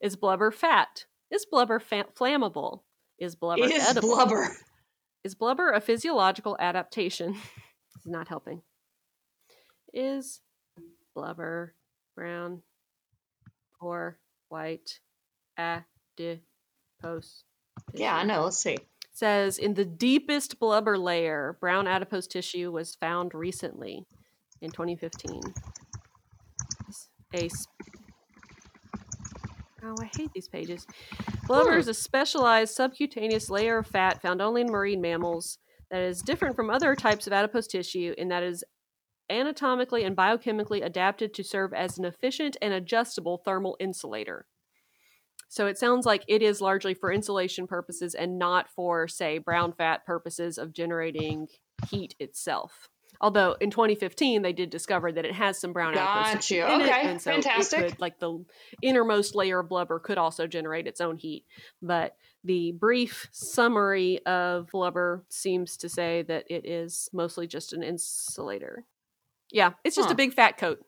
Is 0.00 0.16
blubber 0.16 0.50
fat? 0.50 1.06
Is 1.30 1.46
blubber 1.46 1.80
fa- 1.80 2.06
flammable? 2.18 2.80
Is 3.18 3.34
blubber 3.34 3.64
Is 3.64 3.88
edible? 3.88 4.08
blubber. 4.08 4.48
Is 5.24 5.34
blubber 5.34 5.72
a 5.72 5.80
physiological 5.80 6.56
adaptation? 6.58 7.32
this 7.94 8.00
is 8.04 8.06
not 8.06 8.28
helping. 8.28 8.62
Is 9.92 10.40
blubber 11.14 11.74
brown 12.16 12.62
or 13.80 14.18
white 14.48 15.00
adipose? 15.56 17.44
Yeah, 17.94 18.16
I 18.16 18.24
know. 18.24 18.44
Let's 18.44 18.58
see. 18.58 18.78
Says 19.12 19.58
in 19.58 19.74
the 19.74 19.84
deepest 19.84 20.58
blubber 20.58 20.98
layer, 20.98 21.56
brown 21.60 21.86
adipose 21.86 22.26
tissue 22.26 22.72
was 22.72 22.96
found 22.96 23.32
recently 23.32 24.04
in 24.60 24.70
2015. 24.70 25.40
A 27.34 27.48
Oh, 29.84 29.94
I 30.00 30.10
hate 30.16 30.30
these 30.32 30.48
pages. 30.48 30.86
Blubber 31.46 31.76
is 31.76 31.88
a 31.88 31.94
specialized 31.94 32.74
subcutaneous 32.74 33.50
layer 33.50 33.78
of 33.78 33.86
fat 33.86 34.22
found 34.22 34.40
only 34.40 34.62
in 34.62 34.68
marine 34.68 35.00
mammals 35.00 35.58
that 35.90 36.00
is 36.00 36.22
different 36.22 36.56
from 36.56 36.70
other 36.70 36.94
types 36.94 37.26
of 37.26 37.32
adipose 37.32 37.66
tissue 37.66 38.14
in 38.16 38.28
that 38.28 38.42
it 38.42 38.48
is 38.48 38.64
anatomically 39.30 40.04
and 40.04 40.16
biochemically 40.16 40.84
adapted 40.84 41.34
to 41.34 41.44
serve 41.44 41.74
as 41.74 41.98
an 41.98 42.04
efficient 42.04 42.56
and 42.62 42.72
adjustable 42.72 43.42
thermal 43.44 43.76
insulator. 43.78 44.46
So 45.48 45.66
it 45.66 45.78
sounds 45.78 46.06
like 46.06 46.24
it 46.28 46.42
is 46.42 46.60
largely 46.60 46.94
for 46.94 47.12
insulation 47.12 47.66
purposes 47.66 48.14
and 48.14 48.38
not 48.38 48.68
for, 48.74 49.06
say, 49.06 49.38
brown 49.38 49.72
fat 49.72 50.04
purposes 50.04 50.58
of 50.58 50.72
generating 50.72 51.46
heat 51.88 52.14
itself. 52.18 52.88
Although 53.20 53.56
in 53.60 53.70
2015 53.70 54.42
they 54.42 54.52
did 54.52 54.70
discover 54.70 55.10
that 55.12 55.24
it 55.24 55.32
has 55.34 55.58
some 55.60 55.72
brown 55.72 55.94
Got 55.94 56.50
you. 56.50 56.64
in 56.64 56.80
it, 56.80 56.84
Okay, 56.84 57.08
and 57.08 57.20
so 57.20 57.30
fantastic. 57.32 57.80
could- 57.90 58.00
like 58.00 58.18
the 58.18 58.44
innermost 58.82 59.34
layer 59.34 59.60
of 59.60 59.68
blubber 59.68 59.98
could 59.98 60.18
also 60.18 60.46
generate 60.46 60.86
its 60.86 61.00
own 61.00 61.16
heat. 61.16 61.44
But 61.80 62.16
the 62.42 62.72
brief 62.72 63.28
summary 63.32 64.24
of 64.26 64.68
blubber 64.70 65.24
seems 65.28 65.76
to 65.78 65.88
say 65.88 66.22
that 66.22 66.44
it 66.50 66.66
is 66.66 67.08
mostly 67.12 67.46
just 67.46 67.72
an 67.72 67.82
insulator. 67.82 68.84
Yeah, 69.50 69.72
it's 69.84 69.96
just 69.96 70.08
Huh. 70.08 70.12
a 70.14 70.16
big 70.16 70.34
fat 70.34 70.58
coat. 70.58 70.84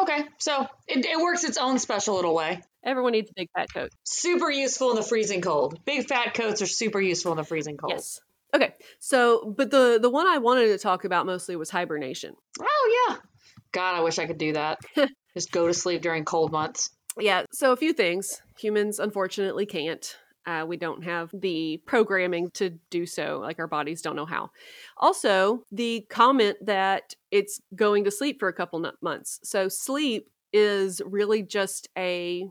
Okay, 0.00 0.24
so 0.38 0.66
it, 0.86 1.04
it 1.04 1.18
works 1.18 1.44
its 1.44 1.58
own 1.58 1.78
special 1.78 2.14
little 2.14 2.34
way. 2.34 2.62
Everyone 2.84 3.12
needs 3.12 3.30
a 3.30 3.34
big 3.34 3.48
fat 3.54 3.66
coat. 3.74 3.90
Super 4.04 4.48
useful 4.50 4.90
in 4.90 4.96
the 4.96 5.02
freezing 5.02 5.40
cold. 5.42 5.84
Big 5.84 6.06
fat 6.06 6.34
coats 6.34 6.62
are 6.62 6.66
super 6.66 7.00
useful 7.00 7.32
in 7.32 7.36
the 7.36 7.44
freezing 7.44 7.76
cold. 7.76 7.92
Yes. 7.94 8.20
Okay. 8.54 8.74
So, 8.98 9.54
but 9.56 9.70
the 9.70 9.98
the 10.00 10.10
one 10.10 10.26
I 10.26 10.38
wanted 10.38 10.68
to 10.68 10.78
talk 10.78 11.04
about 11.04 11.26
mostly 11.26 11.56
was 11.56 11.70
hibernation. 11.70 12.34
Oh 12.60 13.06
yeah. 13.08 13.16
God, 13.72 13.94
I 13.94 14.00
wish 14.00 14.18
I 14.18 14.26
could 14.26 14.38
do 14.38 14.52
that. 14.54 14.78
Just 15.34 15.52
go 15.52 15.66
to 15.66 15.74
sleep 15.74 16.02
during 16.02 16.24
cold 16.24 16.52
months. 16.52 16.90
Yeah. 17.18 17.44
So 17.52 17.72
a 17.72 17.76
few 17.76 17.92
things. 17.92 18.42
Humans 18.58 18.98
unfortunately 18.98 19.66
can't. 19.66 20.16
Uh, 20.46 20.64
we 20.66 20.78
don't 20.78 21.04
have 21.04 21.30
the 21.34 21.78
programming 21.84 22.50
to 22.52 22.70
do 22.90 23.04
so. 23.04 23.38
Like 23.42 23.58
our 23.58 23.66
bodies 23.66 24.00
don't 24.00 24.16
know 24.16 24.24
how. 24.24 24.50
Also, 24.96 25.62
the 25.70 26.06
comment 26.08 26.56
that 26.62 27.14
it's 27.30 27.60
going 27.76 28.04
to 28.04 28.10
sleep 28.10 28.40
for 28.40 28.48
a 28.48 28.52
couple 28.54 28.82
months. 29.02 29.40
So 29.42 29.68
sleep 29.68 30.30
is 30.54 31.02
really 31.04 31.42
just 31.42 31.88
a 31.98 32.48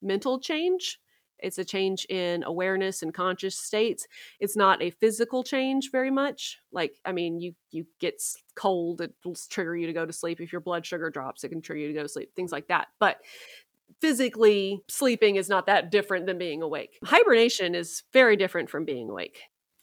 mental 0.00 0.38
change. 0.38 1.00
It's 1.42 1.58
a 1.58 1.64
change 1.64 2.06
in 2.08 2.42
awareness 2.44 3.02
and 3.02 3.12
conscious 3.12 3.56
states. 3.56 4.06
It's 4.38 4.56
not 4.56 4.82
a 4.82 4.90
physical 4.90 5.42
change 5.42 5.90
very 5.90 6.10
much. 6.10 6.58
Like, 6.72 6.98
I 7.04 7.12
mean, 7.12 7.40
you 7.40 7.54
you 7.70 7.86
get 8.00 8.22
cold, 8.54 9.00
it 9.00 9.14
will 9.24 9.36
trigger 9.48 9.76
you 9.76 9.86
to 9.86 9.92
go 9.92 10.06
to 10.06 10.12
sleep. 10.12 10.40
If 10.40 10.52
your 10.52 10.60
blood 10.60 10.84
sugar 10.86 11.10
drops, 11.10 11.44
it 11.44 11.48
can 11.48 11.62
trigger 11.62 11.80
you 11.80 11.88
to 11.88 11.94
go 11.94 12.02
to 12.02 12.08
sleep. 12.08 12.34
Things 12.34 12.52
like 12.52 12.68
that. 12.68 12.88
But 12.98 13.18
physically 14.00 14.82
sleeping 14.88 15.36
is 15.36 15.48
not 15.48 15.66
that 15.66 15.90
different 15.90 16.26
than 16.26 16.38
being 16.38 16.62
awake. 16.62 16.98
Hibernation 17.04 17.74
is 17.74 18.02
very 18.12 18.36
different 18.36 18.70
from 18.70 18.84
being 18.84 19.10
awake. 19.10 19.40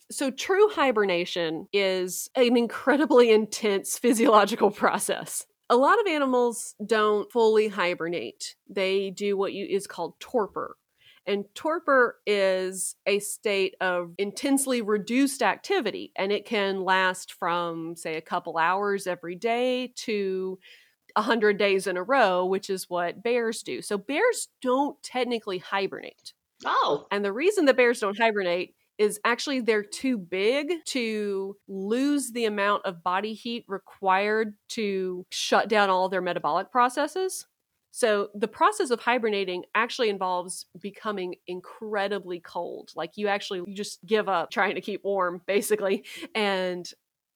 So, 0.09 0.31
true 0.31 0.69
hibernation 0.69 1.67
is 1.73 2.29
an 2.35 2.55
incredibly 2.55 3.31
intense 3.33 3.97
physiological 3.97 4.71
process. 4.71 5.45
A 5.69 5.75
lot 5.75 5.99
of 5.99 6.07
animals 6.07 6.75
don't 6.85 7.29
fully 7.31 7.67
hibernate. 7.67 8.55
They 8.69 9.09
do 9.09 9.35
what 9.35 9.51
you, 9.51 9.65
is 9.65 9.85
called 9.85 10.17
torpor. 10.19 10.77
And 11.27 11.45
torpor 11.53 12.19
is 12.25 12.95
a 13.05 13.19
state 13.19 13.75
of 13.81 14.13
intensely 14.17 14.81
reduced 14.81 15.43
activity, 15.43 16.13
and 16.15 16.31
it 16.31 16.45
can 16.45 16.83
last 16.83 17.33
from, 17.33 17.95
say, 17.97 18.15
a 18.15 18.21
couple 18.21 18.57
hours 18.57 19.05
every 19.07 19.35
day 19.35 19.93
to 19.97 20.57
100 21.15 21.57
days 21.57 21.85
in 21.85 21.97
a 21.97 22.03
row, 22.03 22.45
which 22.45 22.69
is 22.69 22.89
what 22.89 23.21
bears 23.21 23.61
do. 23.61 23.81
So 23.81 23.97
bears 23.97 24.47
don't 24.61 25.01
technically 25.03 25.57
hibernate. 25.57 26.33
Oh, 26.65 27.07
And 27.11 27.23
the 27.25 27.33
reason 27.33 27.65
the 27.65 27.73
bears 27.73 27.99
don't 27.99 28.17
hibernate 28.17 28.73
is 28.97 29.19
actually 29.23 29.59
they're 29.61 29.83
too 29.83 30.17
big 30.17 30.71
to 30.85 31.55
lose 31.67 32.31
the 32.31 32.45
amount 32.45 32.85
of 32.85 33.03
body 33.03 33.33
heat 33.33 33.63
required 33.67 34.55
to 34.69 35.25
shut 35.29 35.69
down 35.69 35.89
all 35.89 36.09
their 36.09 36.21
metabolic 36.21 36.71
processes. 36.71 37.45
So 37.91 38.29
the 38.35 38.47
process 38.47 38.91
of 38.91 38.99
hibernating 38.99 39.63
actually 39.73 40.09
involves 40.09 40.65
becoming 40.79 41.35
incredibly 41.47 42.39
cold. 42.39 42.91
Like 42.95 43.17
you 43.17 43.27
actually 43.27 43.63
you 43.65 43.73
just 43.73 44.05
give 44.05 44.29
up 44.29 44.51
trying 44.51 44.75
to 44.75 44.81
keep 44.81 45.03
warm 45.03 45.41
basically 45.47 46.05
and 46.35 46.87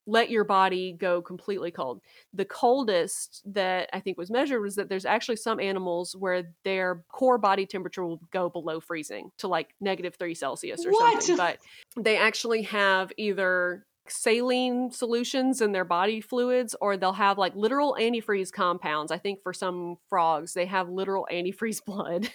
let 0.08 0.30
your 0.32 0.44
body 0.44 0.94
go 0.94 1.22
completely 1.22 1.72
cold. 1.72 2.02
The 2.34 2.46
coldest 2.46 3.42
that 3.54 3.90
I 3.94 4.00
think 4.00 4.18
was 4.18 4.32
measured 4.32 4.62
was 4.62 4.76
that 4.76 4.90
there's 4.90 5.06
actually 5.06 5.36
some 5.36 5.60
animals 5.60 6.16
where 6.16 6.52
their 6.64 7.04
core 7.10 7.38
body 7.38 7.66
temperature 7.66 8.04
will 8.04 8.20
go 8.32 8.50
below 8.50 8.80
freezing 8.80 9.32
to 9.38 9.48
like 9.48 9.76
negative 9.80 10.16
three 10.16 10.34
Celsius 10.34 10.86
or 10.86 10.92
What? 10.92 11.24
something. 11.24 11.38
But 11.38 11.60
they 12.04 12.18
actually 12.18 12.64
have 12.64 13.12
either 13.18 13.86
saline 14.12 14.92
solutions 14.92 15.62
in 15.62 15.72
their 15.72 15.86
body 15.86 16.22
fluids 16.22 16.76
or 16.80 16.98
they'll 16.98 17.14
have 17.14 17.38
like 17.38 17.56
literal 17.56 17.96
antifreeze 18.00 18.52
compounds. 18.52 19.12
I 19.12 19.18
think 19.18 19.42
for 19.44 19.54
some 19.54 19.98
frogs, 20.10 20.54
they 20.54 20.66
have 20.66 20.90
literal 20.90 21.28
antifreeze 21.32 21.84
blood 21.86 22.30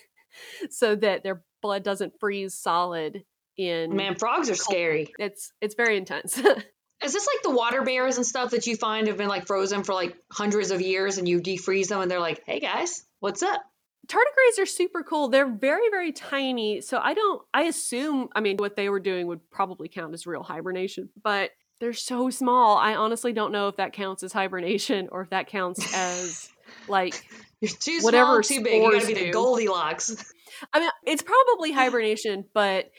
so 0.71 0.95
that 0.97 1.23
their 1.23 1.43
blood 1.63 1.83
doesn't 1.83 2.19
freeze 2.21 2.55
solid 2.55 3.25
in 3.57 3.97
man, 3.97 4.17
frogs 4.17 4.51
are 4.51 4.55
scary. 4.55 5.15
it's 5.19 5.51
it's 5.63 5.75
very 5.75 5.97
intense. 5.97 6.37
Is 7.05 7.13
this 7.13 7.27
like 7.27 7.43
the 7.43 7.51
water 7.51 7.83
bears 7.83 8.17
and 8.17 8.27
stuff 8.27 8.53
that 8.53 8.67
you 8.67 8.75
find 8.77 9.09
have 9.09 9.19
been 9.19 9.29
like 9.29 9.47
frozen 9.47 9.85
for 9.85 9.93
like 9.93 10.17
hundreds 10.33 10.71
of 10.71 10.81
years 10.81 11.19
and 11.19 11.29
you 11.29 11.41
defreeze 11.41 11.89
them 11.89 12.01
and 12.01 12.11
they're 12.11 12.21
like, 12.21 12.43
hey 12.47 12.59
guys, 12.59 13.05
what's 13.21 13.43
up? 13.43 13.63
tardigrades 14.07 14.63
are 14.63 14.67
super 14.67 15.03
cool. 15.03 15.29
They're 15.29 15.51
very, 15.51 15.89
very 15.91 16.13
tiny. 16.13 16.81
So 16.81 16.99
I 16.99 17.15
don't, 17.15 17.43
I 17.53 17.63
assume, 17.63 18.29
I 18.35 18.41
mean, 18.41 18.57
what 18.57 18.77
they 18.77 18.89
were 18.89 19.01
doing 19.01 19.27
would 19.27 19.51
probably 19.51 19.89
count 19.89 20.15
as 20.15 20.27
real 20.27 20.43
hibernation, 20.43 21.11
but 21.23 21.51
they're 21.81 21.93
so 21.93 22.31
small. 22.31 22.77
I 22.77 22.95
honestly 22.95 23.33
don't 23.33 23.53
know 23.53 23.69
if 23.69 23.77
that 23.77 23.93
counts 23.93 24.23
as 24.23 24.33
hibernation 24.33 25.09
or 25.13 25.23
if 25.23 25.31
that 25.31 25.47
counts 25.47 25.95
as 25.95 26.49
like, 26.89 27.25
You're 27.61 27.71
too 27.71 28.01
Whatever 28.03 28.43
small, 28.43 28.59
too 28.59 28.65
big. 28.65 28.83
You 28.83 28.93
gotta 28.93 29.07
be 29.07 29.15
the. 29.15 29.31
Goldilocks. 29.31 30.33
I 30.73 30.81
mean, 30.81 30.91
it's 31.07 31.23
probably 31.23 31.73
hibernation, 31.73 32.45
but 32.53 32.91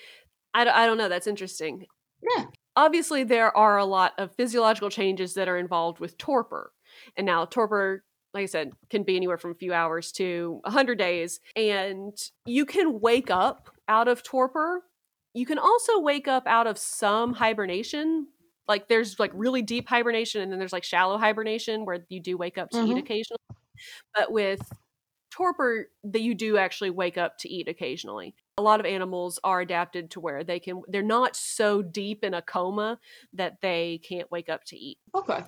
I 0.53 0.63
don't 0.63 0.97
know. 0.97 1.09
That's 1.09 1.27
interesting. 1.27 1.85
Yeah. 2.35 2.45
Obviously, 2.75 3.23
there 3.23 3.55
are 3.55 3.77
a 3.77 3.85
lot 3.85 4.13
of 4.17 4.35
physiological 4.35 4.89
changes 4.89 5.35
that 5.35 5.47
are 5.47 5.57
involved 5.57 5.99
with 5.99 6.17
torpor. 6.17 6.71
And 7.15 7.27
now, 7.27 7.45
torpor, 7.45 8.03
like 8.33 8.43
I 8.43 8.47
said, 8.47 8.71
can 8.89 9.03
be 9.03 9.15
anywhere 9.15 9.37
from 9.37 9.51
a 9.51 9.55
few 9.55 9.73
hours 9.73 10.11
to 10.13 10.59
100 10.63 10.97
days. 10.97 11.39
And 11.55 12.17
you 12.45 12.65
can 12.65 12.99
wake 12.99 13.29
up 13.29 13.69
out 13.87 14.07
of 14.07 14.23
torpor. 14.23 14.83
You 15.33 15.45
can 15.45 15.59
also 15.59 15.99
wake 15.99 16.27
up 16.27 16.47
out 16.47 16.65
of 16.65 16.79
some 16.79 17.33
hibernation. 17.33 18.27
Like, 18.67 18.87
there's 18.87 19.19
like 19.19 19.31
really 19.33 19.61
deep 19.61 19.87
hibernation, 19.89 20.41
and 20.41 20.51
then 20.51 20.59
there's 20.59 20.73
like 20.73 20.83
shallow 20.83 21.17
hibernation 21.17 21.85
where 21.85 22.05
you 22.09 22.19
do 22.21 22.37
wake 22.37 22.57
up 22.57 22.71
to 22.71 22.83
eat 22.83 22.97
Mhm. 22.97 22.97
occasionally. 22.97 23.37
But 24.15 24.31
with 24.31 24.71
torpor 25.31 25.91
that 26.03 26.21
you 26.21 26.35
do 26.35 26.57
actually 26.57 26.89
wake 26.89 27.17
up 27.17 27.37
to 27.39 27.49
eat 27.49 27.67
occasionally 27.67 28.35
a 28.57 28.61
lot 28.61 28.79
of 28.79 28.85
animals 28.85 29.39
are 29.43 29.61
adapted 29.61 30.09
to 30.11 30.19
where 30.21 30.43
they 30.43 30.59
can 30.59 30.81
they're 30.87 31.03
not 31.03 31.35
so 31.35 31.81
deep 31.81 32.23
in 32.23 32.33
a 32.33 32.41
coma 32.41 32.99
that 33.33 33.61
they 33.61 33.99
can't 33.99 34.31
wake 34.31 34.49
up 34.49 34.63
to 34.63 34.77
eat 34.77 34.99
Okay. 35.13 35.43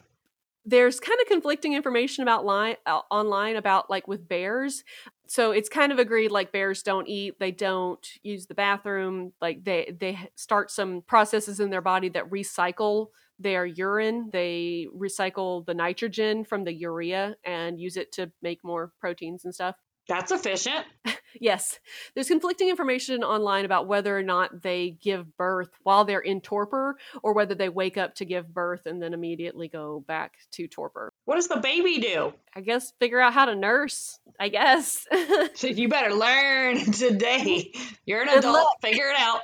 there's 0.66 1.00
kind 1.00 1.20
of 1.22 1.28
conflicting 1.28 1.74
information 1.74 2.22
about 2.22 2.46
line 2.46 2.76
uh, 2.86 3.02
online 3.10 3.56
about 3.56 3.90
like 3.90 4.08
with 4.08 4.28
bears 4.28 4.84
so 5.30 5.52
it's 5.52 5.70
kind 5.70 5.92
of 5.92 6.00
agreed 6.00 6.32
like 6.32 6.52
bears 6.52 6.84
don't 6.84 7.08
eat 7.08 7.40
they 7.40 7.52
don't 7.52 8.06
use 8.24 8.48
the 8.48 8.56
bathroom 8.56 9.32
like 9.42 9.64
they 9.64 9.96
they 10.00 10.18
start 10.36 10.72
some 10.72 11.02
processes 11.04 11.60
in 11.60 11.70
their 11.70 11.82
body 11.82 12.10
that 12.10 12.30
recycle 12.30 13.08
their 13.40 13.66
urine 13.66 14.30
they 14.34 14.88
recycle 14.98 15.66
the 15.66 15.74
nitrogen 15.74 16.44
from 16.44 16.64
the 16.66 16.74
urea 16.74 17.36
and 17.46 17.80
use 17.80 17.96
it 17.96 18.12
to 18.12 18.32
make 18.42 18.64
more 18.64 18.92
proteins 19.00 19.46
and 19.46 19.54
stuff 19.56 19.76
That's 20.10 20.32
efficient. 20.34 20.86
Yes. 21.40 21.80
There's 22.16 22.28
conflicting 22.28 22.70
information 22.70 23.24
online 23.24 23.64
about 23.64 23.88
whether 23.88 24.18
or 24.18 24.24
not 24.24 24.64
they 24.64 24.98
give 25.00 25.38
birth 25.38 25.70
while 25.84 26.04
they're 26.04 26.20
in 26.20 26.42
torpor 26.42 26.98
or 27.22 27.34
whether 27.34 27.54
they 27.54 27.70
wake 27.70 27.98
up 27.98 28.16
to 28.16 28.26
give 28.26 28.52
birth 28.52 28.88
and 28.88 29.00
then 29.02 29.14
immediately 29.14 29.68
go 29.68 30.04
back 30.08 30.34
to 30.54 30.68
torpor. 30.68 31.14
What 31.26 31.36
does 31.36 31.48
the 31.48 31.58
baby 31.60 32.00
do? 32.00 32.34
I 32.56 32.62
guess 32.62 32.92
figure 33.00 33.22
out 33.22 33.34
how 33.34 33.46
to 33.46 33.56
nurse, 33.56 34.20
I 34.40 34.50
guess. 34.50 35.06
You 35.62 35.88
better 35.88 36.16
learn 36.16 36.78
today. 36.92 37.72
You're 38.06 38.24
an 38.24 38.28
Good 38.30 38.40
adult. 38.40 38.56
luck. 38.56 38.82
Figure 38.82 39.10
it 39.10 39.20
out. 39.20 39.42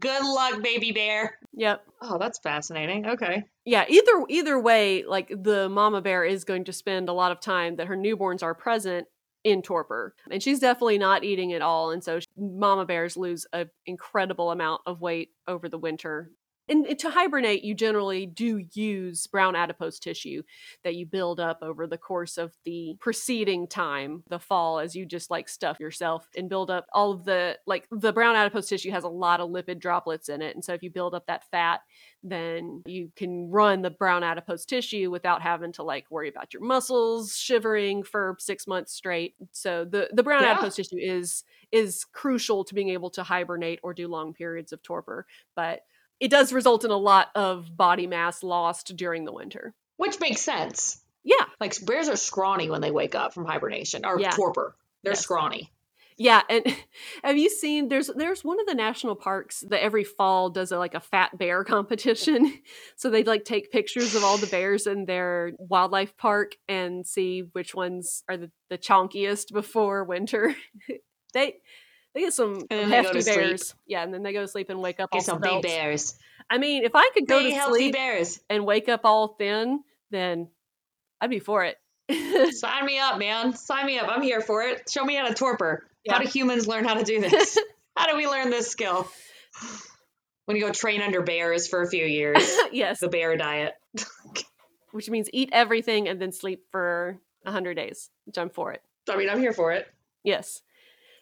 Good 0.00 0.24
luck, 0.24 0.60
baby 0.60 0.90
bear. 0.90 1.38
yep. 1.54 1.84
Oh, 2.02 2.18
that's 2.18 2.40
fascinating. 2.40 3.06
Okay. 3.10 3.44
Yeah, 3.64 3.84
either 3.88 4.24
either 4.28 4.58
way, 4.58 5.04
like 5.04 5.28
the 5.28 5.68
mama 5.68 6.02
bear 6.02 6.24
is 6.24 6.44
going 6.44 6.64
to 6.64 6.72
spend 6.72 7.08
a 7.08 7.12
lot 7.12 7.30
of 7.32 7.40
time 7.40 7.76
that 7.76 7.86
her 7.86 7.96
newborns 7.96 8.42
are 8.42 8.54
present 8.54 9.06
in 9.44 9.62
torpor. 9.62 10.14
And 10.30 10.42
she's 10.42 10.60
definitely 10.60 10.98
not 10.98 11.24
eating 11.24 11.52
at 11.52 11.62
all 11.62 11.90
and 11.90 12.02
so 12.02 12.18
mama 12.36 12.84
bears 12.84 13.16
lose 13.16 13.46
an 13.52 13.70
incredible 13.86 14.50
amount 14.50 14.82
of 14.86 15.00
weight 15.00 15.30
over 15.46 15.68
the 15.68 15.78
winter. 15.78 16.30
And 16.68 16.98
to 16.98 17.10
hibernate, 17.10 17.64
you 17.64 17.74
generally 17.74 18.26
do 18.26 18.64
use 18.74 19.26
brown 19.26 19.56
adipose 19.56 19.98
tissue 19.98 20.42
that 20.84 20.94
you 20.96 21.06
build 21.06 21.40
up 21.40 21.58
over 21.62 21.86
the 21.86 21.98
course 21.98 22.36
of 22.36 22.56
the 22.64 22.96
preceding 23.00 23.66
time, 23.66 24.22
the 24.28 24.38
fall, 24.38 24.78
as 24.78 24.94
you 24.94 25.06
just 25.06 25.30
like 25.30 25.48
stuff 25.48 25.80
yourself 25.80 26.28
and 26.36 26.48
build 26.48 26.70
up 26.70 26.86
all 26.92 27.12
of 27.12 27.24
the 27.24 27.58
like 27.66 27.86
the 27.90 28.12
brown 28.12 28.36
adipose 28.36 28.68
tissue 28.68 28.90
has 28.90 29.04
a 29.04 29.08
lot 29.08 29.40
of 29.40 29.50
lipid 29.50 29.78
droplets 29.78 30.28
in 30.28 30.42
it. 30.42 30.54
And 30.54 30.64
so 30.64 30.74
if 30.74 30.82
you 30.82 30.90
build 30.90 31.14
up 31.14 31.26
that 31.26 31.44
fat, 31.50 31.80
then 32.22 32.82
you 32.86 33.12
can 33.16 33.50
run 33.50 33.82
the 33.82 33.90
brown 33.90 34.22
adipose 34.24 34.64
tissue 34.64 35.10
without 35.10 35.42
having 35.42 35.72
to 35.72 35.82
like 35.82 36.10
worry 36.10 36.28
about 36.28 36.52
your 36.52 36.62
muscles 36.62 37.36
shivering 37.36 38.02
for 38.02 38.36
six 38.38 38.66
months 38.66 38.92
straight. 38.92 39.34
So 39.52 39.84
the 39.84 40.10
the 40.12 40.22
brown 40.22 40.44
Yeah. 40.44 40.44
adipose 40.44 40.76
tissue 40.76 40.98
is 40.98 41.44
is 41.72 42.04
crucial 42.04 42.64
to 42.64 42.74
being 42.74 42.88
able 42.90 43.10
to 43.10 43.22
hibernate 43.22 43.80
or 43.82 43.94
do 43.94 44.08
long 44.08 44.32
periods 44.34 44.72
of 44.72 44.82
torpor, 44.82 45.26
but 45.54 45.82
it 46.20 46.30
does 46.30 46.52
result 46.52 46.84
in 46.84 46.90
a 46.90 46.96
lot 46.96 47.28
of 47.34 47.76
body 47.76 48.06
mass 48.06 48.42
lost 48.42 48.96
during 48.96 49.24
the 49.24 49.32
winter. 49.32 49.74
Which 49.96 50.20
makes 50.20 50.40
sense. 50.40 51.00
Yeah, 51.24 51.44
Like 51.60 51.74
bears 51.84 52.08
are 52.08 52.16
scrawny 52.16 52.70
when 52.70 52.80
they 52.80 52.90
wake 52.90 53.14
up 53.14 53.34
from 53.34 53.44
hibernation 53.44 54.04
or 54.06 54.18
Yeah. 54.20 54.30
torpor. 54.30 54.76
They're 55.02 55.12
Yes. 55.12 55.20
scrawny. 55.22 55.72
Yeah, 56.16 56.42
and 56.48 56.64
have 57.22 57.36
you 57.36 57.48
seen 57.50 57.88
there's 57.88 58.08
there's 58.08 58.42
one 58.42 58.58
of 58.58 58.66
the 58.66 58.74
national 58.74 59.14
parks 59.14 59.60
that 59.68 59.82
every 59.82 60.02
fall 60.04 60.50
does 60.50 60.72
a 60.72 60.78
like 60.78 60.94
a 60.94 61.00
fat 61.00 61.36
bear 61.38 61.62
competition. 61.74 62.54
so 62.96 63.10
they 63.10 63.22
like 63.24 63.44
take 63.44 63.70
pictures 63.70 64.14
of 64.14 64.24
all 64.24 64.36
the 64.38 64.46
bears 64.48 64.86
in 64.86 65.04
their 65.04 65.52
wildlife 65.58 66.16
park 66.16 66.56
and 66.68 67.06
see 67.06 67.40
which 67.52 67.74
ones 67.74 68.24
are 68.28 68.36
the, 68.36 68.50
the 68.70 68.78
chonkiest 68.78 69.52
before 69.52 70.02
winter. 70.04 70.56
they 71.34 71.56
they 72.18 72.24
get 72.24 72.34
some 72.34 72.54
And 72.54 72.66
then 72.68 72.90
they 72.90 73.02
go 73.02 73.12
hefty 73.14 73.22
bears. 73.24 73.74
Yeah, 73.86 74.02
and 74.02 74.12
then 74.12 74.22
they 74.22 74.32
go 74.32 74.40
to 74.42 74.48
sleep 74.48 74.70
and 74.70 74.80
wake 74.80 74.98
up 74.98 75.10
Get 75.12 75.18
all 75.18 75.24
some 75.24 75.40
big 75.40 75.62
bears. 75.62 76.18
I 76.50 76.58
mean, 76.58 76.84
if 76.84 76.92
I 76.94 77.08
could 77.14 77.28
go 77.28 77.38
Big 77.38 77.54
to 77.54 77.62
sleep 77.66 77.92
bears. 77.94 78.40
and 78.50 78.64
wake 78.66 78.88
up 78.88 79.02
all 79.04 79.28
thin, 79.28 79.80
then 80.10 80.48
I'd 81.20 81.30
be 81.30 81.38
for 81.38 81.64
it. 81.64 81.76
Sign 82.56 82.86
me 82.86 82.98
up, 82.98 83.18
man. 83.18 83.54
Sign 83.54 83.86
me 83.86 83.98
up. 83.98 84.08
I'm 84.08 84.22
here 84.22 84.40
for 84.40 84.62
it. 84.62 84.88
Show 84.90 85.04
me 85.04 85.14
how 85.14 85.28
to 85.28 85.34
torpor. 85.34 85.86
How 86.08 86.18
do 86.18 86.26
humans 86.26 86.66
learn 86.66 86.84
how 86.84 86.94
to 86.94 87.04
do 87.04 87.20
this? 87.28 87.58
how 87.96 88.10
do 88.10 88.16
we 88.16 88.26
learn 88.26 88.50
this 88.50 88.68
skill? 88.70 89.06
When 90.46 90.56
you 90.56 90.64
go 90.64 90.72
train 90.72 91.02
under 91.02 91.20
bears 91.22 91.68
for 91.68 91.82
a 91.82 91.88
few 91.88 92.04
years, 92.06 92.50
yes, 92.72 93.00
the 93.00 93.08
bear 93.08 93.36
diet. 93.36 93.74
which 94.92 95.10
means 95.10 95.28
eat 95.32 95.50
everything 95.52 96.08
and 96.08 96.20
then 96.20 96.32
sleep 96.32 96.64
for 96.72 97.18
100 97.42 97.74
days, 97.74 98.08
which 98.24 98.38
I'm 98.38 98.48
for 98.48 98.72
it. 98.72 98.82
I 99.10 99.16
mean, 99.16 99.28
I'm 99.28 99.38
here 99.40 99.52
for 99.52 99.72
it. 99.72 99.86
Yes. 100.24 100.62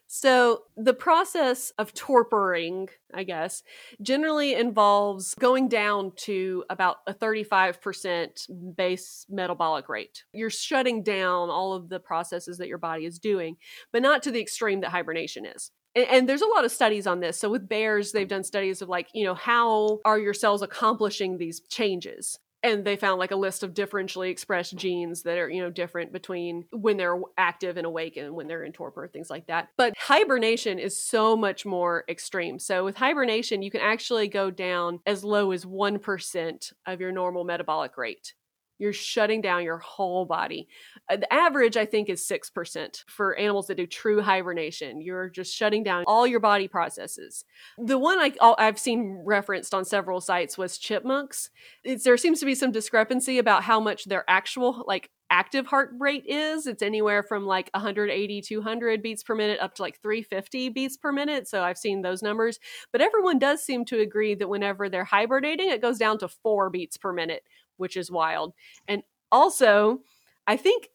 So 0.08 0.62
the 0.76 0.94
process 0.94 1.72
of 1.78 1.92
torporing, 1.92 2.88
I 3.12 3.24
guess, 3.24 3.62
generally 4.00 4.54
involves 4.54 5.34
going 5.34 5.68
down 5.68 6.12
to 6.18 6.64
about 6.70 6.98
a 7.06 7.14
35% 7.14 8.76
base 8.76 9.26
metabolic 9.28 9.88
rate. 9.88 10.24
You're 10.32 10.50
shutting 10.50 11.02
down 11.02 11.50
all 11.50 11.72
of 11.72 11.88
the 11.88 11.98
processes 11.98 12.58
that 12.58 12.68
your 12.68 12.78
body 12.78 13.04
is 13.04 13.18
doing, 13.18 13.56
but 13.92 14.02
not 14.02 14.22
to 14.22 14.30
the 14.30 14.40
extreme 14.40 14.80
that 14.82 14.90
hibernation 14.90 15.44
is. 15.44 15.72
And, 15.96 16.28
there's 16.28 16.42
a 16.42 16.46
lot 16.46 16.66
of 16.66 16.72
studies 16.72 17.06
on 17.06 17.20
this. 17.20 17.38
So 17.38 17.48
with 17.48 17.68
bears, 17.68 18.12
they've 18.12 18.28
done 18.28 18.44
studies 18.44 18.82
of 18.82 18.88
like, 18.90 19.08
you 19.14 19.24
know, 19.24 19.34
how 19.34 20.00
are 20.04 20.18
your 20.18 20.34
cells 20.34 20.60
accomplishing 20.60 21.38
these 21.38 21.60
changes? 21.60 22.38
And 22.62 22.84
they 22.84 22.96
found 22.96 23.18
like 23.18 23.30
a 23.30 23.36
list 23.36 23.62
of 23.62 23.74
differentially 23.74 24.30
expressed 24.30 24.76
genes 24.76 25.22
that 25.22 25.38
are 25.38 25.48
you 25.48 25.62
know 25.62 25.70
different 25.70 26.12
between 26.12 26.64
when 26.72 26.96
they're 26.96 27.20
active 27.36 27.76
and 27.76 27.86
awake 27.86 28.16
and 28.16 28.34
when 28.34 28.46
they're 28.46 28.64
in 28.64 28.72
torpor 28.72 29.08
things 29.08 29.30
like 29.30 29.46
that. 29.46 29.68
But 29.76 29.94
hibernation 29.96 30.78
is 30.78 31.00
so 31.00 31.36
much 31.36 31.64
more 31.64 32.04
extreme. 32.08 32.58
So 32.58 32.84
with 32.84 32.96
hibernation 32.96 33.62
you 33.62 33.70
can 33.70 33.80
actually 33.80 34.28
go 34.28 34.50
down 34.50 35.00
as 35.06 35.24
low 35.24 35.52
as 35.52 35.64
1% 35.64 36.72
of 36.86 37.00
your 37.00 37.12
normal 37.12 37.44
metabolic 37.44 37.96
rate 37.96 38.34
you're 38.78 38.92
shutting 38.92 39.40
down 39.40 39.64
your 39.64 39.78
whole 39.78 40.24
body. 40.24 40.68
Uh, 41.08 41.16
the 41.16 41.32
average, 41.32 41.76
I 41.76 41.86
think, 41.86 42.08
is 42.08 42.26
6% 42.26 43.04
for 43.06 43.36
animals 43.36 43.66
that 43.68 43.76
do 43.76 43.86
true 43.86 44.20
hibernation. 44.22 45.00
You're 45.00 45.28
just 45.28 45.54
shutting 45.54 45.82
down 45.82 46.04
all 46.06 46.26
your 46.26 46.40
body 46.40 46.68
processes. 46.68 47.44
The 47.78 47.98
one 47.98 48.18
I, 48.18 48.32
I've 48.58 48.78
seen 48.78 49.22
referenced 49.24 49.74
on 49.74 49.84
several 49.84 50.20
sites 50.20 50.58
was 50.58 50.78
chipmunks. 50.78 51.50
It's, 51.84 52.04
there 52.04 52.16
seems 52.16 52.40
to 52.40 52.46
be 52.46 52.54
some 52.54 52.72
discrepancy 52.72 53.38
about 53.38 53.64
how 53.64 53.80
much 53.80 54.04
their 54.04 54.24
actual, 54.28 54.84
like, 54.86 55.10
active 55.30 55.66
heart 55.66 55.90
rate 55.98 56.24
is. 56.26 56.66
It's 56.66 56.82
anywhere 56.82 57.22
from 57.22 57.46
like 57.46 57.70
180, 57.74 58.42
200 58.42 59.02
beats 59.02 59.22
per 59.22 59.34
minute 59.34 59.58
up 59.60 59.74
to 59.74 59.82
like 59.82 60.00
350 60.00 60.68
beats 60.70 60.96
per 60.96 61.12
minute. 61.12 61.48
So 61.48 61.62
I've 61.62 61.78
seen 61.78 62.02
those 62.02 62.22
numbers. 62.22 62.58
But 62.92 63.00
everyone 63.00 63.38
does 63.38 63.62
seem 63.62 63.84
to 63.86 64.00
agree 64.00 64.34
that 64.34 64.48
whenever 64.48 64.88
they're 64.88 65.04
hibernating, 65.04 65.70
it 65.70 65.82
goes 65.82 65.98
down 65.98 66.18
to 66.18 66.28
four 66.28 66.70
beats 66.70 66.96
per 66.96 67.12
minute, 67.12 67.42
which 67.76 67.96
is 67.96 68.10
wild. 68.10 68.54
And 68.88 69.02
also, 69.32 70.00
I 70.46 70.56
think 70.56 70.88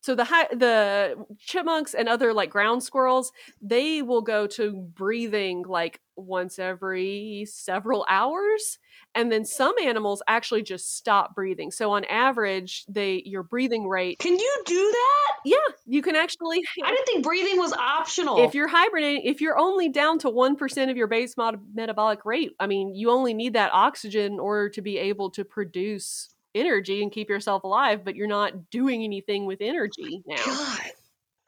so 0.00 0.14
the 0.14 0.24
the 0.52 1.16
chipmunks 1.38 1.94
and 1.94 2.08
other 2.08 2.32
like 2.32 2.50
ground 2.50 2.82
squirrels 2.82 3.32
they 3.60 4.02
will 4.02 4.22
go 4.22 4.46
to 4.46 4.72
breathing 4.94 5.62
like 5.66 6.00
once 6.16 6.58
every 6.58 7.46
several 7.50 8.06
hours 8.08 8.78
and 9.14 9.30
then 9.32 9.44
some 9.44 9.74
animals 9.82 10.22
actually 10.28 10.62
just 10.62 10.96
stop 10.96 11.34
breathing 11.34 11.70
so 11.70 11.90
on 11.92 12.04
average 12.04 12.84
they 12.88 13.22
your 13.26 13.42
breathing 13.42 13.88
rate 13.88 14.18
Can 14.18 14.36
you 14.38 14.62
do 14.66 14.74
that? 14.92 15.32
yeah 15.44 15.56
you 15.86 16.02
can 16.02 16.14
actually 16.16 16.60
I 16.84 16.90
didn't 16.90 17.06
think 17.06 17.24
breathing 17.24 17.58
was 17.58 17.72
optional. 17.72 18.44
if 18.44 18.54
you're 18.54 18.68
hibernating 18.68 19.22
if 19.24 19.40
you're 19.40 19.58
only 19.58 19.88
down 19.88 20.18
to 20.20 20.30
1% 20.30 20.90
of 20.90 20.96
your 20.96 21.06
base 21.06 21.36
mod- 21.36 21.60
metabolic 21.74 22.24
rate 22.24 22.52
i 22.60 22.66
mean 22.66 22.94
you 22.94 23.10
only 23.10 23.34
need 23.34 23.54
that 23.54 23.72
oxygen 23.72 24.34
in 24.34 24.40
order 24.40 24.68
to 24.70 24.82
be 24.82 24.98
able 24.98 25.30
to 25.30 25.44
produce 25.44 26.28
energy 26.54 27.02
and 27.02 27.12
keep 27.12 27.28
yourself 27.28 27.64
alive 27.64 28.04
but 28.04 28.16
you're 28.16 28.26
not 28.26 28.70
doing 28.70 29.02
anything 29.04 29.46
with 29.46 29.60
energy 29.60 30.22
now 30.26 30.36
God, 30.44 30.80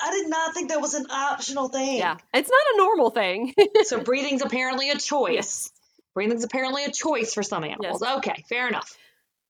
I 0.00 0.10
did 0.10 0.28
not 0.28 0.52
think 0.54 0.70
that 0.70 0.80
was 0.80 0.94
an 0.94 1.06
optional 1.10 1.68
thing. 1.68 1.98
yeah 1.98 2.16
it's 2.34 2.50
not 2.50 2.60
a 2.74 2.76
normal 2.78 3.10
thing 3.10 3.54
so 3.82 4.00
breathing's 4.00 4.42
apparently 4.42 4.90
a 4.90 4.96
choice. 4.98 5.34
Yes. 5.34 5.72
Breathing's 6.14 6.44
apparently 6.44 6.84
a 6.84 6.90
choice 6.90 7.32
for 7.34 7.42
some 7.42 7.64
animals. 7.64 8.02
Okay, 8.02 8.44
fair 8.48 8.68
enough. 8.68 8.96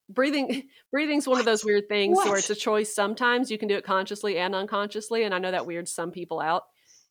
breathing 0.08 0.64
breathing's 0.92 1.26
one 1.26 1.38
of 1.38 1.44
those 1.44 1.64
weird 1.64 1.88
things 1.88 2.16
What? 2.16 2.28
where 2.28 2.38
it's 2.38 2.50
a 2.50 2.54
choice 2.54 2.94
sometimes 2.94 3.50
you 3.50 3.58
can 3.58 3.68
do 3.68 3.76
it 3.76 3.84
consciously 3.84 4.36
and 4.38 4.54
unconsciously 4.54 5.22
and 5.24 5.32
i 5.34 5.38
know 5.38 5.50
that 5.52 5.64
weirds 5.64 5.92
some 5.92 6.10
people 6.10 6.40
out 6.40 6.64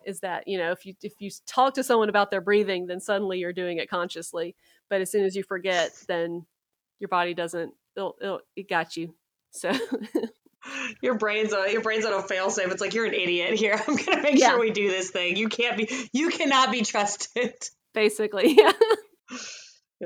is 0.06 0.20
that 0.20 0.48
you 0.48 0.58
know 0.58 0.72
if 0.72 0.86
you 0.86 0.94
if 1.02 1.14
you 1.20 1.30
talk 1.48 1.74
to 1.76 1.84
someone 1.84 2.10
about 2.10 2.30
their 2.32 2.42
breathing 2.42 2.86
then 2.88 3.00
suddenly 3.00 3.40
you're 3.40 3.54
doing 3.54 3.78
it 3.78 3.90
consciously 3.90 4.56
but 4.90 5.02
as 5.02 5.10
soon 5.12 5.24
as 5.26 5.36
you 5.36 5.42
forget 5.44 5.90
then 6.08 6.46
your 7.00 7.08
body 7.08 7.34
doesn't 7.34 7.74
it'll, 7.96 8.16
it'll, 8.22 8.40
it 8.56 8.70
got 8.70 8.96
you 8.98 9.16
so 9.52 9.72
Your 11.02 11.18
brain's 11.18 11.54
on 11.54 11.72
your 11.72 11.82
brain's 11.82 12.06
on 12.06 12.14
a 12.14 12.22
fail 12.22 12.52
safe. 12.52 12.72
It's 12.72 12.82
like 12.82 12.94
you're 12.94 13.06
an 13.06 13.16
idiot 13.16 13.56
here. 13.56 13.82
I'm 13.88 13.96
gonna 13.96 14.22
make 14.22 14.38
Yeah. 14.38 14.50
sure 14.52 14.60
we 14.60 14.70
do 14.70 14.90
this 14.92 15.10
thing. 15.10 15.36
You 15.36 15.50
can't 15.50 15.76
be 15.76 15.90
you 16.14 16.30
cannot 16.30 16.72
be 16.72 16.84
trusted. 16.84 17.56
basically 17.96 18.56
yeah 18.58 18.72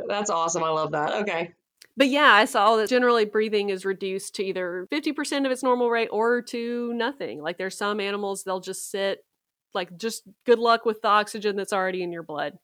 That's 0.08 0.30
awesome. 0.30 0.64
I 0.64 0.70
love 0.70 0.92
that. 0.92 1.14
Okay. 1.22 1.52
But 1.98 2.10
yeah, 2.10 2.34
I 2.34 2.46
saw 2.46 2.76
that 2.76 2.90
generally 2.90 3.26
breathing 3.26 3.70
is 3.70 3.86
reduced 3.86 4.36
to 4.36 4.44
either 4.44 4.88
50% 4.92 5.46
of 5.46 5.52
its 5.52 5.64
normal 5.64 5.90
rate 5.90 6.10
or 6.12 6.42
to 6.42 6.94
nothing. 6.94 7.42
Like 7.42 7.58
there's 7.58 7.78
some 7.78 8.00
animals, 8.00 8.44
they'll 8.44 8.60
just 8.60 8.92
sit 8.92 9.24
like 9.76 9.96
just 9.98 10.24
good 10.46 10.58
luck 10.58 10.86
with 10.86 11.02
the 11.02 11.08
oxygen 11.10 11.56
that's 11.56 11.74
already 11.74 12.02
in 12.02 12.12
your 12.12 12.24
blood. 12.24 12.58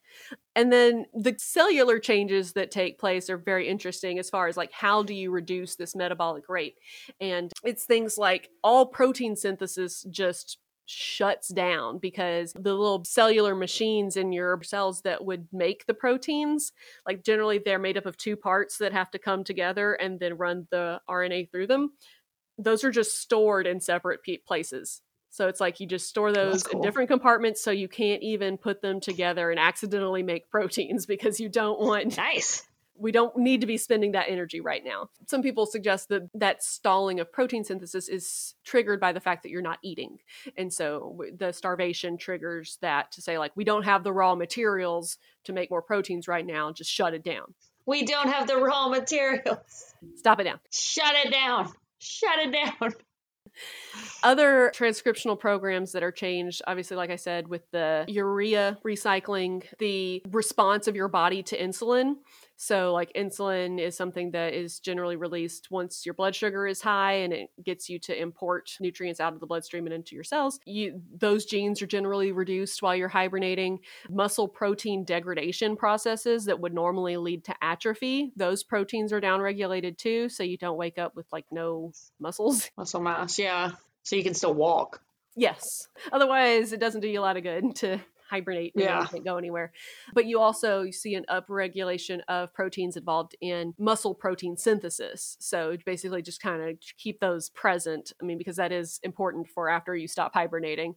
And 0.55 0.71
then 0.71 1.05
the 1.13 1.35
cellular 1.37 1.99
changes 1.99 2.53
that 2.53 2.71
take 2.71 2.99
place 2.99 3.29
are 3.29 3.37
very 3.37 3.67
interesting 3.67 4.17
as 4.17 4.29
far 4.29 4.47
as 4.47 4.57
like 4.57 4.71
how 4.71 5.03
do 5.03 5.13
you 5.13 5.29
reduce 5.29 5.75
this 5.75 5.95
metabolic 5.95 6.49
rate? 6.49 6.75
And 7.19 7.51
it's 7.63 7.83
things 7.83 8.17
like 8.17 8.49
all 8.63 8.85
protein 8.85 9.35
synthesis 9.35 10.03
just 10.09 10.57
shuts 10.85 11.47
down 11.49 11.97
because 11.99 12.53
the 12.53 12.73
little 12.73 13.03
cellular 13.05 13.55
machines 13.55 14.17
in 14.17 14.31
your 14.31 14.61
cells 14.63 15.01
that 15.01 15.23
would 15.23 15.47
make 15.51 15.85
the 15.85 15.93
proteins, 15.93 16.73
like 17.05 17.23
generally 17.23 17.59
they're 17.63 17.79
made 17.79 17.97
up 17.97 18.05
of 18.05 18.17
two 18.17 18.35
parts 18.35 18.77
that 18.77 18.93
have 18.93 19.11
to 19.11 19.19
come 19.19 19.43
together 19.43 19.93
and 19.93 20.19
then 20.19 20.37
run 20.37 20.67
the 20.71 20.99
RNA 21.09 21.51
through 21.51 21.67
them. 21.67 21.91
Those 22.57 22.83
are 22.83 22.91
just 22.91 23.19
stored 23.19 23.67
in 23.67 23.79
separate 23.79 24.21
places. 24.45 25.01
So 25.29 25.47
it's 25.47 25.61
like 25.61 25.79
you 25.79 25.87
just 25.87 26.09
store 26.09 26.29
oh, 26.29 26.33
those 26.33 26.63
cool. 26.63 26.81
in 26.81 26.85
different 26.85 27.09
compartments 27.09 27.63
so 27.63 27.71
you 27.71 27.87
can't 27.87 28.21
even 28.21 28.57
put 28.57 28.81
them 28.81 28.99
together 28.99 29.49
and 29.49 29.59
accidentally 29.59 30.23
make 30.23 30.49
proteins 30.51 31.05
because 31.05 31.39
you 31.39 31.47
don't 31.49 31.79
want 31.79 32.17
Nice 32.17 32.63
we 33.01 33.11
don't 33.11 33.35
need 33.35 33.61
to 33.61 33.67
be 33.67 33.77
spending 33.77 34.11
that 34.11 34.29
energy 34.29 34.61
right 34.61 34.83
now. 34.85 35.09
Some 35.27 35.41
people 35.41 35.65
suggest 35.65 36.09
that 36.09 36.29
that 36.35 36.63
stalling 36.63 37.19
of 37.19 37.31
protein 37.31 37.63
synthesis 37.63 38.07
is 38.07 38.53
triggered 38.63 38.99
by 38.99 39.11
the 39.11 39.19
fact 39.19 39.43
that 39.43 39.49
you're 39.49 39.61
not 39.61 39.79
eating. 39.81 40.19
And 40.55 40.71
so 40.71 41.21
the 41.35 41.51
starvation 41.51 42.17
triggers 42.17 42.77
that 42.81 43.11
to 43.13 43.21
say, 43.21 43.37
like, 43.37 43.51
we 43.55 43.63
don't 43.63 43.83
have 43.83 44.03
the 44.03 44.13
raw 44.13 44.35
materials 44.35 45.17
to 45.45 45.53
make 45.53 45.71
more 45.71 45.81
proteins 45.81 46.27
right 46.27 46.45
now, 46.45 46.71
just 46.71 46.91
shut 46.91 47.13
it 47.13 47.23
down. 47.23 47.53
We 47.87 48.05
don't 48.05 48.29
have 48.29 48.47
the 48.47 48.57
raw 48.57 48.87
materials. 48.87 49.95
Stop 50.15 50.39
it 50.39 50.43
down. 50.43 50.59
Shut 50.71 51.15
it 51.25 51.31
down. 51.31 51.71
Shut 51.97 52.39
it 52.39 52.51
down. 52.51 52.93
Other 54.23 54.71
transcriptional 54.75 55.37
programs 55.37 55.91
that 55.91 56.03
are 56.03 56.11
changed, 56.11 56.61
obviously, 56.67 56.95
like 56.95 57.09
I 57.09 57.15
said, 57.15 57.47
with 57.47 57.69
the 57.71 58.05
urea 58.07 58.77
recycling, 58.85 59.63
the 59.79 60.21
response 60.29 60.87
of 60.87 60.95
your 60.95 61.07
body 61.07 61.43
to 61.43 61.57
insulin 61.57 62.15
so, 62.61 62.93
like 62.93 63.11
insulin 63.13 63.79
is 63.79 63.97
something 63.97 64.29
that 64.31 64.53
is 64.53 64.79
generally 64.79 65.15
released 65.15 65.71
once 65.71 66.05
your 66.05 66.13
blood 66.13 66.35
sugar 66.35 66.67
is 66.67 66.79
high 66.79 67.13
and 67.13 67.33
it 67.33 67.49
gets 67.65 67.89
you 67.89 67.97
to 68.01 68.15
import 68.15 68.77
nutrients 68.79 69.19
out 69.19 69.33
of 69.33 69.39
the 69.39 69.47
bloodstream 69.47 69.87
and 69.87 69.95
into 69.95 70.13
your 70.13 70.23
cells. 70.23 70.59
You, 70.63 71.01
those 71.17 71.45
genes 71.45 71.81
are 71.81 71.87
generally 71.87 72.31
reduced 72.31 72.83
while 72.83 72.95
you're 72.95 73.07
hibernating. 73.07 73.79
Muscle 74.11 74.47
protein 74.47 75.05
degradation 75.05 75.75
processes 75.75 76.45
that 76.45 76.59
would 76.59 76.71
normally 76.71 77.17
lead 77.17 77.45
to 77.45 77.55
atrophy, 77.63 78.31
those 78.35 78.63
proteins 78.63 79.11
are 79.11 79.19
downregulated 79.19 79.97
too. 79.97 80.29
So, 80.29 80.43
you 80.43 80.59
don't 80.59 80.77
wake 80.77 80.99
up 80.99 81.15
with 81.15 81.25
like 81.31 81.45
no 81.49 81.93
muscles. 82.19 82.69
Muscle 82.77 83.01
mass, 83.01 83.39
yeah. 83.39 83.71
So, 84.03 84.15
you 84.15 84.23
can 84.23 84.35
still 84.35 84.53
walk. 84.53 85.01
Yes. 85.35 85.87
Otherwise, 86.11 86.73
it 86.73 86.79
doesn't 86.79 87.01
do 87.01 87.07
you 87.07 87.21
a 87.21 87.23
lot 87.23 87.37
of 87.37 87.43
good 87.43 87.75
to 87.77 87.99
hibernate 88.31 88.73
and 88.75 88.83
yeah. 88.83 89.05
can't 89.05 89.25
go 89.25 89.37
anywhere. 89.37 89.73
But 90.13 90.25
you 90.25 90.39
also 90.39 90.89
see 90.89 91.15
an 91.15 91.25
upregulation 91.29 92.21
of 92.29 92.53
proteins 92.53 92.95
involved 92.95 93.35
in 93.41 93.73
muscle 93.77 94.15
protein 94.15 94.55
synthesis. 94.55 95.35
So 95.39 95.75
basically 95.85 96.21
just 96.21 96.41
kind 96.41 96.63
of 96.63 96.77
keep 96.97 97.19
those 97.19 97.49
present. 97.49 98.13
I 98.21 98.25
mean, 98.25 98.37
because 98.37 98.55
that 98.55 98.71
is 98.71 98.99
important 99.03 99.49
for 99.49 99.69
after 99.69 99.95
you 99.95 100.07
stop 100.07 100.33
hibernating. 100.33 100.95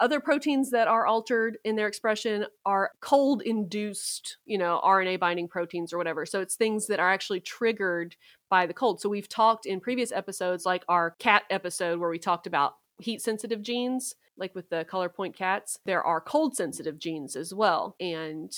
Other 0.00 0.20
proteins 0.20 0.70
that 0.70 0.88
are 0.88 1.06
altered 1.06 1.58
in 1.64 1.76
their 1.76 1.86
expression 1.86 2.46
are 2.64 2.92
cold 3.00 3.42
induced, 3.42 4.38
you 4.46 4.56
know, 4.56 4.80
RNA 4.82 5.20
binding 5.20 5.48
proteins 5.48 5.92
or 5.92 5.98
whatever. 5.98 6.24
So 6.24 6.40
it's 6.40 6.56
things 6.56 6.86
that 6.86 6.98
are 6.98 7.10
actually 7.10 7.40
triggered 7.40 8.16
by 8.48 8.66
the 8.66 8.74
cold. 8.74 9.00
So 9.00 9.08
we've 9.08 9.28
talked 9.28 9.66
in 9.66 9.80
previous 9.80 10.12
episodes, 10.12 10.64
like 10.64 10.84
our 10.88 11.12
cat 11.18 11.42
episode 11.50 12.00
where 12.00 12.10
we 12.10 12.18
talked 12.18 12.46
about 12.46 12.76
heat 12.98 13.20
sensitive 13.20 13.62
genes 13.62 14.14
like 14.40 14.54
with 14.54 14.70
the 14.70 14.84
color 14.84 15.08
point 15.08 15.36
cats, 15.36 15.78
there 15.84 16.02
are 16.02 16.20
cold 16.20 16.56
sensitive 16.56 16.98
genes 16.98 17.36
as 17.36 17.54
well. 17.54 17.94
And 18.00 18.50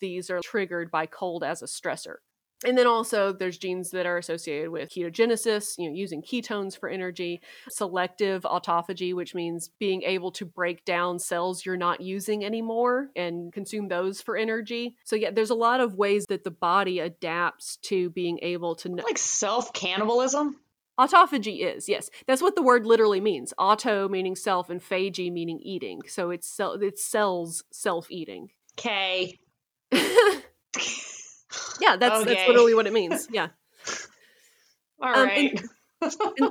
these 0.00 0.30
are 0.30 0.40
triggered 0.40 0.90
by 0.90 1.06
cold 1.06 1.44
as 1.44 1.62
a 1.62 1.66
stressor. 1.66 2.16
And 2.64 2.76
then 2.76 2.88
also 2.88 3.32
there's 3.32 3.56
genes 3.56 3.92
that 3.92 4.04
are 4.04 4.18
associated 4.18 4.70
with 4.70 4.90
ketogenesis, 4.90 5.78
you 5.78 5.88
know, 5.88 5.94
using 5.94 6.22
ketones 6.22 6.76
for 6.76 6.88
energy, 6.88 7.40
selective 7.68 8.42
autophagy, 8.42 9.14
which 9.14 9.32
means 9.32 9.70
being 9.78 10.02
able 10.02 10.32
to 10.32 10.44
break 10.44 10.84
down 10.84 11.20
cells 11.20 11.64
you're 11.64 11.76
not 11.76 12.00
using 12.00 12.44
anymore 12.44 13.10
and 13.14 13.52
consume 13.52 13.86
those 13.86 14.20
for 14.20 14.36
energy. 14.36 14.96
So 15.04 15.14
yeah, 15.14 15.30
there's 15.30 15.50
a 15.50 15.54
lot 15.54 15.80
of 15.80 15.94
ways 15.94 16.26
that 16.30 16.42
the 16.42 16.50
body 16.50 16.98
adapts 16.98 17.76
to 17.82 18.10
being 18.10 18.40
able 18.42 18.74
to 18.76 18.88
like 18.88 19.18
self 19.18 19.72
cannibalism. 19.72 20.56
Autophagy 20.98 21.60
is, 21.60 21.88
yes. 21.88 22.10
That's 22.26 22.42
what 22.42 22.56
the 22.56 22.62
word 22.62 22.84
literally 22.84 23.20
means. 23.20 23.54
Auto 23.56 24.08
meaning 24.08 24.34
self 24.34 24.68
and 24.68 24.80
phagy 24.80 25.32
meaning 25.32 25.60
eating. 25.62 26.00
So 26.08 26.30
it's 26.30 26.48
cell 26.48 26.72
it's 26.80 27.04
cells 27.04 27.62
self-eating. 27.70 28.50
Okay. 28.78 29.38
yeah, 29.92 30.00
that's 31.96 32.22
okay. 32.22 32.34
that's 32.34 32.48
literally 32.48 32.74
what 32.74 32.86
it 32.86 32.92
means. 32.92 33.28
Yeah. 33.32 33.48
All 35.00 35.14
um, 35.14 35.26
right. 35.26 35.60
And, 36.00 36.16
and, 36.40 36.50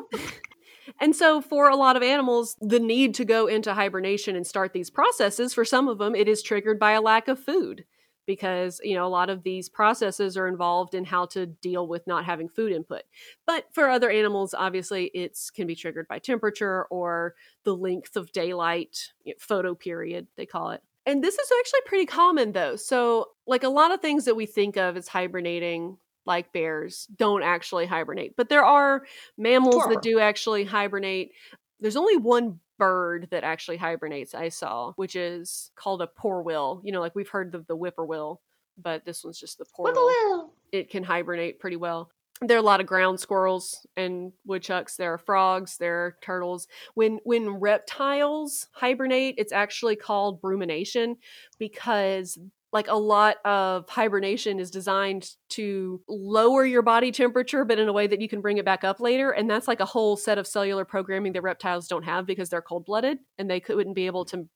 and 1.01 1.15
so 1.15 1.41
for 1.41 1.67
a 1.67 1.75
lot 1.75 1.97
of 1.97 2.03
animals, 2.03 2.55
the 2.61 2.79
need 2.79 3.15
to 3.15 3.25
go 3.25 3.47
into 3.47 3.73
hibernation 3.73 4.37
and 4.37 4.47
start 4.47 4.71
these 4.71 4.89
processes, 4.89 5.53
for 5.53 5.65
some 5.65 5.89
of 5.89 5.97
them, 5.97 6.15
it 6.15 6.29
is 6.29 6.41
triggered 6.41 6.79
by 6.79 6.93
a 6.93 7.01
lack 7.01 7.27
of 7.27 7.37
food 7.39 7.83
because 8.27 8.79
you 8.83 8.93
know 8.93 9.07
a 9.07 9.09
lot 9.09 9.31
of 9.31 9.41
these 9.41 9.69
processes 9.69 10.37
are 10.37 10.47
involved 10.47 10.93
in 10.93 11.05
how 11.05 11.25
to 11.25 11.47
deal 11.47 11.87
with 11.87 12.05
not 12.05 12.25
having 12.25 12.47
food 12.47 12.71
input. 12.71 13.01
But 13.47 13.65
for 13.71 13.89
other 13.89 14.11
animals 14.11 14.53
obviously 14.53 15.05
it's 15.15 15.49
can 15.49 15.65
be 15.65 15.75
triggered 15.75 16.07
by 16.07 16.19
temperature 16.19 16.85
or 16.91 17.33
the 17.63 17.75
length 17.75 18.15
of 18.15 18.31
daylight 18.31 19.13
you 19.23 19.33
know, 19.33 19.37
photo 19.39 19.73
period 19.73 20.27
they 20.35 20.45
call 20.45 20.69
it. 20.69 20.83
And 21.07 21.23
this 21.23 21.35
is 21.35 21.49
actually 21.59 21.81
pretty 21.85 22.05
common 22.05 22.51
though. 22.51 22.75
So 22.75 23.29
like 23.47 23.63
a 23.63 23.69
lot 23.69 23.91
of 23.91 24.01
things 24.01 24.25
that 24.25 24.35
we 24.35 24.45
think 24.45 24.77
of 24.77 24.97
as 24.97 25.07
hibernating 25.07 25.97
like 26.25 26.51
bears 26.51 27.07
don't 27.15 27.41
actually 27.41 27.85
hibernate. 27.85 28.35
But 28.35 28.49
there 28.49 28.65
are 28.65 29.03
mammals 29.37 29.85
that 29.87 30.01
do 30.01 30.19
actually 30.19 30.65
hibernate. 30.65 31.31
There's 31.79 31.95
only 31.95 32.17
one 32.17 32.59
bird 32.77 33.27
that 33.31 33.43
actually 33.43 33.77
hibernates 33.77 34.33
I 34.33 34.49
saw, 34.49 34.93
which 34.95 35.15
is 35.15 35.71
called 35.75 36.01
a 36.01 36.07
poor 36.07 36.41
will. 36.41 36.81
You 36.83 36.91
know, 36.91 37.01
like 37.01 37.15
we've 37.15 37.29
heard 37.29 37.55
of 37.55 37.67
the 37.67 37.75
whippoorwill, 37.75 38.41
but 38.77 39.05
this 39.05 39.23
one's 39.23 39.39
just 39.39 39.57
the 39.57 39.65
poor 39.65 39.91
will. 39.93 40.53
It 40.71 40.89
can 40.89 41.03
hibernate 41.03 41.59
pretty 41.59 41.77
well. 41.77 42.09
There 42.41 42.55
are 42.55 42.59
a 42.59 42.63
lot 42.63 42.81
of 42.81 42.85
ground 42.85 43.19
squirrels 43.19 43.87
and 43.95 44.31
woodchucks. 44.45 44.95
There 44.95 45.11
are 45.11 45.17
frogs. 45.17 45.77
There 45.77 46.05
are 46.05 46.17
turtles. 46.21 46.67
When 46.93 47.19
when 47.23 47.49
reptiles 47.49 48.67
hibernate, 48.73 49.35
it's 49.39 49.51
actually 49.51 49.95
called 49.95 50.39
brumination 50.39 51.17
because 51.57 52.37
like 52.73 52.87
a 52.87 52.95
lot 52.95 53.37
of 53.45 53.87
hibernation 53.89 54.59
is 54.59 54.71
designed 54.71 55.29
to 55.49 56.01
lower 56.07 56.65
your 56.65 56.81
body 56.81 57.11
temperature 57.11 57.65
but 57.65 57.79
in 57.79 57.87
a 57.87 57.93
way 57.93 58.07
that 58.07 58.21
you 58.21 58.27
can 58.27 58.41
bring 58.41 58.57
it 58.57 58.65
back 58.65 58.83
up 58.83 58.99
later 58.99 59.31
and 59.31 59.49
that's 59.49 59.67
like 59.67 59.79
a 59.79 59.85
whole 59.85 60.17
set 60.17 60.37
of 60.37 60.47
cellular 60.47 60.85
programming 60.85 61.33
that 61.33 61.41
reptiles 61.41 61.87
don't 61.87 62.03
have 62.03 62.25
because 62.25 62.49
they're 62.49 62.61
cold-blooded 62.61 63.17
and 63.37 63.49
they 63.49 63.59
couldn't 63.59 63.93
be 63.93 64.05
able 64.05 64.25
to 64.25 64.47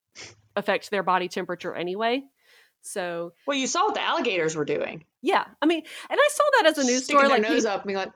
affect 0.56 0.92
their 0.92 1.04
body 1.04 1.28
temperature 1.28 1.74
anyway 1.74 2.22
so 2.82 3.32
well 3.48 3.58
you 3.58 3.68
saw 3.68 3.86
what 3.86 3.94
the 3.94 4.02
alligators 4.02 4.56
were 4.56 4.66
doing 4.66 5.06
yeah 5.22 5.46
i 5.62 5.66
mean 5.66 5.84
and 6.10 6.20
i 6.20 6.30
saw 6.32 6.44
that 6.58 6.72
as 6.72 6.78
a 6.78 6.84
news 6.84 7.06
story 7.06 7.28
like 7.28 7.42
nose 7.42 7.66
up 7.66 7.86
being 7.86 7.98
like 7.98 8.12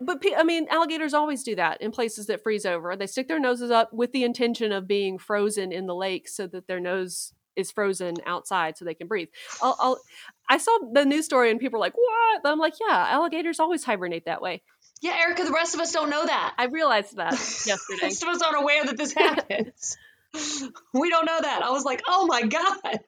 but 0.00 0.22
I 0.36 0.44
mean, 0.44 0.68
alligators 0.70 1.12
always 1.12 1.42
do 1.42 1.56
that 1.56 1.80
in 1.80 1.90
places 1.90 2.26
that 2.26 2.42
freeze 2.42 2.64
over. 2.64 2.94
They 2.94 3.08
stick 3.08 3.26
their 3.26 3.40
noses 3.40 3.70
up 3.70 3.92
with 3.92 4.12
the 4.12 4.22
intention 4.22 4.70
of 4.70 4.86
being 4.86 5.18
frozen 5.18 5.72
in 5.72 5.86
the 5.86 5.94
lake 5.94 6.28
so 6.28 6.46
that 6.46 6.68
their 6.68 6.78
nose 6.78 7.32
is 7.58 7.70
frozen 7.70 8.16
outside 8.24 8.78
so 8.78 8.84
they 8.84 8.94
can 8.94 9.08
breathe. 9.08 9.28
I'll, 9.60 9.76
I'll, 9.78 10.00
i 10.48 10.56
saw 10.56 10.78
the 10.92 11.04
news 11.04 11.26
story 11.26 11.50
and 11.50 11.60
people 11.60 11.78
were 11.78 11.84
like, 11.84 11.96
"What?" 11.96 12.42
But 12.42 12.52
I'm 12.52 12.58
like, 12.58 12.74
"Yeah, 12.80 13.06
alligators 13.10 13.60
always 13.60 13.84
hibernate 13.84 14.24
that 14.24 14.40
way." 14.40 14.62
Yeah, 15.02 15.16
Erica, 15.20 15.44
the 15.44 15.52
rest 15.52 15.74
of 15.74 15.80
us 15.80 15.92
don't 15.92 16.10
know 16.10 16.24
that. 16.24 16.54
I 16.58 16.66
realized 16.66 17.16
that 17.16 17.32
yesterday. 17.66 17.98
the 18.00 18.06
rest 18.06 18.22
of 18.22 18.28
us 18.30 18.42
aren't 18.42 18.62
aware 18.62 18.84
that 18.84 18.96
this 18.96 19.12
happens. 19.12 19.96
we 20.94 21.10
don't 21.10 21.26
know 21.26 21.40
that. 21.40 21.62
I 21.62 21.70
was 21.70 21.84
like, 21.84 22.02
"Oh 22.06 22.26
my 22.26 22.42
god, 22.42 23.00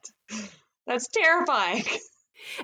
that's 0.85 1.07
terrifying." 1.07 1.83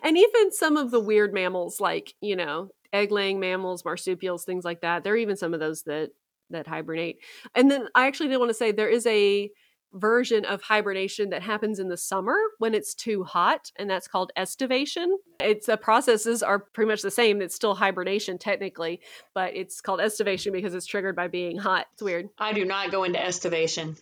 And 0.04 0.18
even 0.18 0.52
some 0.52 0.76
of 0.76 0.90
the 0.90 1.00
weird 1.00 1.34
mammals, 1.34 1.80
like 1.80 2.14
you 2.20 2.36
know, 2.36 2.70
egg-laying 2.92 3.40
mammals, 3.40 3.86
marsupials, 3.86 4.44
things 4.44 4.66
like 4.66 4.82
that. 4.82 5.04
There 5.04 5.14
are 5.14 5.18
even 5.18 5.38
some 5.38 5.54
of 5.54 5.60
those 5.60 5.84
that 5.84 6.10
that 6.50 6.68
hibernate. 6.68 7.18
And 7.56 7.70
then 7.70 7.88
I 7.96 8.08
actually 8.08 8.30
did 8.30 8.38
want 8.38 8.50
to 8.50 8.56
say 8.56 8.72
there 8.72 8.90
is 8.90 9.06
a 9.06 9.50
version 9.94 10.46
of 10.46 10.62
hibernation 10.62 11.30
that 11.30 11.42
happens 11.42 11.80
in 11.80 11.90
the 11.90 11.98
summer 11.98 12.36
when 12.60 12.74
it's 12.74 12.94
too 12.94 13.24
hot, 13.24 13.72
and 13.78 13.90
that's 13.90 14.08
called 14.08 14.32
estivation. 14.36 15.18
It's 15.40 15.68
the 15.68 15.78
processes 15.78 16.44
are 16.44 16.60
pretty 16.60 16.90
much 16.90 17.02
the 17.02 17.12
same. 17.12 17.42
It's 17.42 17.56
still 17.56 17.76
hibernation 17.76 18.38
technically, 18.38 19.02
but 19.34 19.56
it's 19.56 19.82
called 19.82 20.02
estivation 20.02 20.52
because 20.52 20.74
it's 20.74 20.86
triggered 20.86 21.16
by 21.16 21.28
being 21.28 21.58
hot. 21.58 21.88
It's 21.94 22.04
weird. 22.04 22.30
I 22.38 22.54
do 22.54 22.66
not 22.66 22.92
go 22.92 23.04
into 23.04 23.24
estivation. 23.24 23.96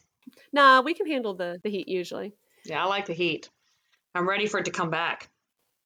Nah, 0.52 0.82
we 0.82 0.94
can 0.94 1.08
handle 1.08 1.34
the, 1.34 1.60
the 1.64 1.70
heat 1.70 1.88
usually. 1.88 2.34
Yeah, 2.66 2.84
I 2.84 2.88
like 2.88 3.06
the 3.06 3.14
heat. 3.14 3.50
I'm 4.16 4.28
ready 4.28 4.48
for 4.48 4.60
it 4.60 4.66
to 4.66 4.72
come 4.72 4.90
back. 4.90 5.30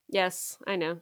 Yes, 0.10 0.58
I 0.66 0.76
know. 0.76 1.00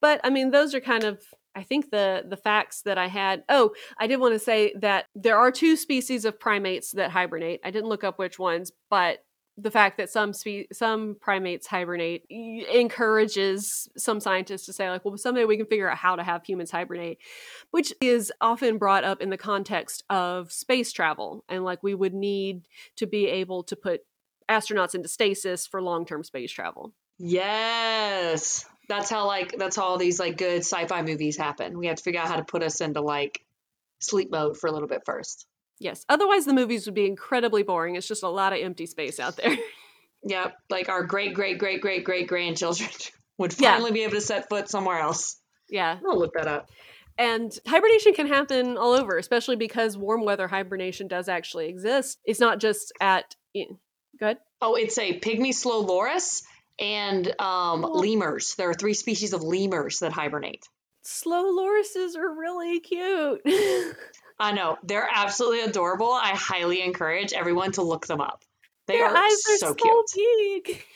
But 0.00 0.20
I 0.22 0.30
mean, 0.30 0.50
those 0.50 0.74
are 0.74 0.80
kind 0.80 1.04
of 1.04 1.22
I 1.54 1.62
think 1.62 1.90
the 1.90 2.24
the 2.28 2.36
facts 2.36 2.82
that 2.82 2.98
I 2.98 3.06
had. 3.06 3.44
Oh, 3.48 3.72
I 3.98 4.06
did 4.06 4.18
want 4.18 4.34
to 4.34 4.38
say 4.38 4.72
that 4.80 5.06
there 5.14 5.38
are 5.38 5.50
two 5.50 5.76
species 5.76 6.24
of 6.24 6.38
primates 6.38 6.92
that 6.92 7.10
hibernate. 7.10 7.60
I 7.64 7.70
didn't 7.70 7.88
look 7.88 8.04
up 8.04 8.18
which 8.18 8.38
ones, 8.38 8.72
but 8.90 9.24
the 9.56 9.70
fact 9.70 9.98
that 9.98 10.10
some 10.10 10.32
spe- 10.32 10.72
some 10.72 11.16
primates 11.20 11.66
hibernate 11.66 12.24
encourages 12.28 13.88
some 13.96 14.18
scientists 14.18 14.66
to 14.66 14.72
say 14.72 14.90
like 14.90 15.04
well 15.04 15.16
someday 15.16 15.44
we 15.44 15.56
can 15.56 15.66
figure 15.66 15.88
out 15.88 15.96
how 15.96 16.16
to 16.16 16.24
have 16.24 16.44
humans 16.44 16.72
hibernate 16.72 17.18
which 17.70 17.92
is 18.00 18.32
often 18.40 18.78
brought 18.78 19.04
up 19.04 19.20
in 19.20 19.30
the 19.30 19.36
context 19.36 20.02
of 20.10 20.50
space 20.50 20.90
travel 20.90 21.44
and 21.48 21.62
like 21.62 21.82
we 21.84 21.94
would 21.94 22.14
need 22.14 22.66
to 22.96 23.06
be 23.06 23.28
able 23.28 23.62
to 23.62 23.76
put 23.76 24.00
astronauts 24.50 24.94
into 24.94 25.08
stasis 25.08 25.68
for 25.68 25.80
long-term 25.80 26.24
space 26.24 26.50
travel 26.50 26.92
Yes. 27.18 28.66
That's 28.88 29.08
how 29.10 29.26
like 29.26 29.56
that's 29.56 29.76
how 29.76 29.82
all 29.84 29.98
these 29.98 30.20
like 30.20 30.36
good 30.36 30.58
sci-fi 30.60 31.02
movies 31.02 31.36
happen. 31.36 31.78
We 31.78 31.86
have 31.86 31.96
to 31.96 32.02
figure 32.02 32.20
out 32.20 32.28
how 32.28 32.36
to 32.36 32.44
put 32.44 32.62
us 32.62 32.80
into 32.80 33.00
like 33.00 33.44
sleep 34.00 34.30
mode 34.30 34.56
for 34.58 34.66
a 34.68 34.72
little 34.72 34.88
bit 34.88 35.02
first. 35.06 35.46
Yes. 35.80 36.04
Otherwise, 36.08 36.44
the 36.44 36.52
movies 36.54 36.86
would 36.86 36.94
be 36.94 37.06
incredibly 37.06 37.62
boring. 37.62 37.96
It's 37.96 38.06
just 38.06 38.22
a 38.22 38.28
lot 38.28 38.52
of 38.52 38.60
empty 38.60 38.86
space 38.86 39.18
out 39.20 39.36
there. 39.36 39.56
Yep. 40.26 40.54
Like 40.70 40.88
our 40.88 41.02
great 41.04 41.34
great 41.34 41.58
great 41.58 41.82
great 41.82 42.02
great 42.02 42.26
grandchildren 42.28 42.88
would 43.38 43.52
finally 43.52 43.90
Yeah. 43.90 43.94
be 43.94 44.02
able 44.04 44.14
to 44.14 44.22
set 44.22 44.48
foot 44.48 44.70
somewhere 44.70 44.98
else. 44.98 45.38
yeah. 45.68 45.98
I'll 46.08 46.18
look 46.18 46.32
that 46.34 46.46
up. 46.48 46.70
And 47.18 47.52
hibernation 47.66 48.14
can 48.14 48.26
happen 48.26 48.78
all 48.78 48.92
over, 48.94 49.18
especially 49.18 49.56
because 49.56 49.98
warm 49.98 50.24
weather 50.24 50.48
hibernation 50.48 51.08
does 51.08 51.28
actually 51.28 51.68
exist. 51.68 52.20
It's 52.24 52.40
not 52.40 52.58
just 52.58 52.90
at. 53.02 53.36
Good. 54.18 54.38
Oh, 54.62 54.76
it's 54.76 54.96
a 54.96 55.20
pygmy 55.20 55.52
slow 55.52 55.80
loris 55.80 56.42
and 56.78 57.40
um, 57.40 57.82
lemurs. 57.82 58.54
There 58.56 58.70
are 58.70 58.74
three 58.74 58.94
species 58.94 59.32
of 59.32 59.42
lemurs 59.42 59.98
that 60.00 60.12
hibernate. 60.12 60.66
Slow 61.02 61.44
lorises 61.52 62.16
are 62.16 62.34
really 62.34 62.80
cute. 62.80 63.40
I 64.38 64.52
know 64.52 64.76
they're 64.82 65.08
absolutely 65.12 65.60
adorable. 65.60 66.10
I 66.12 66.30
highly 66.34 66.82
encourage 66.82 67.32
everyone 67.32 67.72
to 67.72 67.82
look 67.82 68.06
them 68.06 68.20
up. 68.20 68.42
They 68.86 68.94
Their 68.94 69.06
are 69.06 69.16
eyes 69.16 69.32
are 69.32 69.56
so 69.58 69.74
so 69.78 70.04
cute. 70.14 70.64
big. 70.66 70.84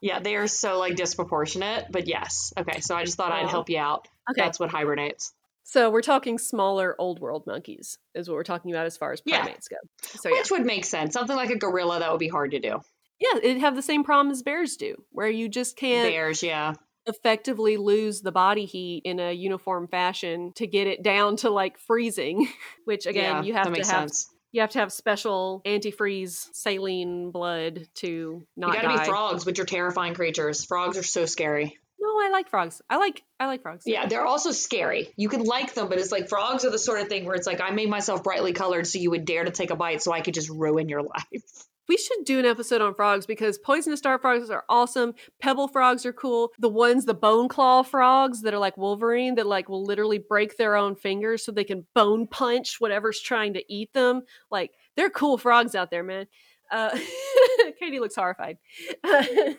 Yeah, 0.00 0.20
they 0.20 0.36
are 0.36 0.48
so 0.48 0.78
like 0.78 0.96
disproportionate, 0.96 1.86
but 1.90 2.06
yes. 2.06 2.52
Okay, 2.58 2.80
so 2.80 2.94
I 2.94 3.04
just 3.04 3.16
thought 3.16 3.32
I'd 3.32 3.48
help 3.48 3.70
you 3.70 3.78
out. 3.78 4.06
Okay. 4.30 4.38
That's 4.42 4.60
what 4.60 4.70
hibernates. 4.70 5.32
So 5.62 5.88
we're 5.88 6.02
talking 6.02 6.36
smaller 6.36 6.94
old 6.98 7.20
world 7.20 7.46
monkeys, 7.46 7.96
is 8.14 8.28
what 8.28 8.34
we're 8.34 8.42
talking 8.42 8.70
about 8.70 8.84
as 8.84 8.98
far 8.98 9.12
as 9.14 9.22
Yeah. 9.24 9.40
primates 9.42 9.68
go. 9.68 9.76
So 10.02 10.28
yeah. 10.28 10.40
Which 10.40 10.50
would 10.50 10.66
make 10.66 10.84
sense. 10.84 11.14
Something 11.14 11.36
like 11.36 11.48
a 11.48 11.56
gorilla 11.56 12.00
that 12.00 12.10
would 12.10 12.18
be 12.20 12.28
hard 12.28 12.50
to 12.50 12.58
do. 12.58 12.80
Yeah, 13.20 13.38
it'd 13.42 13.60
have 13.60 13.76
the 13.76 13.82
same 13.82 14.04
problem 14.04 14.30
as 14.32 14.42
bears 14.42 14.76
do, 14.76 14.96
where 15.10 15.28
you 15.28 15.48
just 15.48 15.76
can't 15.76 16.10
Bears, 16.10 16.42
yeah. 16.42 16.74
effectively 17.06 17.76
lose 17.76 18.20
the 18.22 18.32
body 18.32 18.64
heat 18.64 19.02
in 19.04 19.20
a 19.20 19.32
uniform 19.32 19.88
fashion 19.88 20.52
to 20.56 20.66
get 20.66 20.86
it 20.86 21.02
down 21.02 21.36
to 21.36 21.50
like 21.50 21.78
freezing. 21.78 22.48
Which 22.84 23.06
again, 23.06 23.36
yeah, 23.36 23.42
you 23.42 23.54
have 23.54 23.72
to 23.72 23.78
have 23.78 23.86
sense. 23.86 24.28
you 24.52 24.60
have 24.60 24.70
to 24.70 24.78
have 24.80 24.92
special 24.92 25.62
antifreeze 25.64 26.48
saline 26.52 27.30
blood 27.30 27.86
to 27.96 28.06
You 28.06 28.46
not 28.56 28.74
gotta 28.74 28.88
die. 28.88 28.98
be 29.04 29.08
frogs, 29.08 29.46
which 29.46 29.58
are 29.58 29.64
terrifying 29.64 30.14
creatures. 30.14 30.64
Frogs 30.64 30.98
are 30.98 31.02
so 31.02 31.24
scary. 31.26 31.76
no, 32.00 32.08
I 32.08 32.30
like 32.30 32.48
frogs. 32.50 32.82
I 32.90 32.96
like 32.98 33.22
I 33.40 33.46
like 33.46 33.62
frogs. 33.62 33.84
Yeah, 33.86 34.06
they're 34.06 34.26
also 34.26 34.50
scary. 34.50 35.08
You 35.16 35.28
can 35.28 35.42
like 35.44 35.74
them, 35.74 35.88
but 35.88 35.98
it's 35.98 36.12
like 36.12 36.28
frogs 36.28 36.64
are 36.64 36.70
the 36.70 36.78
sort 36.78 37.00
of 37.00 37.08
thing 37.08 37.24
where 37.24 37.34
it's 37.36 37.46
like 37.46 37.60
I 37.60 37.70
made 37.70 37.88
myself 37.88 38.22
brightly 38.22 38.52
colored 38.52 38.86
so 38.86 38.98
you 38.98 39.10
would 39.10 39.24
dare 39.24 39.44
to 39.44 39.50
take 39.50 39.70
a 39.70 39.76
bite 39.76 40.02
so 40.02 40.12
I 40.12 40.20
could 40.20 40.34
just 40.34 40.50
ruin 40.50 40.88
your 40.88 41.02
life. 41.14 41.42
We 41.88 41.96
should 41.96 42.24
do 42.24 42.38
an 42.38 42.46
episode 42.46 42.80
on 42.80 42.94
frogs 42.94 43.26
because 43.26 43.58
poisonous 43.58 44.00
dart 44.00 44.22
frogs 44.22 44.50
are 44.50 44.64
awesome. 44.68 45.14
Pebble 45.40 45.68
frogs 45.68 46.06
are 46.06 46.12
cool. 46.12 46.50
The 46.58 46.68
ones, 46.68 47.04
the 47.04 47.14
bone 47.14 47.48
claw 47.48 47.82
frogs 47.82 48.42
that 48.42 48.54
are 48.54 48.58
like 48.58 48.76
Wolverine 48.76 49.34
that 49.34 49.46
like 49.46 49.68
will 49.68 49.84
literally 49.84 50.18
break 50.18 50.56
their 50.56 50.76
own 50.76 50.96
fingers 50.96 51.44
so 51.44 51.52
they 51.52 51.64
can 51.64 51.86
bone 51.94 52.26
punch 52.26 52.76
whatever's 52.78 53.20
trying 53.20 53.54
to 53.54 53.72
eat 53.72 53.92
them. 53.92 54.22
Like 54.50 54.72
they're 54.96 55.10
cool 55.10 55.38
frogs 55.38 55.74
out 55.74 55.90
there, 55.90 56.02
man. 56.02 56.26
Uh, 56.70 56.96
Katie 57.78 58.00
looks 58.00 58.16
horrified. 58.16 58.58
what? 59.04 59.58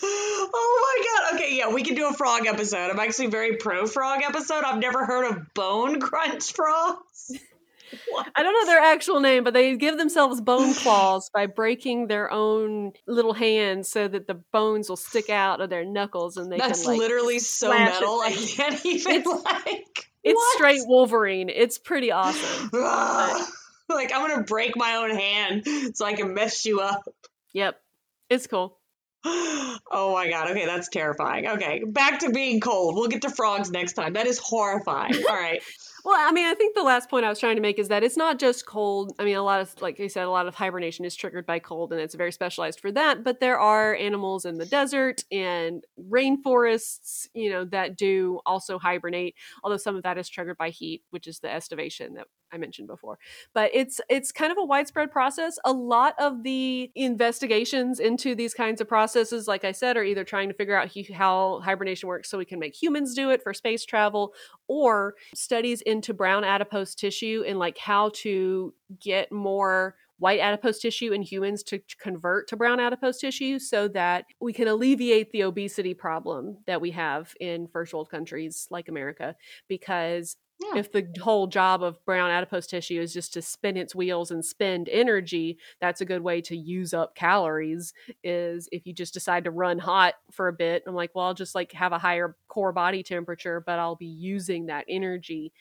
Oh 0.00 0.96
my 1.00 1.30
god. 1.30 1.34
Okay, 1.34 1.56
yeah, 1.56 1.72
we 1.72 1.82
can 1.82 1.94
do 1.94 2.08
a 2.08 2.12
frog 2.12 2.46
episode. 2.46 2.90
I'm 2.90 2.98
actually 2.98 3.28
very 3.28 3.56
pro 3.56 3.86
frog 3.86 4.22
episode. 4.22 4.64
I've 4.64 4.78
never 4.78 5.04
heard 5.04 5.30
of 5.30 5.54
bone 5.54 6.00
crunch 6.00 6.52
frogs. 6.52 7.32
What? 8.10 8.26
I 8.34 8.42
don't 8.42 8.52
know 8.52 8.66
their 8.66 8.80
actual 8.82 9.20
name, 9.20 9.44
but 9.44 9.54
they 9.54 9.76
give 9.76 9.96
themselves 9.98 10.40
bone 10.40 10.74
claws 10.74 11.30
by 11.32 11.46
breaking 11.46 12.06
their 12.08 12.30
own 12.32 12.92
little 13.06 13.32
hands 13.34 13.88
so 13.90 14.08
that 14.08 14.26
the 14.26 14.40
bones 14.52 14.88
will 14.88 14.96
stick 14.96 15.30
out 15.30 15.60
of 15.60 15.70
their 15.70 15.84
knuckles 15.84 16.36
and 16.36 16.50
they 16.50 16.58
That's 16.58 16.80
can 16.82 16.90
like 16.92 16.98
literally 16.98 17.38
so 17.38 17.70
metal. 17.70 18.20
I 18.24 18.32
can't 18.32 18.84
even 18.86 19.12
It's- 19.16 19.42
like. 19.44 20.08
it's 20.24 20.36
what? 20.36 20.54
straight 20.56 20.80
Wolverine. 20.86 21.48
It's 21.48 21.78
pretty 21.78 22.10
awesome. 22.12 22.70
Like 23.90 24.12
I'm 24.14 24.28
gonna 24.28 24.42
break 24.44 24.76
my 24.76 24.96
own 24.96 25.10
hand 25.16 25.64
so 25.94 26.04
I 26.04 26.12
can 26.12 26.34
mess 26.34 26.66
you 26.66 26.80
up. 26.80 27.02
Yep. 27.54 27.80
It's 28.28 28.46
cool. 28.46 28.78
Oh 29.90 30.12
my 30.12 30.28
god. 30.28 30.50
Okay, 30.50 30.66
that's 30.66 30.88
terrifying. 30.90 31.46
Okay, 31.48 31.82
back 31.86 32.18
to 32.20 32.30
being 32.30 32.60
cold. 32.60 32.94
We'll 32.94 33.08
get 33.08 33.22
to 33.22 33.30
frogs 33.30 33.70
next 33.70 33.94
time. 33.94 34.12
That 34.12 34.26
is 34.26 34.38
horrifying. 34.38 35.14
All 35.28 35.34
right. 35.34 35.62
Well, 36.04 36.16
I 36.18 36.32
mean, 36.32 36.46
I 36.46 36.54
think 36.54 36.74
the 36.74 36.82
last 36.82 37.10
point 37.10 37.24
I 37.26 37.28
was 37.28 37.40
trying 37.40 37.56
to 37.56 37.62
make 37.62 37.78
is 37.78 37.88
that 37.88 38.02
it's 38.04 38.16
not 38.16 38.38
just 38.38 38.66
cold. 38.66 39.12
I 39.18 39.24
mean, 39.24 39.36
a 39.36 39.42
lot 39.42 39.60
of, 39.60 39.74
like 39.80 39.98
you 39.98 40.08
said, 40.08 40.24
a 40.24 40.30
lot 40.30 40.46
of 40.46 40.54
hibernation 40.54 41.04
is 41.04 41.14
triggered 41.16 41.44
by 41.44 41.58
cold 41.58 41.92
and 41.92 42.00
it's 42.00 42.14
very 42.14 42.32
specialized 42.32 42.80
for 42.80 42.92
that. 42.92 43.24
But 43.24 43.40
there 43.40 43.58
are 43.58 43.94
animals 43.94 44.44
in 44.44 44.58
the 44.58 44.66
desert 44.66 45.24
and 45.32 45.84
rainforests, 46.10 47.26
you 47.34 47.50
know, 47.50 47.64
that 47.66 47.96
do 47.96 48.40
also 48.46 48.78
hibernate, 48.78 49.34
although 49.64 49.76
some 49.76 49.96
of 49.96 50.02
that 50.04 50.18
is 50.18 50.28
triggered 50.28 50.56
by 50.56 50.70
heat, 50.70 51.02
which 51.10 51.26
is 51.26 51.40
the 51.40 51.52
estivation 51.52 52.14
that 52.14 52.26
I 52.52 52.58
mentioned 52.58 52.88
before. 52.88 53.18
But 53.54 53.70
it's 53.74 54.00
it's 54.08 54.32
kind 54.32 54.52
of 54.52 54.58
a 54.58 54.64
widespread 54.64 55.10
process. 55.10 55.58
A 55.64 55.72
lot 55.72 56.14
of 56.18 56.42
the 56.42 56.90
investigations 56.94 58.00
into 58.00 58.34
these 58.34 58.54
kinds 58.54 58.80
of 58.80 58.88
processes, 58.88 59.46
like 59.48 59.64
I 59.64 59.72
said, 59.72 59.96
are 59.96 60.04
either 60.04 60.24
trying 60.24 60.48
to 60.48 60.54
figure 60.54 60.76
out 60.76 60.90
hu- 60.92 61.12
how 61.12 61.60
hibernation 61.60 62.08
works 62.08 62.30
so 62.30 62.38
we 62.38 62.44
can 62.44 62.58
make 62.58 62.80
humans 62.80 63.14
do 63.14 63.30
it 63.30 63.42
for 63.42 63.52
space 63.52 63.84
travel 63.84 64.34
or 64.66 65.14
studies 65.34 65.80
into 65.82 66.14
brown 66.14 66.44
adipose 66.44 66.94
tissue 66.94 67.44
and 67.46 67.58
like 67.58 67.78
how 67.78 68.10
to 68.14 68.72
get 69.00 69.30
more 69.30 69.96
white 70.18 70.40
adipose 70.40 70.78
tissue 70.78 71.12
in 71.12 71.22
humans 71.22 71.62
to 71.62 71.80
convert 72.00 72.48
to 72.48 72.56
brown 72.56 72.80
adipose 72.80 73.18
tissue 73.18 73.58
so 73.58 73.88
that 73.88 74.24
we 74.40 74.52
can 74.52 74.68
alleviate 74.68 75.30
the 75.30 75.42
obesity 75.42 75.94
problem 75.94 76.58
that 76.66 76.80
we 76.80 76.90
have 76.90 77.34
in 77.40 77.68
first 77.68 77.94
world 77.94 78.10
countries 78.10 78.66
like 78.70 78.88
America 78.88 79.36
because 79.68 80.36
Yeah. 80.60 80.80
if 80.80 80.90
the 80.90 81.06
whole 81.20 81.46
job 81.46 81.82
of 81.82 82.04
brown 82.04 82.30
adipose 82.30 82.66
tissue 82.66 83.00
is 83.00 83.12
just 83.12 83.32
to 83.34 83.42
spin 83.42 83.76
its 83.76 83.94
wheels 83.94 84.30
and 84.30 84.44
spend 84.44 84.88
energy 84.88 85.58
that's 85.80 86.00
a 86.00 86.04
good 86.04 86.22
way 86.22 86.40
to 86.42 86.56
use 86.56 86.92
up 86.92 87.14
calories 87.14 87.94
is 88.24 88.68
if 88.72 88.86
you 88.86 88.92
just 88.92 89.14
decide 89.14 89.44
to 89.44 89.50
run 89.50 89.78
hot 89.78 90.14
for 90.32 90.48
a 90.48 90.52
bit 90.52 90.82
i'm 90.86 90.94
like 90.94 91.14
well 91.14 91.26
i'll 91.26 91.34
just 91.34 91.54
like 91.54 91.70
have 91.72 91.92
a 91.92 91.98
higher 91.98 92.36
core 92.48 92.72
body 92.72 93.02
temperature 93.02 93.62
but 93.64 93.78
i'll 93.78 93.96
be 93.96 94.06
using 94.06 94.66
that 94.66 94.84
energy 94.88 95.52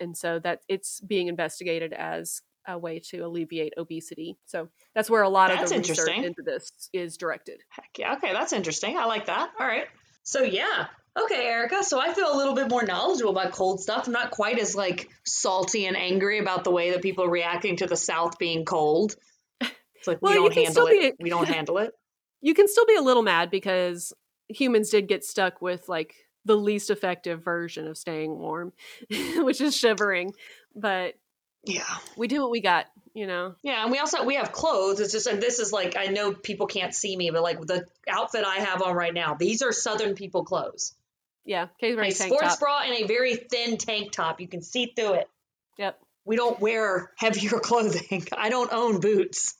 and 0.00 0.16
so 0.16 0.38
that 0.38 0.60
it's 0.68 1.00
being 1.00 1.28
investigated 1.28 1.92
as 1.92 2.40
a 2.68 2.78
way 2.78 2.98
to 2.98 3.18
alleviate 3.20 3.74
obesity 3.76 4.36
so 4.46 4.68
that's 4.94 5.08
where 5.10 5.22
a 5.22 5.28
lot 5.28 5.50
That's 5.50 5.70
of 5.70 5.82
the 5.82 5.88
research 5.88 6.08
into 6.16 6.42
this 6.42 6.70
is 6.92 7.16
directed 7.16 7.62
Heck 7.68 7.98
yeah. 7.98 8.14
Okay, 8.14 8.32
that's 8.32 8.52
interesting. 8.52 8.96
I 8.96 9.04
like 9.04 9.26
that. 9.26 9.50
All 9.60 9.66
right. 9.66 9.86
So 10.22 10.42
yeah. 10.42 10.86
Okay, 11.18 11.46
Erica. 11.46 11.82
So 11.82 11.98
I 12.00 12.12
feel 12.12 12.32
a 12.32 12.36
little 12.36 12.54
bit 12.54 12.68
more 12.68 12.82
knowledgeable 12.84 13.30
about 13.30 13.52
cold 13.52 13.80
stuff. 13.80 14.06
I'm 14.06 14.12
not 14.12 14.30
quite 14.30 14.58
as 14.58 14.74
like 14.74 15.08
salty 15.24 15.86
and 15.86 15.96
angry 15.96 16.38
about 16.38 16.64
the 16.64 16.70
way 16.70 16.90
that 16.90 17.00
people 17.02 17.24
are 17.24 17.30
reacting 17.30 17.76
to 17.78 17.86
the 17.86 17.96
South 17.96 18.38
being 18.38 18.64
cold. 18.64 19.16
It's 19.60 20.06
like 20.06 20.20
Well, 20.20 20.32
we 20.32 20.36
you 20.38 20.42
don't 20.44 20.52
can 20.52 20.64
handle 20.64 20.86
still 20.86 21.02
it. 21.04 21.18
be- 21.18 21.24
We 21.24 21.30
don't 21.30 21.48
handle 21.56 21.78
it. 21.78 21.92
you 22.42 22.52
can 22.54 22.68
still 22.68 22.84
be 22.86 22.96
a 22.96 23.00
little 23.02 23.22
mad 23.22 23.50
because 23.50 24.12
humans 24.48 24.90
did 24.90 25.08
get 25.08 25.24
stuck 25.24 25.62
with 25.62 25.88
like 25.88 26.14
the 26.44 26.54
least 26.56 26.90
effective 26.90 27.42
version 27.42 27.86
of 27.88 27.96
staying 27.96 28.38
warm, 28.38 28.72
which 29.36 29.60
is 29.62 29.74
shivering. 29.76 30.32
But 30.74 31.14
Yeah. 31.64 31.82
we 32.16 32.28
do 32.28 32.42
what 32.42 32.50
we 32.50 32.60
got, 32.60 32.86
you 33.14 33.26
know. 33.26 33.54
Yeah, 33.62 33.82
and 33.82 33.90
we 33.90 33.98
also 33.98 34.22
we 34.24 34.34
have 34.36 34.52
clothes. 34.52 35.00
It's 35.00 35.12
just 35.12 35.26
and 35.26 35.42
this 35.42 35.58
is 35.60 35.72
like 35.72 35.96
I 35.96 36.06
know 36.08 36.34
people 36.34 36.66
can't 36.66 36.94
see 36.94 37.16
me, 37.16 37.30
but 37.30 37.42
like 37.42 37.58
the 37.62 37.86
outfit 38.06 38.44
I 38.46 38.56
have 38.56 38.82
on 38.82 38.94
right 38.94 39.14
now, 39.14 39.34
these 39.34 39.62
are 39.62 39.72
Southern 39.72 40.14
people 40.14 40.44
clothes. 40.44 40.94
Yeah, 41.46 41.68
A 41.82 41.94
wearing 41.94 42.10
a 42.10 42.14
sports 42.14 42.42
top. 42.42 42.58
bra 42.60 42.80
and 42.84 42.92
a 43.04 43.06
very 43.06 43.36
thin 43.36 43.76
tank 43.78 44.12
top. 44.12 44.40
You 44.40 44.48
can 44.48 44.60
see 44.62 44.92
through 44.96 45.14
it. 45.14 45.28
Yep. 45.78 45.98
We 46.24 46.36
don't 46.36 46.58
wear 46.60 47.12
heavier 47.16 47.50
clothing. 47.60 48.26
I 48.36 48.48
don't 48.50 48.72
own 48.72 49.00
boots. 49.00 49.54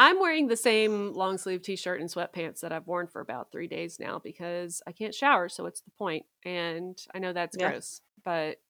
I'm 0.00 0.20
wearing 0.20 0.46
the 0.48 0.56
same 0.56 1.12
long 1.12 1.38
sleeve 1.38 1.62
t 1.62 1.76
shirt 1.76 2.00
and 2.00 2.08
sweatpants 2.10 2.60
that 2.60 2.72
I've 2.72 2.86
worn 2.86 3.06
for 3.08 3.20
about 3.20 3.50
three 3.50 3.66
days 3.68 3.98
now 3.98 4.20
because 4.22 4.82
I 4.86 4.92
can't 4.92 5.14
shower, 5.14 5.48
so 5.48 5.64
what's 5.64 5.80
the 5.80 5.90
point? 5.98 6.24
And 6.44 6.96
I 7.14 7.18
know 7.20 7.32
that's 7.32 7.56
Yeah. 7.58 7.70
gross, 7.70 8.00
but 8.24 8.60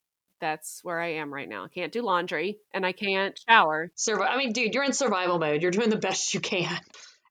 that's 0.41 0.81
where 0.85 1.01
I 1.01 1.15
am 1.15 1.33
right 1.35 1.49
now. 1.49 1.65
I 1.65 1.69
can't 1.69 1.93
do 1.93 2.01
laundry 2.03 2.59
and 2.73 2.87
I 2.87 2.93
can't 2.93 3.39
shower. 3.49 3.91
Survi- 3.97 4.29
I 4.29 4.37
mean, 4.37 4.53
dude, 4.53 4.73
you're 4.75 4.85
in 4.85 4.93
survival 4.93 5.39
mode. 5.39 5.63
You're 5.63 5.71
doing 5.71 5.91
the 5.91 5.97
best 5.97 6.33
you 6.33 6.41
can. 6.41 6.79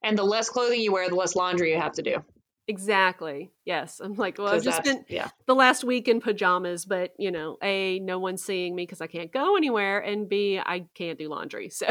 And 0.02 0.16
the 0.18 0.24
less 0.24 0.48
clothing 0.50 0.80
you 0.80 0.92
wear, 0.92 1.08
the 1.08 1.14
less 1.16 1.34
laundry 1.34 1.72
you 1.72 1.80
have 1.80 1.92
to 1.94 2.02
do. 2.02 2.22
Exactly. 2.68 3.50
Yes. 3.64 3.98
I'm 3.98 4.14
like, 4.14 4.38
well, 4.38 4.48
I've 4.48 4.62
just 4.62 4.84
been 4.84 5.04
yeah. 5.08 5.30
the 5.46 5.54
last 5.54 5.84
week 5.84 6.06
in 6.06 6.20
pajamas, 6.20 6.84
but 6.84 7.12
you 7.18 7.30
know, 7.30 7.56
A, 7.62 7.98
no 7.98 8.18
one's 8.18 8.44
seeing 8.44 8.76
me 8.76 8.84
because 8.84 9.00
I 9.00 9.06
can't 9.06 9.32
go 9.32 9.56
anywhere, 9.56 9.98
and 10.00 10.28
B, 10.28 10.60
I 10.64 10.84
can't 10.94 11.18
do 11.18 11.28
laundry. 11.28 11.70
So 11.70 11.86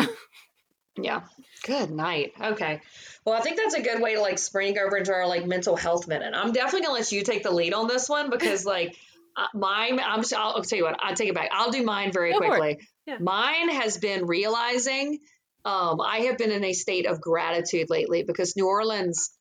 Yeah. 0.99 1.21
Good 1.63 1.91
night. 1.91 2.33
Okay. 2.39 2.81
Well, 3.25 3.35
I 3.35 3.41
think 3.41 3.57
that's 3.57 3.75
a 3.75 3.81
good 3.81 4.01
way 4.01 4.15
to 4.15 4.21
like 4.21 4.39
spring 4.39 4.77
over 4.79 4.97
into 4.97 5.13
our 5.13 5.27
like 5.27 5.45
mental 5.45 5.75
health 5.75 6.07
minute. 6.07 6.33
I'm 6.35 6.53
definitely 6.53 6.81
gonna 6.81 6.93
let 6.99 7.11
you 7.11 7.23
take 7.23 7.43
the 7.43 7.51
lead 7.51 7.73
on 7.73 7.87
this 7.87 8.09
one 8.09 8.29
because 8.29 8.65
like 8.65 8.95
uh, 9.35 9.47
mine, 9.53 9.99
I'm 9.99 10.21
just, 10.21 10.33
I'll, 10.33 10.53
I'll 10.55 10.63
tell 10.63 10.77
you 10.77 10.85
what, 10.85 10.97
I'll 10.99 11.15
take 11.15 11.29
it 11.29 11.35
back. 11.35 11.49
I'll 11.51 11.71
do 11.71 11.83
mine 11.83 12.11
very 12.11 12.31
Go 12.31 12.39
quickly. 12.39 12.79
Yeah. 13.05 13.17
Mine 13.19 13.69
has 13.69 13.97
been 13.97 14.25
realizing 14.25 15.19
um, 15.63 16.01
I 16.01 16.19
have 16.21 16.37
been 16.37 16.51
in 16.51 16.63
a 16.63 16.73
state 16.73 17.05
of 17.05 17.21
gratitude 17.21 17.89
lately 17.89 18.23
because 18.23 18.55
New 18.55 18.67
Orleans, 18.67 19.36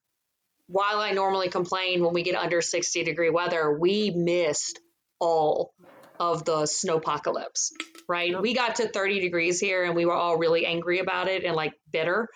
while 0.68 1.00
I 1.00 1.12
normally 1.12 1.48
complain 1.48 2.02
when 2.02 2.12
we 2.12 2.22
get 2.22 2.34
under 2.34 2.60
60 2.60 3.04
degree 3.04 3.30
weather, 3.30 3.78
we 3.78 4.10
missed 4.10 4.80
all 5.20 5.74
of 6.18 6.44
the 6.44 6.62
snowpocalypse, 6.62 7.72
right? 8.08 8.30
Yep. 8.30 8.42
We 8.42 8.54
got 8.54 8.76
to 8.76 8.88
30 8.88 9.20
degrees 9.20 9.60
here 9.60 9.84
and 9.84 9.94
we 9.94 10.06
were 10.06 10.14
all 10.14 10.38
really 10.38 10.66
angry 10.66 10.98
about 10.98 11.28
it 11.28 11.44
and 11.44 11.54
like 11.54 11.74
bitter, 11.90 12.28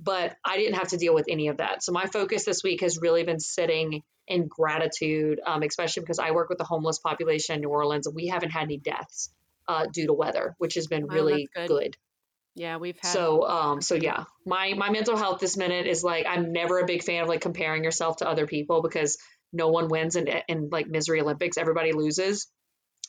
but 0.00 0.36
I 0.44 0.56
didn't 0.56 0.74
have 0.74 0.88
to 0.88 0.96
deal 0.96 1.14
with 1.14 1.26
any 1.28 1.48
of 1.48 1.58
that. 1.58 1.82
So 1.82 1.92
my 1.92 2.06
focus 2.06 2.44
this 2.44 2.62
week 2.62 2.80
has 2.82 2.98
really 3.00 3.24
been 3.24 3.40
sitting 3.40 4.02
in 4.26 4.48
gratitude, 4.48 5.40
um, 5.44 5.62
especially 5.62 6.02
because 6.02 6.18
I 6.18 6.32
work 6.32 6.48
with 6.48 6.58
the 6.58 6.64
homeless 6.64 6.98
population 6.98 7.56
in 7.56 7.60
New 7.62 7.70
Orleans 7.70 8.06
and 8.06 8.14
we 8.14 8.26
haven't 8.26 8.50
had 8.50 8.64
any 8.64 8.78
deaths 8.78 9.30
uh, 9.68 9.86
due 9.92 10.06
to 10.06 10.12
weather, 10.12 10.54
which 10.58 10.74
has 10.74 10.86
been 10.86 11.06
Wow, 11.06 11.14
really 11.14 11.48
good. 11.54 11.68
good. 11.68 11.96
Yeah, 12.54 12.76
we've 12.76 12.98
had 13.00 13.12
So, 13.12 13.48
um, 13.48 13.80
so 13.80 13.94
yeah, 13.94 14.24
my 14.44 14.74
my 14.76 14.90
mental 14.90 15.16
health 15.16 15.40
this 15.40 15.56
minute 15.56 15.86
is 15.86 16.04
like 16.04 16.26
I'm 16.28 16.52
never 16.52 16.78
a 16.78 16.86
big 16.86 17.02
fan 17.02 17.22
of 17.22 17.28
like 17.28 17.40
comparing 17.40 17.84
yourself 17.84 18.18
to 18.18 18.28
other 18.28 18.46
people 18.46 18.82
because 18.82 19.16
no 19.52 19.68
one 19.68 19.88
wins 19.88 20.16
in 20.16 20.28
in 20.48 20.68
like 20.70 20.86
misery 20.86 21.20
Olympics. 21.20 21.56
Everybody 21.56 21.92
loses. 21.92 22.48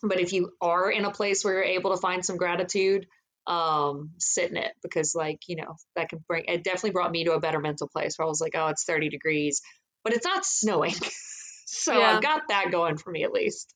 But 0.01 0.19
if 0.19 0.33
you 0.33 0.51
are 0.61 0.89
in 0.89 1.05
a 1.05 1.11
place 1.11 1.43
where 1.43 1.55
you're 1.55 1.63
able 1.63 1.91
to 1.91 2.01
find 2.01 2.25
some 2.25 2.37
gratitude, 2.37 3.07
um, 3.47 4.11
sit 4.17 4.49
in 4.49 4.57
it 4.57 4.73
because 4.81 5.13
like 5.13 5.39
you 5.47 5.57
know 5.57 5.75
that 5.95 6.09
can 6.09 6.23
bring. 6.27 6.45
It 6.47 6.63
definitely 6.63 6.91
brought 6.91 7.11
me 7.11 7.25
to 7.25 7.33
a 7.33 7.39
better 7.39 7.59
mental 7.59 7.89
place 7.89 8.17
where 8.17 8.25
I 8.25 8.29
was 8.29 8.41
like, 8.41 8.53
oh, 8.55 8.67
it's 8.67 8.85
30 8.85 9.09
degrees, 9.09 9.61
but 10.03 10.13
it's 10.13 10.25
not 10.25 10.45
snowing. 10.45 10.95
so 11.65 11.97
Yeah. 11.97 12.15
I've 12.15 12.23
got 12.23 12.43
that 12.47 12.71
going 12.71 12.97
for 12.97 13.11
me 13.11 13.23
at 13.23 13.33
least. 13.33 13.73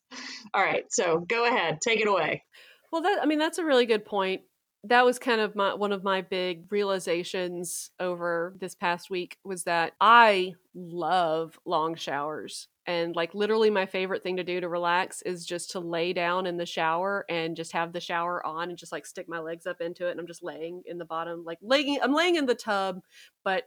All 0.53 0.63
right, 0.63 0.85
so 0.89 1.19
go 1.19 1.45
ahead, 1.45 1.79
take 1.81 1.99
it 1.99 2.07
away. 2.07 2.43
Well, 2.91 3.01
that 3.01 3.19
I 3.21 3.25
mean, 3.25 3.39
that's 3.39 3.57
a 3.57 3.65
really 3.65 3.85
good 3.85 4.05
point. 4.05 4.41
That 4.83 5.05
was 5.05 5.19
kind 5.19 5.41
of 5.41 5.55
my 5.55 5.73
one 5.73 5.91
of 5.91 6.03
my 6.03 6.21
big 6.21 6.71
realizations 6.71 7.91
over 7.99 8.55
this 8.59 8.75
past 8.75 9.09
week 9.09 9.37
was 9.43 9.63
that 9.63 9.93
I 9.99 10.53
love 10.73 11.59
long 11.65 11.95
showers. 11.95 12.67
And 12.85 13.15
like 13.15 13.33
literally 13.33 13.69
my 13.69 13.85
favorite 13.85 14.23
thing 14.23 14.37
to 14.37 14.43
do 14.45 14.61
to 14.61 14.69
relax 14.69 15.21
is 15.23 15.45
just 15.45 15.71
to 15.71 15.79
lay 15.81 16.13
down 16.13 16.45
in 16.45 16.55
the 16.55 16.65
shower 16.65 17.25
and 17.27 17.55
just 17.57 17.73
have 17.73 17.91
the 17.91 17.99
shower 17.99 18.45
on 18.45 18.69
and 18.69 18.77
just 18.77 18.93
like 18.93 19.05
stick 19.05 19.27
my 19.27 19.39
legs 19.39 19.67
up 19.67 19.81
into 19.81 20.07
it 20.07 20.11
and 20.11 20.19
I'm 20.21 20.27
just 20.27 20.43
laying 20.43 20.83
in 20.85 20.97
the 20.97 21.05
bottom 21.05 21.43
like 21.43 21.57
laying 21.61 21.99
I'm 22.01 22.13
laying 22.13 22.35
in 22.35 22.45
the 22.45 22.55
tub, 22.55 23.01
but 23.43 23.65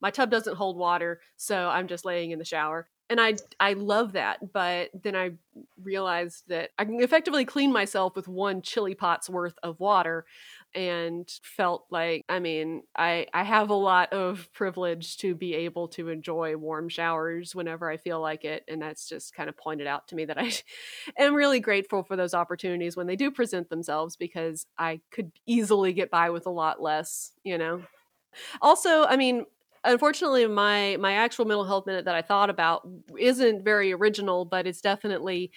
my 0.00 0.10
tub 0.10 0.30
doesn't 0.30 0.56
hold 0.56 0.76
water, 0.76 1.20
so 1.36 1.68
I'm 1.68 1.88
just 1.88 2.04
laying 2.04 2.30
in 2.30 2.38
the 2.38 2.44
shower. 2.44 2.88
And 3.08 3.20
I 3.20 3.34
I 3.60 3.74
love 3.74 4.12
that, 4.12 4.52
but 4.52 4.90
then 5.02 5.14
I 5.14 5.32
realized 5.86 6.48
that 6.48 6.72
I 6.78 6.84
can 6.84 7.00
effectively 7.00 7.46
clean 7.46 7.72
myself 7.72 8.16
with 8.16 8.28
one 8.28 8.60
chili 8.62 8.94
pot's 8.94 9.30
worth 9.30 9.56
of 9.62 9.80
water 9.80 10.26
and 10.74 11.28
felt 11.42 11.86
like 11.90 12.24
I 12.28 12.40
mean, 12.40 12.82
I 12.96 13.26
I 13.32 13.44
have 13.44 13.70
a 13.70 13.74
lot 13.74 14.12
of 14.12 14.52
privilege 14.52 15.16
to 15.18 15.34
be 15.34 15.54
able 15.54 15.88
to 15.88 16.08
enjoy 16.10 16.56
warm 16.56 16.88
showers 16.90 17.54
whenever 17.54 17.90
I 17.90 17.96
feel 17.96 18.20
like 18.20 18.44
it 18.44 18.64
and 18.68 18.82
that's 18.82 19.08
just 19.08 19.34
kind 19.34 19.48
of 19.48 19.56
pointed 19.56 19.86
out 19.86 20.08
to 20.08 20.16
me 20.16 20.24
that 20.26 20.38
I 20.38 20.52
am 21.18 21.34
really 21.34 21.60
grateful 21.60 22.02
for 22.02 22.16
those 22.16 22.34
opportunities 22.34 22.96
when 22.96 23.06
they 23.06 23.16
do 23.16 23.30
present 23.30 23.70
themselves 23.70 24.16
because 24.16 24.66
I 24.78 25.00
could 25.10 25.32
easily 25.46 25.92
get 25.92 26.10
by 26.10 26.30
with 26.30 26.46
a 26.46 26.50
lot 26.50 26.82
less, 26.82 27.32
you 27.44 27.56
know. 27.58 27.82
Also, 28.60 29.04
I 29.04 29.16
mean, 29.16 29.46
unfortunately 29.86 30.46
my 30.46 30.96
my 30.98 31.12
actual 31.12 31.44
mental 31.44 31.64
health 31.64 31.86
minute 31.86 32.04
that 32.04 32.14
I 32.14 32.22
thought 32.22 32.50
about 32.50 32.86
isn't 33.18 33.64
very 33.64 33.92
original, 33.92 34.44
but 34.44 34.66
it's 34.66 34.80
definitely 34.80 35.52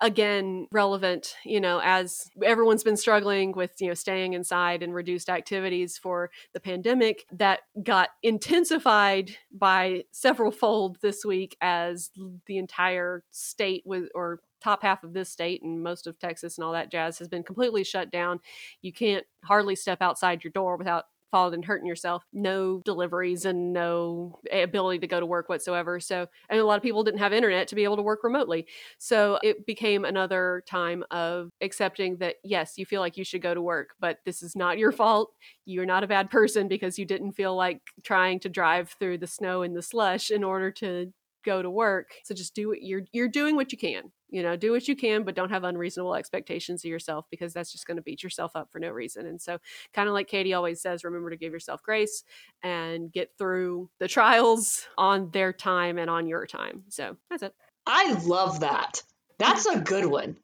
again 0.00 0.66
relevant 0.72 1.34
you 1.44 1.60
know 1.60 1.80
as 1.84 2.28
everyone's 2.42 2.82
been 2.82 2.96
struggling 2.96 3.52
with 3.52 3.72
you 3.78 3.86
know 3.86 3.94
staying 3.94 4.32
inside 4.32 4.82
and 4.82 4.94
reduced 4.94 5.28
activities 5.28 5.96
for 5.96 6.28
the 6.54 6.60
pandemic 6.60 7.24
that 7.30 7.60
got 7.84 8.08
intensified 8.22 9.30
by 9.52 10.02
several 10.10 10.50
fold 10.50 10.98
this 11.02 11.24
week 11.24 11.56
as 11.60 12.10
the 12.46 12.58
entire 12.58 13.22
state 13.30 13.82
was 13.86 14.08
or 14.14 14.40
top 14.62 14.82
half 14.82 15.02
of 15.02 15.12
this 15.12 15.28
state 15.28 15.62
and 15.62 15.82
most 15.82 16.06
of 16.06 16.18
Texas 16.18 16.56
and 16.56 16.64
all 16.64 16.72
that 16.72 16.90
jazz 16.90 17.18
has 17.18 17.28
been 17.28 17.42
completely 17.42 17.82
shut 17.84 18.10
down. 18.10 18.38
You 18.80 18.92
can't 18.92 19.24
hardly 19.44 19.74
step 19.74 20.00
outside 20.00 20.44
your 20.44 20.52
door 20.52 20.76
without 20.76 21.06
falling 21.32 21.54
and 21.54 21.64
hurting 21.64 21.86
yourself. 21.88 22.24
No 22.32 22.80
deliveries 22.84 23.44
and 23.44 23.72
no 23.72 24.38
eh, 24.50 24.60
ability 24.62 25.00
to 25.00 25.08
go 25.08 25.18
to 25.18 25.26
work 25.26 25.48
whatsoever. 25.48 25.98
So, 25.98 26.28
and 26.48 26.60
a 26.60 26.64
lot 26.64 26.76
of 26.76 26.82
people 26.84 27.02
didn't 27.02 27.18
have 27.18 27.32
internet 27.32 27.66
to 27.68 27.74
be 27.74 27.82
able 27.82 27.96
to 27.96 28.02
work 28.02 28.22
remotely. 28.22 28.66
So 28.98 29.40
it 29.42 29.66
became 29.66 30.04
another 30.04 30.62
time 30.68 31.02
of 31.10 31.50
accepting 31.60 32.18
that, 32.18 32.36
yes, 32.44 32.74
you 32.76 32.86
feel 32.86 33.00
like 33.00 33.16
you 33.16 33.24
should 33.24 33.42
go 33.42 33.54
to 33.54 33.62
work, 33.62 33.94
but 33.98 34.18
this 34.24 34.42
is 34.42 34.54
not 34.54 34.78
your 34.78 34.92
fault. 34.92 35.32
You're 35.64 35.86
not 35.86 36.04
a 36.04 36.08
bad 36.08 36.30
person 36.30 36.68
because 36.68 36.98
you 36.98 37.06
didn't 37.06 37.32
feel 37.32 37.56
like 37.56 37.80
trying 38.04 38.38
to 38.40 38.48
drive 38.48 38.94
through 39.00 39.18
the 39.18 39.26
snow 39.26 39.62
and 39.62 39.74
the 39.74 39.82
slush 39.82 40.30
in 40.30 40.44
order 40.44 40.70
to 40.70 41.12
go 41.44 41.62
to 41.62 41.70
work. 41.70 42.12
So 42.24 42.34
just 42.34 42.54
do 42.54 42.68
what 42.68 42.82
you're 42.82 43.02
you're 43.12 43.28
doing 43.28 43.56
what 43.56 43.72
you 43.72 43.78
can. 43.78 44.12
You 44.28 44.42
know, 44.42 44.56
do 44.56 44.72
what 44.72 44.88
you 44.88 44.96
can, 44.96 45.24
but 45.24 45.34
don't 45.34 45.50
have 45.50 45.64
unreasonable 45.64 46.14
expectations 46.14 46.84
of 46.84 46.90
yourself 46.90 47.26
because 47.30 47.52
that's 47.52 47.70
just 47.70 47.86
going 47.86 47.98
to 47.98 48.02
beat 48.02 48.22
yourself 48.22 48.52
up 48.54 48.72
for 48.72 48.78
no 48.78 48.88
reason. 48.88 49.26
And 49.26 49.40
so, 49.40 49.58
kind 49.92 50.08
of 50.08 50.14
like 50.14 50.26
Katie 50.26 50.54
always 50.54 50.80
says, 50.80 51.04
remember 51.04 51.30
to 51.30 51.36
give 51.36 51.52
yourself 51.52 51.82
grace 51.82 52.24
and 52.62 53.12
get 53.12 53.30
through 53.36 53.90
the 53.98 54.08
trials 54.08 54.86
on 54.98 55.30
their 55.32 55.52
time 55.52 55.98
and 55.98 56.08
on 56.08 56.26
your 56.26 56.46
time. 56.46 56.84
So 56.88 57.16
that's 57.28 57.42
it. 57.42 57.54
I 57.86 58.12
love 58.24 58.60
that. 58.60 59.02
That's 59.38 59.66
a 59.66 59.80
good 59.80 60.06
one. 60.06 60.36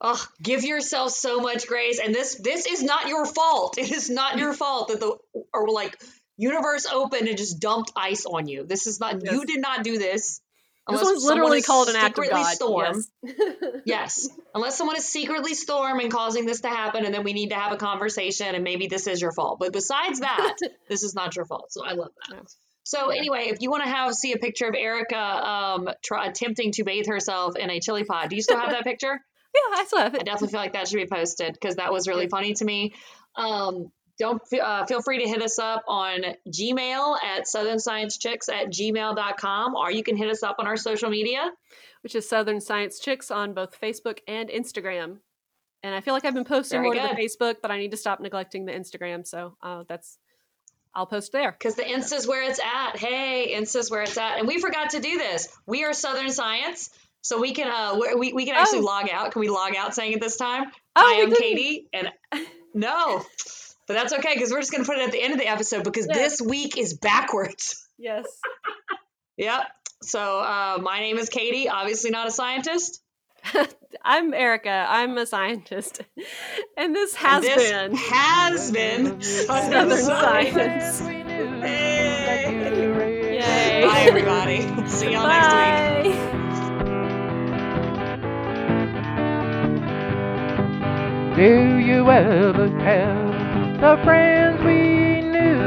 Oh, 0.00 0.24
give 0.42 0.64
yourself 0.64 1.12
so 1.12 1.40
much 1.40 1.66
grace. 1.66 2.00
And 2.02 2.14
this 2.14 2.36
this 2.36 2.66
is 2.66 2.82
not 2.82 3.06
your 3.06 3.26
fault. 3.26 3.76
It 3.76 3.92
is 3.92 4.08
not 4.08 4.38
your 4.38 4.54
fault 4.62 4.88
that 4.88 5.00
the 5.00 5.16
or 5.52 5.68
like 5.68 6.00
universe 6.40 6.86
opened 6.86 7.28
and 7.28 7.36
just 7.36 7.60
dumped 7.60 7.92
ice 7.96 8.24
on 8.26 8.48
you. 8.48 8.64
This 8.66 8.86
is 8.86 8.98
not 9.00 9.22
Yes. 9.22 9.32
you 9.34 9.44
did 9.44 9.60
not 9.60 9.84
do 9.84 9.98
this. 9.98 10.40
This 10.88 11.00
Unless 11.00 11.04
one's 11.04 11.22
someone 11.22 11.38
literally 11.42 11.62
called 11.62 11.88
an 11.88 11.96
act 11.96 12.18
of 12.18 12.28
God. 12.30 12.54
Storm. 12.54 13.04
Yes. 13.22 13.36
Yes. 13.84 14.28
Unless 14.54 14.76
someone 14.78 14.96
is 14.96 15.04
secretly 15.06 15.54
storm 15.54 16.00
and 16.00 16.10
causing 16.10 16.46
this 16.46 16.62
to 16.62 16.68
happen, 16.68 17.04
and 17.04 17.14
then 17.14 17.22
we 17.22 17.32
need 17.32 17.50
to 17.50 17.54
have 17.54 17.72
a 17.72 17.76
conversation, 17.76 18.54
and 18.54 18.64
maybe 18.64 18.86
this 18.88 19.06
is 19.06 19.20
your 19.20 19.32
fault. 19.32 19.58
But 19.60 19.72
besides 19.72 20.20
that, 20.20 20.56
this 20.88 21.02
is 21.02 21.14
not 21.14 21.36
your 21.36 21.44
fault. 21.44 21.66
So 21.70 21.84
I 21.84 21.92
love 21.92 22.10
that. 22.28 22.36
Yeah. 22.36 22.42
So 22.84 23.12
Yeah. 23.12 23.18
anyway, 23.20 23.44
if 23.48 23.58
you 23.60 23.70
want 23.70 23.84
to 23.84 23.90
have 23.90 24.14
see 24.14 24.32
a 24.32 24.38
picture 24.38 24.66
of 24.66 24.74
Erica 24.74 25.16
um, 25.18 25.88
try, 26.02 26.26
attempting 26.26 26.72
to 26.72 26.84
bathe 26.84 27.06
herself 27.06 27.56
in 27.56 27.70
a 27.70 27.78
chili 27.78 28.04
pod, 28.04 28.30
do 28.30 28.36
you 28.36 28.42
still 28.42 28.58
have 28.58 28.70
that 28.70 28.84
picture? 28.84 29.12
yeah, 29.54 29.78
I 29.80 29.84
still 29.86 29.98
have 30.00 30.14
it. 30.14 30.22
I 30.22 30.24
definitely 30.24 30.48
feel 30.48 30.60
like 30.60 30.72
that 30.72 30.88
should 30.88 30.96
be 30.96 31.06
posted 31.06 31.52
because 31.52 31.76
that 31.76 31.92
was 31.92 32.08
really 32.08 32.28
funny 32.28 32.54
to 32.54 32.64
me. 32.64 32.94
Um, 33.36 33.92
don't 34.20 34.40
uh, 34.52 34.86
feel 34.86 35.02
free 35.02 35.18
to 35.24 35.28
hit 35.28 35.42
us 35.42 35.58
up 35.58 35.82
on 35.88 36.20
Gmail 36.48 37.16
at 37.24 37.46
southernsciencechicks 37.46 38.48
at 38.48 38.68
gmail.com, 38.68 39.74
or 39.74 39.90
you 39.90 40.04
can 40.04 40.16
hit 40.16 40.30
us 40.30 40.42
up 40.44 40.56
on 40.60 40.66
our 40.68 40.76
social 40.76 41.10
media. 41.10 41.50
Which 42.02 42.14
is 42.14 42.28
Southern 42.28 42.60
Science 42.60 42.98
Chicks 43.00 43.30
on 43.30 43.52
both 43.52 43.78
Facebook 43.78 44.18
and 44.28 44.48
Instagram. 44.48 45.18
And 45.82 45.94
I 45.94 46.00
feel 46.00 46.14
like 46.14 46.24
I've 46.24 46.32
been 46.34 46.44
posting 46.44 46.78
Very 46.82 46.94
more 46.98 47.08
to 47.08 47.14
the. 47.14 47.22
Facebook, 47.22 47.56
but 47.60 47.70
I 47.70 47.78
need 47.78 47.90
to 47.90 47.96
stop 47.96 48.20
neglecting 48.20 48.64
the 48.66 48.72
Instagram. 48.72 49.26
So 49.26 49.56
uh, 49.62 49.84
that's 49.88 50.18
I'll 50.94 51.06
post 51.06 51.32
there. 51.32 51.52
Because 51.52 51.74
the 51.74 51.86
Insta's 51.88 52.26
where 52.26 52.42
it's 52.48 52.58
at. 52.60 52.96
Hey, 52.96 53.52
Insta's 53.54 53.90
where 53.90 54.02
it's 54.02 54.16
at. 54.16 54.38
And 54.38 54.46
we 54.48 54.58
forgot 54.60 54.90
to 54.90 55.00
do 55.00 55.18
this. 55.18 55.48
We 55.66 55.84
are 55.84 55.92
Southern 55.92 56.30
Science, 56.30 56.88
so 57.22 57.38
we 57.40 57.52
can 57.52 57.68
uh 57.68 57.98
we, 58.18 58.32
we 58.32 58.46
can 58.46 58.54
actually 58.56 58.80
Oh. 58.80 58.84
log 58.84 59.08
out. 59.10 59.32
Can 59.32 59.40
we 59.40 59.48
log 59.50 59.76
out 59.76 59.94
saying 59.94 60.12
it 60.12 60.20
this 60.22 60.36
time? 60.36 60.64
Oh, 60.96 61.02
I'm 61.22 61.28
didn't. 61.30 61.42
Katie, 61.42 61.88
and 61.92 62.08
no, 62.74 63.22
but 63.90 63.94
that's 63.94 64.12
okay 64.12 64.34
because 64.34 64.52
we're 64.52 64.60
just 64.60 64.70
gonna 64.70 64.84
put 64.84 64.98
it 64.98 65.02
at 65.04 65.10
the 65.10 65.20
end 65.20 65.32
of 65.32 65.40
the 65.40 65.48
episode 65.48 65.82
because 65.82 66.06
Yeah. 66.06 66.14
this 66.14 66.40
week 66.40 66.78
is 66.78 66.94
backwards. 66.94 67.84
Yes. 67.98 68.24
Yep. 69.36 69.62
So 70.04 70.38
uh, 70.38 70.78
my 70.80 71.00
name 71.00 71.18
is 71.18 71.28
Katie. 71.28 71.68
Obviously 71.68 72.10
not 72.10 72.28
a 72.28 72.30
scientist. 72.30 73.02
I'm 74.04 74.32
Erica. 74.32 74.86
I'm 74.88 75.18
a 75.18 75.26
scientist. 75.26 76.02
And 76.78 76.94
this 76.94 77.14
And 77.16 77.26
has 77.26 77.42
this 77.42 77.68
been 77.70 77.94
has 77.96 78.70
been 78.70 79.20
Southern 79.20 79.90
Science. 79.98 81.00
Hey. 81.00 83.40
Yay. 83.40 83.82
Bye, 83.86 84.04
everybody. 84.06 84.60
See 84.88 85.10
y'all 85.12 85.26
next 85.26 86.06
week. 86.06 86.14
Bye. 86.14 86.36
Do 91.36 91.78
you 91.78 92.10
ever 92.10 92.68
tell 92.80 93.29
the 93.80 93.96
friends 94.04 94.62
we 94.62 95.22
knew 95.22 95.60